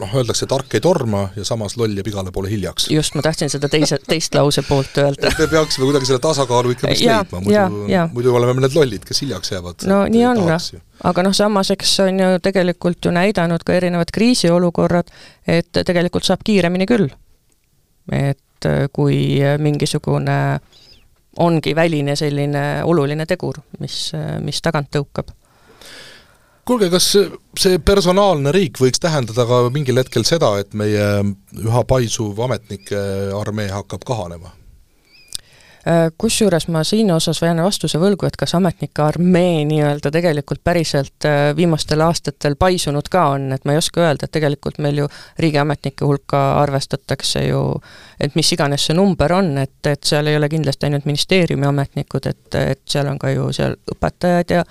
noh, 0.00 0.12
öeldakse, 0.20 0.46
tark 0.48 0.74
ei 0.76 0.82
torma 0.84 1.26
ja 1.36 1.44
samas 1.46 1.76
loll 1.80 1.96
jääb 1.96 2.08
igale 2.10 2.32
poole 2.34 2.50
hiljaks. 2.50 2.88
just, 2.92 3.16
ma 3.16 3.24
tahtsin 3.24 3.52
seda 3.52 3.68
teise, 3.72 3.98
teist 4.08 4.34
lause 4.36 4.64
poolt 4.68 5.00
öelda. 5.02 5.32
me 5.38 5.48
peaksime 5.54 5.88
kuidagi 5.88 6.10
selle 6.10 6.22
tasakaalu 6.24 6.74
ikka 6.76 6.90
vist 6.90 7.06
leidma, 7.06 7.42
muidu, 7.44 8.04
muidu 8.14 8.36
oleme 8.36 8.64
need 8.64 8.76
lollid, 8.76 9.06
kes 9.08 9.24
hiljaks 9.24 9.54
jäävad. 9.54 9.88
no 9.90 10.02
nii 10.10 10.26
on 10.32 10.44
aga 11.10 11.24
noh, 11.24 11.36
samas 11.36 11.72
eks 11.76 11.96
on 12.04 12.20
ju 12.20 12.30
tegelikult 12.44 13.08
ju 13.08 13.14
näidanud 13.16 13.64
ka 13.64 13.76
erinevad 13.76 14.12
kriisiolukorrad, 14.12 15.12
et 15.48 15.84
tegelikult 15.86 16.28
saab 16.28 16.44
kiiremini 16.44 16.88
küll. 16.90 17.08
et 18.12 18.68
kui 18.92 19.40
mingisugune 19.58 20.38
äh, 20.54 20.79
ongi 21.40 21.74
väline 21.76 22.16
selline 22.16 22.64
oluline 22.84 23.26
tegur, 23.26 23.60
mis, 23.80 24.10
mis 24.44 24.60
tagant 24.64 24.90
tõukab 24.92 25.32
kuulge, 26.70 26.86
kas 26.92 27.06
see 27.58 27.80
personaalne 27.82 28.52
riik 28.54 28.78
võiks 28.78 29.02
tähendada 29.02 29.42
ka 29.48 29.64
mingil 29.74 29.98
hetkel 29.98 30.22
seda, 30.28 30.52
et 30.62 30.76
meie 30.78 31.06
üha 31.58 31.82
paisuv 31.88 32.38
ametnike 32.46 33.00
armee 33.34 33.70
hakkab 33.72 34.04
kahanema? 34.06 34.52
Äh, 35.88 36.10
kusjuures 36.18 36.66
ma 36.68 36.82
siin 36.84 37.08
osas 37.12 37.38
jään 37.40 37.62
vastuse 37.64 37.96
võlgu, 37.96 38.26
et 38.28 38.34
kas 38.36 38.52
ametnike 38.58 39.00
armee 39.00 39.62
nii-öelda 39.64 40.10
tegelikult 40.12 40.60
päriselt 40.64 41.24
äh, 41.24 41.54
viimastel 41.56 42.04
aastatel 42.04 42.58
paisunud 42.60 43.08
ka 43.08 43.22
on, 43.32 43.46
et 43.56 43.64
ma 43.64 43.72
ei 43.72 43.80
oska 43.80 44.02
öelda, 44.04 44.28
et 44.28 44.34
tegelikult 44.36 44.76
meil 44.84 45.00
ju 45.00 45.08
riigiametnike 45.40 46.04
hulka 46.04 46.42
arvestatakse 46.60 47.46
ju, 47.46 47.62
et 48.20 48.36
mis 48.36 48.52
iganes 48.52 48.84
see 48.90 48.98
number 48.98 49.32
on, 49.32 49.54
et, 49.62 49.78
et 49.88 50.04
seal 50.04 50.28
ei 50.28 50.36
ole 50.36 50.50
kindlasti 50.52 50.90
ainult 50.90 51.08
ministeeriumi 51.08 51.70
ametnikud, 51.72 52.28
et, 52.28 52.60
et 52.60 52.82
seal 52.84 53.08
on 53.08 53.16
ka 53.16 53.32
ju 53.32 53.48
seal 53.56 53.78
õpetajad 53.94 54.52
ja 54.58 54.66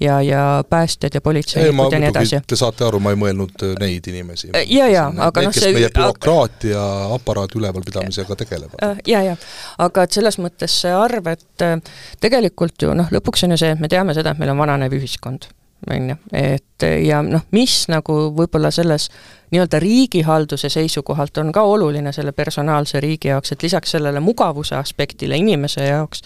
ja, 0.00 0.22
ja 0.22 0.64
päästjad 0.68 1.14
ja 1.14 1.20
politseinikud 1.20 1.92
ja 1.92 1.98
nii 1.98 2.08
edasi. 2.08 2.40
Te 2.46 2.56
saate 2.56 2.84
aru, 2.86 3.00
ma 3.02 3.12
ei 3.14 3.20
mõelnud 3.20 3.64
äh, 3.66 3.76
neid 3.80 4.08
inimesi. 4.10 4.50
ja, 4.66 4.88
ja, 4.88 5.06
aga 5.28 5.44
noh, 5.46 5.54
see 5.54 5.72
meie 5.76 5.92
bürokraatia 5.94 6.82
aparaadi 7.16 7.60
ülevalpidamisega 7.60 8.36
tegelevad. 8.44 8.80
Äh, 8.84 9.04
ja, 9.06 9.22
ja, 9.30 9.36
aga 9.78 10.06
et 10.06 10.18
selles 10.18 10.40
mõttes 10.42 10.80
see 10.84 10.92
arv, 10.96 11.30
et 11.32 11.66
äh, 11.66 11.78
tegelikult 12.20 12.82
ju 12.82 12.96
noh, 12.96 13.10
lõpuks 13.12 13.46
on 13.46 13.56
ju 13.56 13.64
see, 13.64 13.74
et 13.76 13.82
me 13.82 13.92
teame 13.92 14.16
seda, 14.16 14.34
et 14.34 14.42
meil 14.42 14.54
on 14.54 14.62
vananev 14.64 14.96
ühiskond 15.00 15.50
on 15.90 16.08
ju, 16.10 16.16
et 16.32 16.84
ja 17.04 17.22
noh, 17.24 17.42
mis 17.56 17.74
nagu 17.88 18.16
võib-olla 18.36 18.70
selles 18.74 19.08
nii-öelda 19.50 19.80
riigihalduse 19.80 20.68
seisukohalt 20.68 21.38
on 21.42 21.52
ka 21.52 21.62
oluline 21.62 22.12
selle 22.12 22.32
personaalse 22.32 23.00
riigi 23.00 23.28
jaoks, 23.28 23.52
et 23.52 23.62
lisaks 23.62 23.96
sellele 23.96 24.20
mugavuse 24.20 24.76
aspektile 24.76 25.36
inimese 25.40 25.86
jaoks, 25.88 26.22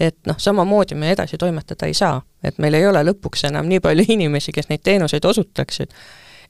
et 0.00 0.18
noh, 0.26 0.38
samamoodi 0.38 0.94
me 0.94 1.12
edasi 1.12 1.38
toimetada 1.38 1.86
ei 1.86 1.94
saa. 1.94 2.22
et 2.44 2.58
meil 2.58 2.74
ei 2.74 2.86
ole 2.86 3.02
lõpuks 3.10 3.48
enam 3.48 3.66
nii 3.68 3.80
palju 3.80 4.04
inimesi, 4.16 4.52
kes 4.52 4.68
neid 4.68 4.84
teenuseid 4.84 5.24
osutaksid. 5.24 5.92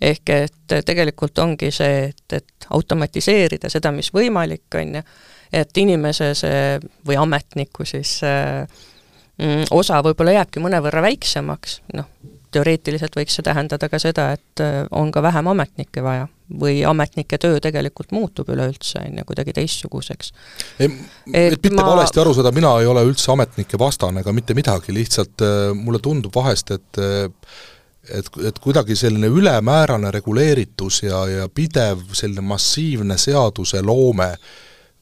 ehk 0.00 0.30
et 0.30 0.78
tegelikult 0.86 1.38
ongi 1.38 1.70
see, 1.74 2.04
et, 2.10 2.32
et 2.32 2.66
automatiseerida 2.70 3.70
seda, 3.70 3.92
mis 3.92 4.12
võimalik, 4.14 4.66
on 4.74 4.94
ju, 4.94 5.02
et 5.52 5.76
inimese 5.76 6.34
see 6.34 6.78
või 7.06 7.16
ametniku 7.18 7.84
siis 7.84 8.20
äh, 8.22 8.66
osa 9.70 10.02
võib-olla 10.02 10.38
jääbki 10.38 10.60
mõnevõrra 10.62 11.02
väiksemaks, 11.02 11.80
noh, 11.94 12.08
teoreetiliselt 12.54 13.16
võiks 13.16 13.38
see 13.38 13.46
tähendada 13.46 13.88
ka 13.92 14.00
seda, 14.02 14.30
et 14.36 14.62
äh, 14.64 14.82
on 14.90 15.12
ka 15.14 15.22
vähem 15.24 15.50
ametnikke 15.52 16.02
vaja 16.04 16.26
või 16.48 16.80
ametnike 16.88 17.36
töö 17.38 17.58
tegelikult 17.60 18.12
muutub 18.16 18.48
üleüldse, 18.48 19.02
on 19.04 19.18
ju, 19.20 19.24
kuidagi 19.28 19.52
teistsuguseks. 19.58 20.32
ei, 20.80 20.92
et 21.32 21.58
mitte 21.62 21.76
ma... 21.76 21.88
valesti 21.90 22.22
aru 22.22 22.32
saada, 22.36 22.52
mina 22.56 22.72
ei 22.80 22.88
ole 22.88 23.04
üldse 23.08 23.32
ametnike 23.34 23.80
vastane 23.80 24.24
ega 24.24 24.32
mitte 24.32 24.56
midagi, 24.56 24.94
lihtsalt 24.96 25.44
äh, 25.44 25.58
mulle 25.76 26.00
tundub 26.04 26.34
vahest, 26.34 26.72
et 26.78 27.02
äh, 27.02 27.26
et, 28.08 28.28
et 28.48 28.58
kuidagi 28.64 28.96
selline 28.96 29.28
ülemäärane 29.28 30.10
reguleeritus 30.14 31.02
ja, 31.02 31.26
ja 31.28 31.48
pidev 31.52 32.06
selline 32.16 32.40
massiivne 32.40 33.18
seaduseloome 33.20 34.30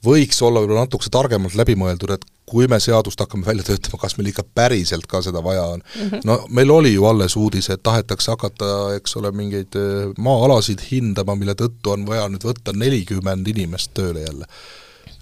võiks 0.07 0.39
olla 0.45 0.63
võib-olla 0.63 0.87
natukese 0.87 1.11
targemalt 1.13 1.57
läbi 1.59 1.77
mõeldud, 1.79 2.15
et 2.15 2.25
kui 2.47 2.69
me 2.71 2.79
seadust 2.83 3.21
hakkame 3.21 3.47
välja 3.47 3.67
töötama, 3.67 3.99
kas 4.01 4.17
meil 4.19 4.31
ikka 4.31 4.45
päriselt 4.55 5.09
ka 5.11 5.21
seda 5.25 5.43
vaja 5.45 5.65
on 5.75 5.83
mm. 5.83 6.09
-hmm. 6.09 6.25
no 6.25 6.39
meil 6.49 6.71
oli 6.71 6.95
ju 6.95 7.05
alles 7.05 7.37
uudis, 7.37 7.71
et 7.71 7.83
tahetakse 7.83 8.31
hakata, 8.31 8.95
eks 8.97 9.17
ole, 9.17 9.33
mingeid 9.33 9.77
äh, 9.77 10.13
maa-alasid 10.19 10.85
hindama, 10.91 11.35
mille 11.35 11.55
tõttu 11.55 11.95
on 11.95 12.07
vaja 12.07 12.29
nüüd 12.29 12.47
võtta 12.47 12.75
nelikümmend 12.75 13.49
inimest 13.49 13.95
tööle 13.95 14.21
jälle. 14.21 14.47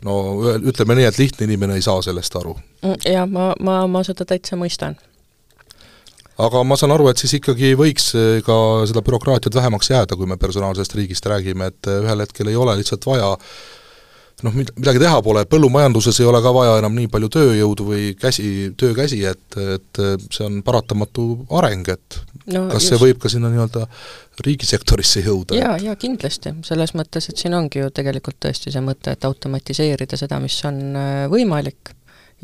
no 0.04 0.14
ütleme 0.56 0.94
nii, 0.94 1.08
et 1.08 1.18
lihtne 1.18 1.44
inimene 1.44 1.74
ei 1.74 1.82
saa 1.82 2.02
sellest 2.02 2.36
aru. 2.36 2.58
Mm, 2.82 2.96
jah, 3.08 3.28
ma, 3.28 3.52
ma, 3.60 3.86
ma 3.86 4.02
seda 4.04 4.24
täitsa 4.24 4.56
mõistan 4.56 4.98
aga 6.38 6.64
ma 6.64 6.76
saan 6.76 6.92
aru, 6.92 7.08
et 7.08 7.18
siis 7.22 7.34
ikkagi 7.38 7.72
võiks 7.78 8.10
äh, 8.18 8.42
ka 8.44 8.58
seda 8.90 9.02
bürokraatiat 9.02 9.54
vähemaks 9.54 9.90
jääda, 9.90 10.16
kui 10.16 10.26
me 10.26 10.36
personaalsest 10.36 10.94
riigist 10.94 11.26
räägime, 11.26 11.72
et 11.72 11.88
äh, 11.88 12.02
ühel 12.04 12.20
hetkel 12.20 12.52
ei 12.52 12.56
ole 12.56 12.76
lihtsalt 12.76 13.06
vaja 13.06 13.32
äh, 13.32 13.48
noh, 14.44 14.54
midagi 14.54 15.00
teha 15.00 15.20
pole, 15.24 15.44
põllumajanduses 15.50 16.20
ei 16.20 16.28
ole 16.28 16.40
ka 16.44 16.52
vaja 16.54 16.76
enam 16.80 16.94
nii 16.96 17.08
palju 17.12 17.30
tööjõudu 17.32 17.86
või 17.88 18.04
käsi, 18.20 18.70
töökäsi, 18.80 19.22
et, 19.30 19.58
et 19.76 20.00
see 20.28 20.44
on 20.46 20.60
paratamatu 20.66 21.26
areng, 21.60 21.88
et 21.94 22.18
no, 22.52 22.66
kas 22.72 22.82
just. 22.82 22.92
see 22.92 23.00
võib 23.00 23.20
ka 23.22 23.32
sinna 23.32 23.50
nii-öelda 23.52 23.86
riigisektorisse 24.44 25.24
jõuda? 25.24 25.56
jaa, 25.58 25.76
jaa 25.82 25.96
kindlasti, 26.00 26.54
selles 26.66 26.94
mõttes, 26.98 27.28
et 27.30 27.40
siin 27.40 27.56
ongi 27.56 27.82
ju 27.82 27.92
tegelikult 27.94 28.40
tõesti 28.46 28.72
see 28.74 28.84
mõte, 28.84 29.14
et 29.14 29.28
automatiseerida 29.28 30.18
seda, 30.20 30.40
mis 30.42 30.58
on 30.68 30.80
äh, 30.98 31.12
võimalik 31.32 31.94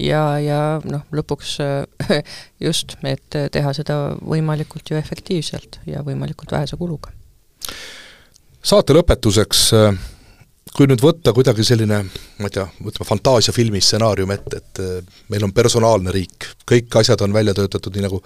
ja, 0.01 0.23
ja 0.43 0.61
noh, 0.85 1.05
lõpuks 1.15 1.57
äh, 1.65 2.23
just, 2.67 2.97
et 3.05 3.41
teha 3.53 3.75
seda 3.77 4.01
võimalikult 4.21 4.93
ju 4.93 5.01
efektiivselt 5.01 5.83
ja 5.91 6.05
võimalikult 6.07 6.53
vähese 6.55 6.81
kuluga. 6.81 7.13
saate 8.63 8.97
lõpetuseks 8.97 9.67
äh, 9.77 10.01
kui 10.77 10.87
nüüd 10.87 11.03
võtta 11.03 11.33
kuidagi 11.35 11.65
selline, 11.67 11.99
ma 12.39 12.49
ei 12.49 12.55
tea, 12.55 12.65
võtame 12.85 13.07
fantaasiafilmi 13.09 13.81
stsenaarium 13.83 14.31
ette, 14.35 14.61
et 14.61 14.81
äh, 14.83 15.21
meil 15.33 15.45
on 15.47 15.53
personaalne 15.55 16.13
riik, 16.15 16.47
kõik 16.69 16.97
asjad 17.01 17.21
on 17.27 17.35
välja 17.35 17.55
töötatud 17.59 17.97
nii 17.97 18.05
nagu, 18.07 18.21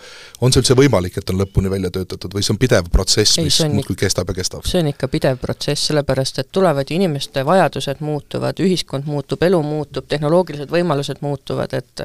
on 0.44 0.52
see 0.52 0.60
üldse 0.60 0.76
võimalik, 0.78 1.16
et 1.18 1.32
on 1.32 1.40
lõpuni 1.40 1.72
välja 1.72 1.90
töötatud 1.94 2.36
või 2.36 2.44
see 2.44 2.54
on 2.54 2.60
pidev 2.60 2.90
protsess, 2.92 3.38
mis 3.40 3.60
muudkui 3.72 3.96
kestab 4.04 4.30
ja 4.30 4.36
kestab? 4.36 4.66
see 4.68 4.82
on 4.84 4.90
ikka 4.92 5.08
pidev 5.12 5.40
protsess, 5.40 5.88
sellepärast 5.88 6.42
et 6.42 6.50
tulevad 6.52 6.90
ju 6.90 6.98
inimeste 6.98 7.44
vajadused 7.48 8.02
muutuvad, 8.04 8.60
ühiskond 8.60 9.08
muutub, 9.08 9.42
elu 9.48 9.62
muutub, 9.64 10.08
tehnoloogilised 10.10 10.72
võimalused 10.74 11.24
muutuvad, 11.24 11.72
et 11.80 12.04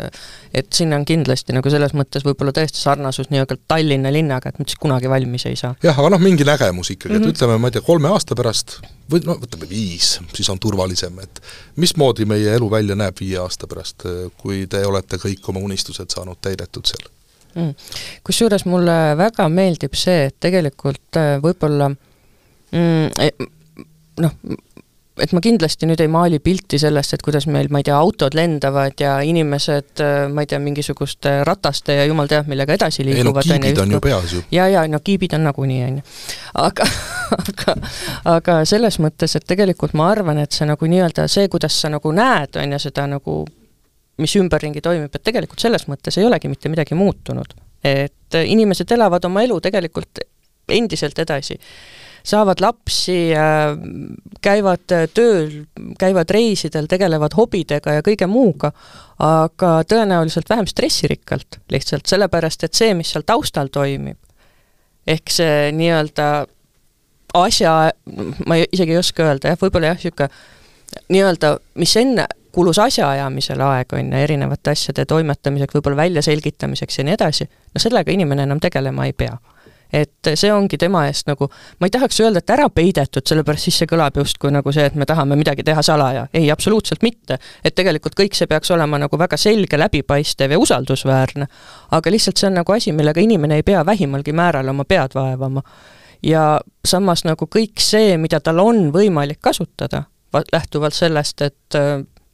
et 0.54 0.72
siin 0.74 0.94
on 0.96 1.04
kindlasti 1.06 1.54
nagu 1.56 1.72
selles 1.72 1.94
mõttes 1.98 2.24
võib-olla 2.26 2.54
tõesti 2.56 2.80
sarnasus 2.80 3.30
nii-öelda 3.34 3.60
Tallinna 3.68 4.12
linnaga, 4.14 4.50
et 4.50 4.60
me 4.60 4.68
siis 4.68 4.80
kunagi 4.80 5.12
valmis 5.12 5.46
ei 5.50 5.60
saa. 5.60 5.76
jah, 5.84 6.00
aga 6.00 6.16
noh, 6.16 6.24
mingi 6.24 6.48
nägemus 6.48 6.94
ikkagi 6.96 7.14
mm, 7.14 7.20
-hmm. 7.20 7.28
et 7.28 7.28
mhm. 7.28 7.36
ütleme, 7.36 7.60
ma 7.60 7.68
ei 7.68 7.76
tea, 7.76 7.86
kolme 7.86 8.14
aasta 8.14 8.40
pärast 8.40 8.80
või 9.10 9.24
no 9.26 9.36
võtame 9.42 9.70
viis, 9.70 10.18
siis 10.34 10.50
on 10.50 10.60
turvalisem, 10.60 11.20
et 11.24 11.42
mismoodi 11.76 12.26
meie 12.30 12.56
elu 12.56 12.72
välja 12.72 12.96
näeb 12.96 13.20
viie 13.20 13.40
aasta 13.42 13.68
pärast, 13.68 14.06
kui 14.38 14.66
te 14.70 14.84
olete 14.86 15.18
kõik 15.22 15.50
oma 15.50 15.64
unistused 15.66 16.12
saanud 16.14 16.42
täidetud 16.42 16.90
seal 16.90 17.08
mm.? 17.56 17.74
Kusjuures 18.28 18.66
mulle 18.70 18.98
väga 19.20 19.48
meeldib 19.54 19.96
see, 19.98 20.28
et 20.30 20.38
tegelikult 20.40 21.20
äh, 21.20 21.38
võib-olla 21.44 21.90
mm, 21.92 23.10
e, 23.20 23.32
noh, 24.24 24.36
et 25.24 25.34
ma 25.36 25.42
kindlasti 25.44 25.88
nüüd 25.90 26.02
ei 26.04 26.10
maali 26.12 26.40
pilti 26.44 26.80
sellest, 26.82 27.16
et 27.16 27.24
kuidas 27.26 27.48
meil, 27.52 27.70
ma 27.74 27.82
ei 27.82 27.88
tea, 27.88 27.98
autod 27.98 28.36
lendavad 28.38 29.00
ja 29.02 29.18
inimesed, 29.26 29.92
äh, 30.04 30.16
ma 30.32 30.44
ei 30.44 30.50
tea, 30.50 30.60
mingisuguste 30.64 31.40
rataste 31.48 32.00
ja 32.00 32.08
jumal 32.10 32.30
teab, 32.32 32.50
millega 32.52 32.76
edasi 32.78 33.06
liiguvad. 33.08 33.46
ei 33.46 33.60
no 33.60 33.66
kiibid 33.66 33.84
on 33.84 33.96
ju 33.96 34.02
peas 34.04 34.34
ju. 34.34 34.44
ja, 34.56 34.68
ja 34.72 34.86
no 34.88 35.02
kiibid 35.04 35.36
on 35.38 35.46
nagunii, 35.50 35.84
on 35.88 36.00
ju. 36.00 36.08
aga, 36.64 36.90
aga, 37.42 37.78
aga 38.36 38.58
selles 38.70 39.00
mõttes, 39.04 39.36
et 39.40 39.48
tegelikult 39.50 39.96
ma 40.00 40.10
arvan, 40.14 40.42
et 40.44 40.56
see 40.56 40.68
nagu 40.70 40.92
nii-öelda 40.94 41.28
see, 41.32 41.48
kuidas 41.52 41.78
sa 41.82 41.92
nagu 41.94 42.14
näed, 42.16 42.60
on 42.62 42.76
ju, 42.76 42.82
seda 42.88 43.08
nagu 43.10 43.42
mis 44.20 44.36
ümberringi 44.36 44.84
toimib, 44.84 45.14
et 45.16 45.24
tegelikult 45.24 45.64
selles 45.64 45.88
mõttes 45.92 46.18
ei 46.20 46.28
olegi 46.28 46.52
mitte 46.52 46.72
midagi 46.72 46.98
muutunud. 47.00 47.56
et 47.84 48.36
inimesed 48.36 48.92
elavad 48.92 49.24
oma 49.26 49.42
elu 49.46 49.62
tegelikult 49.64 50.20
endiselt 50.70 51.20
edasi 51.20 51.56
saavad 52.26 52.62
lapsi, 52.64 53.32
käivad 54.42 54.96
tööl, 55.16 55.64
käivad 56.00 56.32
reisidel, 56.34 56.88
tegelevad 56.92 57.36
hobidega 57.38 57.98
ja 57.98 58.06
kõige 58.06 58.28
muuga, 58.30 58.72
aga 59.24 59.80
tõenäoliselt 59.90 60.50
vähem 60.50 60.68
stressirikkalt 60.70 61.60
lihtsalt, 61.72 62.08
sellepärast 62.10 62.64
et 62.68 62.78
see, 62.78 62.94
mis 62.98 63.12
seal 63.14 63.26
taustal 63.28 63.72
toimib, 63.74 64.20
ehk 65.08 65.34
see 65.34 65.70
nii-öelda 65.76 66.30
asja, 67.40 67.76
ma 68.48 68.60
isegi 68.64 68.96
ei 68.96 69.02
oska 69.02 69.26
öelda, 69.28 69.54
jah, 69.54 69.62
võib-olla 69.62 69.94
jah, 69.94 70.00
niisugune 70.00 70.30
nii-öelda, 71.14 71.54
mis 71.78 71.94
enne 72.02 72.26
kulus 72.56 72.80
asjaajamisele 72.82 73.64
aega, 73.64 74.00
on 74.00 74.10
ju, 74.10 74.22
erinevate 74.24 74.74
asjade 74.74 75.06
toimetamiseks, 75.10 75.76
võib-olla 75.78 76.04
väljaselgitamiseks 76.04 76.98
ja 77.00 77.06
nii 77.06 77.14
edasi, 77.14 77.46
no 77.46 77.82
sellega 77.82 78.14
inimene 78.14 78.48
enam 78.48 78.62
tegelema 78.64 79.06
ei 79.06 79.14
pea 79.14 79.38
et 79.94 80.30
see 80.38 80.52
ongi 80.54 80.78
tema 80.78 81.06
eest 81.10 81.28
nagu, 81.30 81.50
ma 81.80 81.88
ei 81.88 81.94
tahaks 81.94 82.20
öelda, 82.22 82.44
et 82.44 82.54
ära 82.54 82.68
peidetud, 82.74 83.26
sellepärast 83.26 83.70
siis 83.70 83.80
see 83.82 83.90
kõlab 83.90 84.18
justkui 84.22 84.52
nagu 84.54 84.74
see, 84.76 84.86
et 84.90 84.98
me 85.00 85.08
tahame 85.10 85.38
midagi 85.40 85.66
teha 85.66 85.82
salaja. 85.86 86.28
ei, 86.34 86.52
absoluutselt 86.52 87.02
mitte. 87.02 87.40
et 87.64 87.76
tegelikult 87.76 88.18
kõik 88.20 88.38
see 88.38 88.48
peaks 88.48 88.72
olema 88.72 89.00
nagu 89.02 89.18
väga 89.18 89.38
selge, 89.38 89.78
läbipaistev 89.78 90.52
ja 90.52 90.60
usaldusväärne. 90.60 91.48
aga 91.92 92.12
lihtsalt 92.12 92.38
see 92.38 92.48
on 92.48 92.60
nagu 92.62 92.74
asi, 92.74 92.92
millega 92.92 93.22
inimene 93.22 93.56
ei 93.56 93.64
pea 93.64 93.86
vähimalgi 93.86 94.34
määral 94.34 94.70
oma 94.70 94.86
pead 94.86 95.16
vaevama. 95.16 95.64
ja 96.24 96.60
samas 96.86 97.26
nagu 97.26 97.46
kõik 97.46 97.82
see, 97.82 98.18
mida 98.18 98.40
tal 98.40 98.60
on 98.60 98.92
võimalik 98.94 99.42
kasutada, 99.42 100.04
lähtuvalt 100.54 100.94
sellest, 100.94 101.42
et 101.42 101.80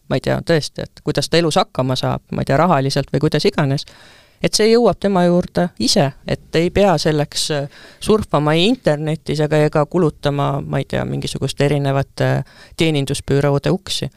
ma 0.09 0.19
ei 0.19 0.21
tea, 0.21 0.37
tõesti, 0.45 0.83
et 0.83 1.01
kuidas 1.03 1.29
ta 1.29 1.37
elus 1.37 1.55
hakkama 1.55 1.95
saab, 1.95 2.21
ma 2.31 2.43
ei 2.43 2.49
tea, 2.49 2.57
rahaliselt 2.57 3.09
või 3.13 3.23
kuidas 3.25 3.45
iganes 3.45 3.85
et 4.43 4.53
see 4.53 4.69
jõuab 4.69 4.99
tema 5.01 5.25
juurde 5.25 5.69
ise, 5.83 6.05
et 6.27 6.59
ei 6.59 6.69
pea 6.73 6.95
selleks 7.01 7.49
äh, 7.55 7.67
surfama 8.03 8.55
internetis 8.59 9.41
ega, 9.45 9.59
ega 9.67 9.85
kulutama, 9.89 10.55
ma 10.61 10.81
ei 10.81 10.87
tea, 10.89 11.05
mingisuguste 11.05 11.65
erinevate 11.65 12.31
teenindusbüroode 12.77 13.73
uksi. 13.73 14.09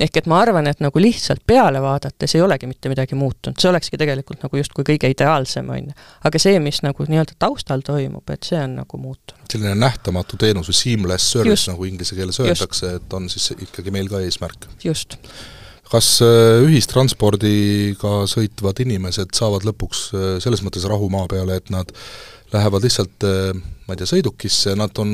ehk 0.00 0.16
et 0.16 0.26
ma 0.32 0.38
arvan, 0.40 0.64
et 0.66 0.78
nagu 0.80 1.00
lihtsalt 1.02 1.42
peale 1.46 1.80
vaadates 1.82 2.34
ei 2.34 2.40
olegi 2.40 2.66
mitte 2.66 2.88
midagi 2.88 3.14
muutunud, 3.14 3.58
see 3.60 3.68
olekski 3.68 3.98
tegelikult 4.00 4.42
nagu 4.46 4.56
justkui 4.56 4.84
kõige 4.92 5.10
ideaalsem, 5.12 5.68
on 5.68 5.90
ju. 5.90 5.96
aga 6.24 6.40
see, 6.40 6.58
mis 6.60 6.80
nagu 6.86 7.04
nii-öelda 7.04 7.36
taustal 7.38 7.84
toimub, 7.84 8.30
et 8.32 8.48
see 8.48 8.60
on 8.60 8.78
nagu 8.80 9.00
muutunud. 9.00 9.46
selline 9.52 9.74
nähtamatu 9.74 10.40
teenus 10.40 10.72
või 10.72 10.80
seamless 10.82 11.32
service, 11.36 11.70
nagu 11.70 11.84
inglise 11.84 12.16
keeles 12.16 12.40
öeldakse, 12.40 12.94
et 13.00 13.12
on 13.12 13.28
siis 13.28 13.52
ikkagi 13.58 13.90
meil 13.90 14.08
ka 14.08 14.24
eesmärk. 14.24 14.70
just 14.84 15.18
kas 15.90 16.08
äh, 16.24 16.60
ühistranspordiga 16.66 18.24
sõitvad 18.30 18.82
inimesed 18.84 19.34
saavad 19.36 19.66
lõpuks 19.68 20.04
äh, 20.14 20.28
selles 20.42 20.62
mõttes 20.66 20.86
rahu 20.90 21.10
maa 21.12 21.26
peale, 21.30 21.58
et 21.60 21.72
nad 21.74 21.90
lähevad 22.50 22.82
lihtsalt 22.82 23.22
ma 23.86 23.94
ei 23.94 23.98
tea, 24.00 24.08
sõidukisse, 24.10 24.72
nad 24.74 24.96
on 24.98 25.12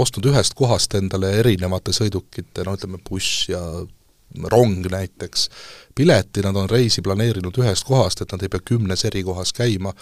ostnud 0.00 0.30
ühest 0.30 0.54
kohast 0.56 0.94
endale 0.96 1.34
erinevate 1.42 1.92
sõidukite, 1.92 2.64
no 2.64 2.72
ütleme, 2.78 3.00
buss 3.04 3.50
ja 3.50 3.60
rong 4.42 4.86
näiteks, 4.90 5.48
pileti, 5.94 6.42
nad 6.42 6.56
on 6.56 6.70
reisi 6.70 7.02
planeerinud 7.02 7.58
ühest 7.62 7.86
kohast, 7.86 8.20
et 8.20 8.32
nad 8.32 8.42
ei 8.42 8.50
pea 8.50 8.60
kümnes 8.64 9.04
eri 9.04 9.22
kohas 9.22 9.52
käima. 9.54 9.92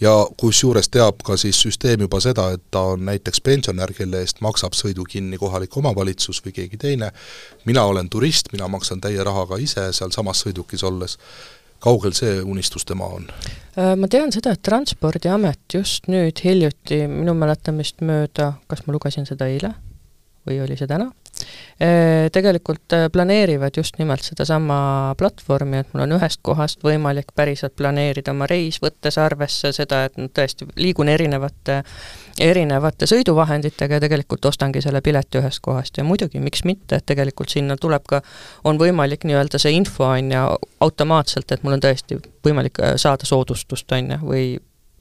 Ja 0.00 0.12
kusjuures 0.40 0.88
teab 0.92 1.22
ka 1.24 1.36
siis 1.40 1.60
süsteem 1.62 2.04
juba 2.04 2.20
seda, 2.20 2.50
et 2.54 2.64
ta 2.70 2.82
on 2.94 3.06
näiteks 3.08 3.40
pensionär, 3.40 3.92
kelle 3.96 4.20
eest 4.24 4.42
maksab 4.44 4.76
sõidu 4.76 5.06
kinni 5.08 5.38
kohalik 5.40 5.76
omavalitsus 5.76 6.42
või 6.44 6.54
keegi 6.60 6.76
teine, 6.76 7.12
mina 7.64 7.84
olen 7.84 8.10
turist, 8.10 8.52
mina 8.52 8.68
maksan 8.68 9.00
täie 9.00 9.24
rahaga 9.24 9.56
ise 9.56 9.88
sealsamas 9.92 10.44
sõidukis 10.44 10.84
olles, 10.84 11.16
kaugel 11.80 12.12
see 12.12 12.40
unistus 12.42 12.84
tema 12.84 13.08
on? 13.18 13.28
Äh, 13.78 13.94
ma 13.96 14.08
tean 14.10 14.32
seda, 14.34 14.52
et 14.52 14.62
Transpordiamet 14.66 15.74
just 15.74 16.10
nüüd 16.12 16.44
hiljuti, 16.44 17.06
minu 17.08 17.34
mäletamist 17.38 18.02
mööda, 18.04 18.52
kas 18.68 18.84
ma 18.86 18.96
lugesin 18.96 19.26
seda 19.28 19.48
eile 19.48 19.72
või 20.48 20.60
oli 20.64 20.76
see 20.80 20.88
täna, 20.88 21.10
tegelikult 22.32 22.92
äh, 22.92 23.06
planeerivad 23.12 23.76
just 23.76 23.98
nimelt 23.98 24.22
sedasama 24.26 25.14
platvormi, 25.18 25.78
et 25.78 25.92
mul 25.94 26.02
on 26.02 26.16
ühest 26.16 26.40
kohast 26.42 26.82
võimalik 26.82 27.30
päriselt 27.38 27.76
planeerida 27.78 28.34
oma 28.34 28.48
reis, 28.50 28.80
võttes 28.82 29.18
arvesse 29.22 29.70
seda, 29.76 30.04
et 30.08 30.18
nüüd 30.18 30.32
tõesti 30.34 30.66
liigun 30.76 31.08
erinevate, 31.12 31.82
erinevate 32.42 33.06
sõiduvahenditega 33.06 33.98
ja 33.98 34.02
tegelikult 34.02 34.50
ostangi 34.50 34.82
selle 34.82 35.02
pileti 35.06 35.38
ühest 35.38 35.62
kohast. 35.62 35.98
Ja 35.98 36.06
muidugi, 36.06 36.42
miks 36.42 36.64
mitte, 36.66 36.98
et 36.98 37.06
tegelikult 37.06 37.54
sinna 37.54 37.78
tuleb 37.78 38.08
ka, 38.10 38.22
on 38.66 38.80
võimalik 38.80 39.28
nii-öelda 39.28 39.62
see 39.62 39.76
info, 39.78 40.08
on 40.10 40.34
ju, 40.34 40.46
automaatselt, 40.82 41.52
et 41.54 41.62
mul 41.62 41.78
on 41.78 41.86
tõesti 41.86 42.18
võimalik 42.46 42.82
äh, 42.82 42.96
saada 42.98 43.28
soodustust, 43.28 43.86
on 43.94 44.16
ju, 44.16 44.20
või 44.26 44.48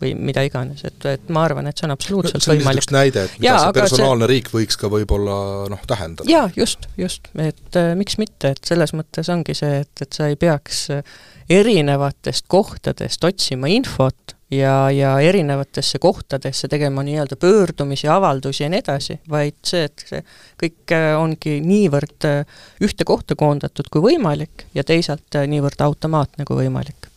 või 0.02 0.14
mida 0.30 0.44
iganes, 0.46 0.84
et, 0.88 1.06
et 1.10 1.30
ma 1.34 1.44
arvan, 1.48 1.68
et 1.70 1.80
see 1.80 1.88
on 1.88 1.96
absoluutselt 1.96 2.38
no, 2.38 2.44
see 2.46 2.54
on 2.54 2.62
võimalik. 2.62 2.92
näide, 2.94 3.26
et 3.28 3.40
mida 3.40 3.50
Jaa, 3.50 3.64
see 3.66 3.78
personaalne 3.80 4.28
see... 4.28 4.34
riik 4.36 4.52
võiks 4.54 4.80
ka 4.80 4.92
võib-olla 4.94 5.40
noh, 5.74 5.84
tähendada. 5.90 6.30
jaa, 6.30 6.46
just, 6.58 6.86
just, 7.00 7.32
et 7.42 7.80
äh, 7.80 7.94
miks 7.98 8.20
mitte, 8.22 8.54
et 8.54 8.72
selles 8.74 8.94
mõttes 8.98 9.32
ongi 9.34 9.58
see, 9.58 9.82
et, 9.86 10.06
et 10.06 10.20
sa 10.20 10.30
ei 10.30 10.38
peaks 10.40 10.88
äh, 10.94 11.18
erinevatest 11.50 12.46
kohtadest 12.52 13.26
otsima 13.26 13.72
infot 13.74 14.38
ja, 14.54 14.76
ja 14.94 15.16
erinevatesse 15.24 16.00
kohtadesse 16.04 16.70
tegema 16.70 17.02
nii-öelda 17.08 17.40
pöördumisi, 17.42 18.08
avaldusi 18.12 18.64
ja 18.64 18.70
nii 18.70 18.84
edasi, 18.86 19.20
vaid 19.30 19.58
see, 19.66 19.90
et 19.90 20.08
see 20.14 20.24
kõik 20.62 20.96
äh, 20.96 21.10
ongi 21.18 21.58
niivõrd 21.66 22.30
äh, 22.30 22.64
ühte 22.86 23.08
kohta 23.08 23.40
koondatud 23.40 23.90
kui 23.90 24.12
võimalik 24.12 24.70
ja 24.78 24.86
teisalt 24.86 25.42
niivõrd 25.50 25.82
automaatne 25.90 26.46
kui 26.46 26.62
võimalik 26.62 27.10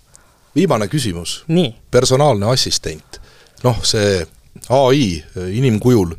viimane 0.55 0.89
küsimus. 0.89 1.45
personaalne 1.91 2.47
assistent, 2.53 3.21
noh, 3.63 3.79
see 3.85 4.27
ai 4.69 5.23
inimkujul 5.51 6.15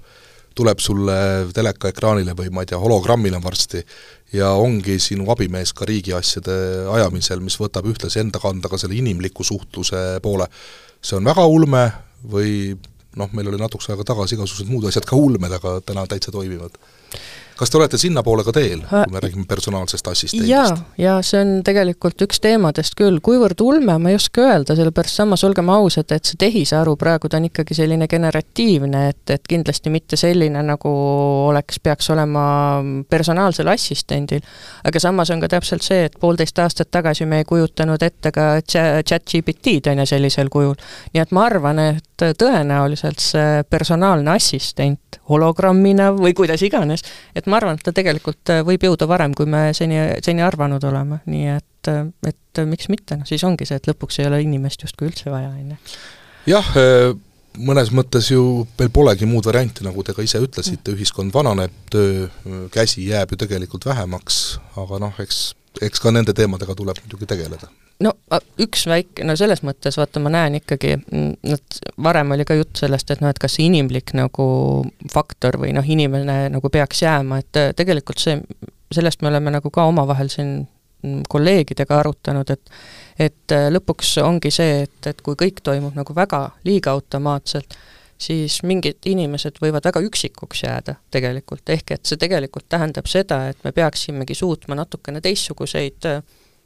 tuleb 0.55 0.79
sulle 0.83 1.47
telekaekraanile 1.55 2.35
või 2.35 2.51
ma 2.51 2.63
ei 2.63 2.69
tea, 2.71 2.79
hologrammile 2.79 3.39
varsti 3.43 3.81
ja 4.35 4.51
ongi 4.59 4.97
sinu 4.99 5.29
abimees 5.31 5.73
ka 5.73 5.87
riigiasjade 5.87 6.55
ajamisel, 6.91 7.39
mis 7.43 7.57
võtab 7.59 7.87
ühtlasi 7.87 8.19
enda 8.23 8.39
kanda 8.39 8.69
ka 8.71 8.79
selle 8.79 8.97
inimliku 8.99 9.43
suhtluse 9.47 10.19
poole. 10.23 10.47
see 11.01 11.17
on 11.17 11.25
väga 11.25 11.45
ulme 11.45 11.91
või 12.31 12.77
noh, 13.15 13.29
meil 13.33 13.47
oli 13.47 13.59
natukese 13.59 13.93
aega 13.93 14.03
tagasi 14.11 14.35
igasugused 14.35 14.69
muud 14.69 14.85
asjad 14.87 15.05
ka 15.07 15.15
ulmed, 15.15 15.51
aga 15.51 15.79
täna 15.85 16.05
täitsa 16.07 16.31
toimivad 16.31 16.77
kas 17.61 17.69
te 17.69 17.77
olete 17.77 17.97
sinnapoole 18.01 18.43
ka 18.45 18.53
teel, 18.55 18.79
kui 18.89 19.13
me 19.13 19.19
räägime 19.21 19.45
personaalsest 19.47 20.07
assistendist? 20.09 20.49
jaa, 20.49 20.77
ja 20.97 21.17
see 21.25 21.41
on 21.43 21.51
tegelikult 21.65 22.23
üks 22.25 22.41
teemadest 22.41 22.95
küll, 22.97 23.19
kuivõrd 23.21 23.61
ulme, 23.61 23.97
ma 24.01 24.09
ei 24.09 24.17
oska 24.17 24.47
öelda, 24.47 24.75
sellepärast 24.77 25.21
samas 25.21 25.43
olgem 25.45 25.69
ausad, 25.69 26.09
et 26.15 26.25
see 26.25 26.39
tehisaru 26.41 26.95
praegu 26.97 27.29
ta 27.29 27.37
on 27.37 27.45
ikkagi 27.51 27.77
selline 27.77 28.07
generatiivne, 28.09 29.03
et, 29.13 29.21
et 29.35 29.45
kindlasti 29.49 29.93
mitte 29.93 30.17
selline, 30.17 30.63
nagu 30.65 30.93
oleks, 31.51 31.77
peaks 31.85 32.09
olema 32.15 32.45
personaalsel 33.09 33.69
assistendil. 33.69 34.41
aga 34.87 35.03
samas 35.03 35.29
on 35.29 35.43
ka 35.45 35.51
täpselt 35.53 35.85
see, 35.85 36.07
et 36.09 36.17
poolteist 36.19 36.57
aastat 36.65 36.89
tagasi 36.91 37.29
me 37.29 37.43
ei 37.43 37.47
kujutanud 37.47 38.01
ette 38.01 38.33
ka 38.33 38.47
chat-GPT-d, 38.65 39.93
on 39.93 40.01
ju, 40.01 40.09
sellisel 40.15 40.49
kujul. 40.49 40.73
nii 41.13 41.21
et 41.21 41.37
ma 41.37 41.45
arvan, 41.45 41.85
et 41.91 42.25
tõenäoliselt 42.41 43.21
see 43.21 43.61
personaalne 43.69 44.33
assistent 44.33 45.21
hologrammina 45.29 46.11
või 46.15 46.33
kuidas 46.37 46.61
iganes, 46.65 47.05
et 47.35 47.47
ma 47.51 47.59
arvan, 47.59 47.77
et 47.77 47.85
ta 47.85 47.93
tegelikult 47.95 48.53
äh, 48.53 48.61
võib 48.67 48.85
jõuda 48.87 49.07
varem, 49.09 49.35
kui 49.37 49.49
me 49.49 49.67
seni, 49.77 49.99
seni 50.23 50.45
arvanud 50.45 50.83
oleme, 50.87 51.21
nii 51.29 51.51
et, 51.57 51.91
äh, 51.91 52.05
et 52.31 52.63
miks 52.67 52.89
mitte, 52.93 53.19
noh 53.19 53.29
siis 53.29 53.43
ongi 53.47 53.67
see, 53.67 53.79
et 53.81 53.91
lõpuks 53.91 54.21
ei 54.21 54.29
ole 54.29 54.41
inimest 54.45 54.87
justkui 54.87 55.11
üldse 55.11 55.31
vaja, 55.33 55.53
on 55.53 55.75
ju. 55.75 55.79
jah, 56.53 56.73
äh, 56.79 57.11
mõnes 57.61 57.91
mõttes 57.95 58.31
ju 58.31 58.65
meil 58.79 58.91
polegi 58.95 59.27
muud 59.29 59.47
varianti, 59.49 59.85
nagu 59.87 60.03
te 60.07 60.15
ka 60.17 60.23
ise 60.25 60.39
ütlesite, 60.43 60.95
ühiskond 60.95 61.33
vananeb, 61.35 61.73
töökäsi 61.91 63.09
jääb 63.09 63.35
ju 63.35 63.41
tegelikult 63.43 63.89
vähemaks, 63.91 64.43
aga 64.79 65.01
noh, 65.03 65.19
eks 65.23 65.49
eks 65.79 66.01
ka 66.03 66.11
nende 66.11 66.33
teemadega 66.35 66.75
tuleb 66.75 66.99
muidugi 67.03 67.29
tegeleda. 67.29 67.69
No 68.01 68.13
üks 68.61 68.85
väike, 68.89 69.25
no 69.27 69.35
selles 69.39 69.63
mõttes 69.65 69.97
vaata, 69.99 70.21
ma 70.23 70.31
näen 70.33 70.57
ikkagi, 70.61 70.95
mm, 70.99 71.53
et 71.55 71.79
varem 72.01 72.33
oli 72.35 72.45
ka 72.47 72.57
jutt 72.57 72.81
sellest, 72.81 73.11
et 73.13 73.23
noh, 73.23 73.31
et 73.31 73.39
kas 73.41 73.57
see 73.57 73.67
inimlik 73.69 74.13
nagu 74.17 74.45
faktor 75.11 75.59
või 75.61 75.73
noh, 75.77 75.85
inimene 75.85 76.43
nagu 76.53 76.73
peaks 76.73 77.03
jääma, 77.05 77.41
et 77.43 77.61
äh, 77.61 77.71
tegelikult 77.77 78.21
see, 78.21 78.39
sellest 78.91 79.21
me 79.21 79.31
oleme 79.31 79.53
nagu 79.57 79.71
ka 79.73 79.85
omavahel 79.89 80.31
siin 80.33 80.53
mm, 81.03 81.23
kolleegidega 81.29 82.01
arutanud, 82.01 82.51
et 82.53 82.75
et 83.21 83.53
äh, 83.53 83.69
lõpuks 83.73 84.15
ongi 84.23 84.51
see, 84.53 84.83
et, 84.87 84.99
et 85.07 85.21
kui 85.21 85.37
kõik 85.37 85.61
toimub 85.63 85.97
nagu 85.97 86.15
väga 86.15 86.47
liiga 86.65 86.95
automaatselt, 86.95 87.75
siis 88.21 88.61
mingid 88.67 89.01
inimesed 89.09 89.57
võivad 89.61 89.85
väga 89.85 90.01
üksikuks 90.05 90.63
jääda 90.63 90.95
tegelikult, 91.13 91.65
ehk 91.69 91.97
et 91.97 92.05
see 92.05 92.21
tegelikult 92.21 92.67
tähendab 92.69 93.09
seda, 93.09 93.43
et 93.49 93.61
me 93.65 93.73
peaksimegi 93.75 94.37
suutma 94.37 94.77
natukene 94.77 95.21
teistsuguseid 95.21 96.09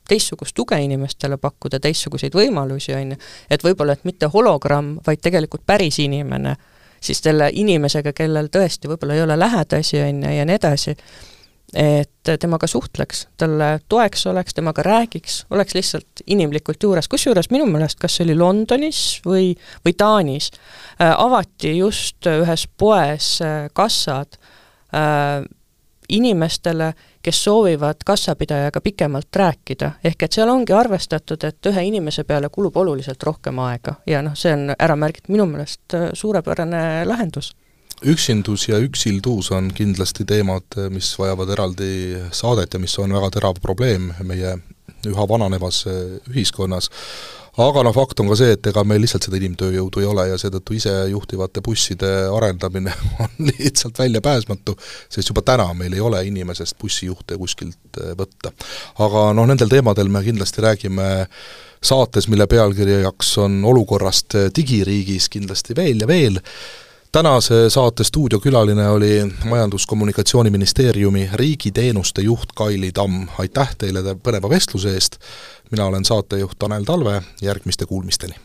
teistsugust 0.08 0.56
tuge 0.56 0.80
inimestele 0.82 1.38
pakkuda, 1.42 1.80
teistsuguseid 1.84 2.36
võimalusi, 2.36 2.94
on 2.96 3.14
ju, 3.16 3.20
et 3.50 3.64
võib-olla, 3.64 3.96
et 3.96 4.08
mitte 4.08 4.30
hologramm, 4.34 5.00
vaid 5.06 5.22
tegelikult 5.24 5.66
päris 5.66 6.00
inimene, 6.04 6.56
siis 7.04 7.22
selle 7.24 7.52
inimesega, 7.54 8.14
kellel 8.16 8.50
tõesti 8.54 8.92
võib-olla 8.92 9.18
ei 9.18 9.24
ole 9.26 9.40
lähedasi, 9.40 10.02
on 10.02 10.24
ju, 10.26 10.36
ja 10.40 10.46
nii 10.46 10.60
edasi, 10.60 10.96
et 11.76 12.32
temaga 12.40 12.68
suhtleks, 12.70 13.26
talle 13.38 13.80
toeks 13.90 14.26
oleks, 14.32 14.54
temaga 14.54 14.84
räägiks, 14.86 15.42
oleks 15.52 15.76
lihtsalt 15.76 16.24
inimlikult 16.32 16.84
juures, 16.84 17.10
kusjuures 17.12 17.50
minu 17.52 17.66
meelest 17.70 18.00
kas 18.00 18.16
see 18.16 18.28
oli 18.28 18.38
Londonis 18.38 19.02
või, 19.26 19.52
või 19.86 19.96
Taanis 19.98 20.52
äh,, 20.54 21.12
avati 21.12 21.76
just 21.80 22.30
ühes 22.30 22.68
poes 22.78 23.40
äh, 23.44 23.66
kassad 23.74 24.38
äh, 24.94 25.44
inimestele, 26.10 26.94
kes 27.26 27.42
soovivad 27.44 28.06
kassapidajaga 28.06 28.82
pikemalt 28.86 29.36
rääkida, 29.36 29.92
ehk 30.04 30.28
et 30.28 30.38
seal 30.38 30.50
ongi 30.54 30.74
arvestatud, 30.78 31.44
et 31.44 31.70
ühe 31.72 31.86
inimese 31.90 32.24
peale 32.24 32.50
kulub 32.54 32.78
oluliselt 32.78 33.24
rohkem 33.24 33.60
aega. 33.66 33.96
Ja 34.06 34.22
noh, 34.26 34.38
see 34.38 34.54
on 34.54 34.76
ära 34.78 34.96
märgitud, 35.00 35.34
minu 35.34 35.50
meelest 35.50 35.98
äh, 35.98 36.10
suurepärane 36.14 37.06
lahendus. 37.10 37.56
Üksindus 38.06 38.68
ja 38.68 38.78
üksildus 38.84 39.50
on 39.56 39.70
kindlasti 39.74 40.26
teemad, 40.28 40.76
mis 40.92 41.14
vajavad 41.20 41.50
eraldi 41.56 41.92
saadet 42.36 42.74
ja 42.76 42.80
mis 42.80 42.98
on 43.00 43.14
väga 43.16 43.30
terav 43.38 43.62
probleem 43.64 44.10
meie 44.28 44.58
üha 45.10 45.28
vananevas 45.30 45.86
eh, 45.90 46.20
ühiskonnas. 46.32 46.90
Aga 47.58 47.84
noh, 47.86 47.94
fakt 47.96 48.20
on 48.20 48.30
ka 48.32 48.38
see, 48.40 48.56
et 48.58 48.70
ega 48.72 48.84
meil 48.88 49.04
lihtsalt 49.04 49.28
seda 49.28 49.40
inimtööjõudu 49.40 50.02
ei 50.04 50.10
ole 50.10 50.28
ja 50.32 50.40
seetõttu 50.40 50.76
isejuhtivate 50.76 51.64
busside 51.66 52.12
arendamine 52.36 52.94
on 53.24 53.52
lihtsalt 53.52 54.00
väljapääsmatu, 54.02 54.76
sest 55.10 55.32
juba 55.32 55.46
täna 55.46 55.70
meil 55.78 55.96
ei 55.96 56.04
ole 56.04 56.24
inimesest 56.28 56.78
bussijuhte 56.82 57.40
kuskilt 57.40 58.02
eh, 58.02 58.16
võtta. 58.18 58.52
aga 59.06 59.28
noh, 59.38 59.48
nendel 59.48 59.72
teemadel 59.72 60.12
me 60.12 60.24
kindlasti 60.26 60.66
räägime 60.66 61.12
saates, 61.86 62.28
mille 62.32 62.48
pealkirjaks 62.50 63.38
on 63.44 63.62
olukorrast 63.66 64.40
digiriigis 64.56 65.30
kindlasti 65.30 65.78
veel 65.78 66.02
ja 66.02 66.10
veel, 66.10 66.42
tänase 67.16 67.70
saate 67.70 68.04
stuudiokülaline 68.04 68.90
oli 68.90 69.34
Majandus-Kommunikatsiooniministeeriumi 69.46 71.30
riigiteenuste 71.34 72.22
juht 72.22 72.52
Kaili 72.56 72.92
Tamm, 72.92 73.28
aitäh 73.40 73.76
teile 73.78 74.18
põneva 74.24 74.50
vestluse 74.52 74.92
eest, 74.98 75.16
mina 75.72 75.86
olen 75.86 76.06
saatejuht 76.06 76.60
Tanel 76.60 76.84
Talve, 76.84 77.22
järgmiste 77.42 77.86
kuulmisteni! 77.86 78.36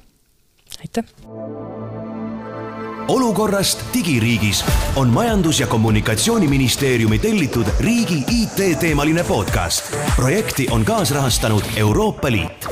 aitäh! 0.80 1.04
olukorrast 3.08 3.84
digiriigis 3.94 4.64
on 4.96 5.08
Majandus- 5.08 5.60
ja 5.60 5.66
Kommunikatsiooniministeeriumi 5.66 7.18
tellitud 7.18 7.66
riigi 7.80 8.24
IT-teemaline 8.28 9.24
podcast. 9.24 9.96
projekti 10.16 10.66
on 10.70 10.84
kaasrahastanud 10.84 11.62
Euroopa 11.76 12.30
Liit 12.30 12.68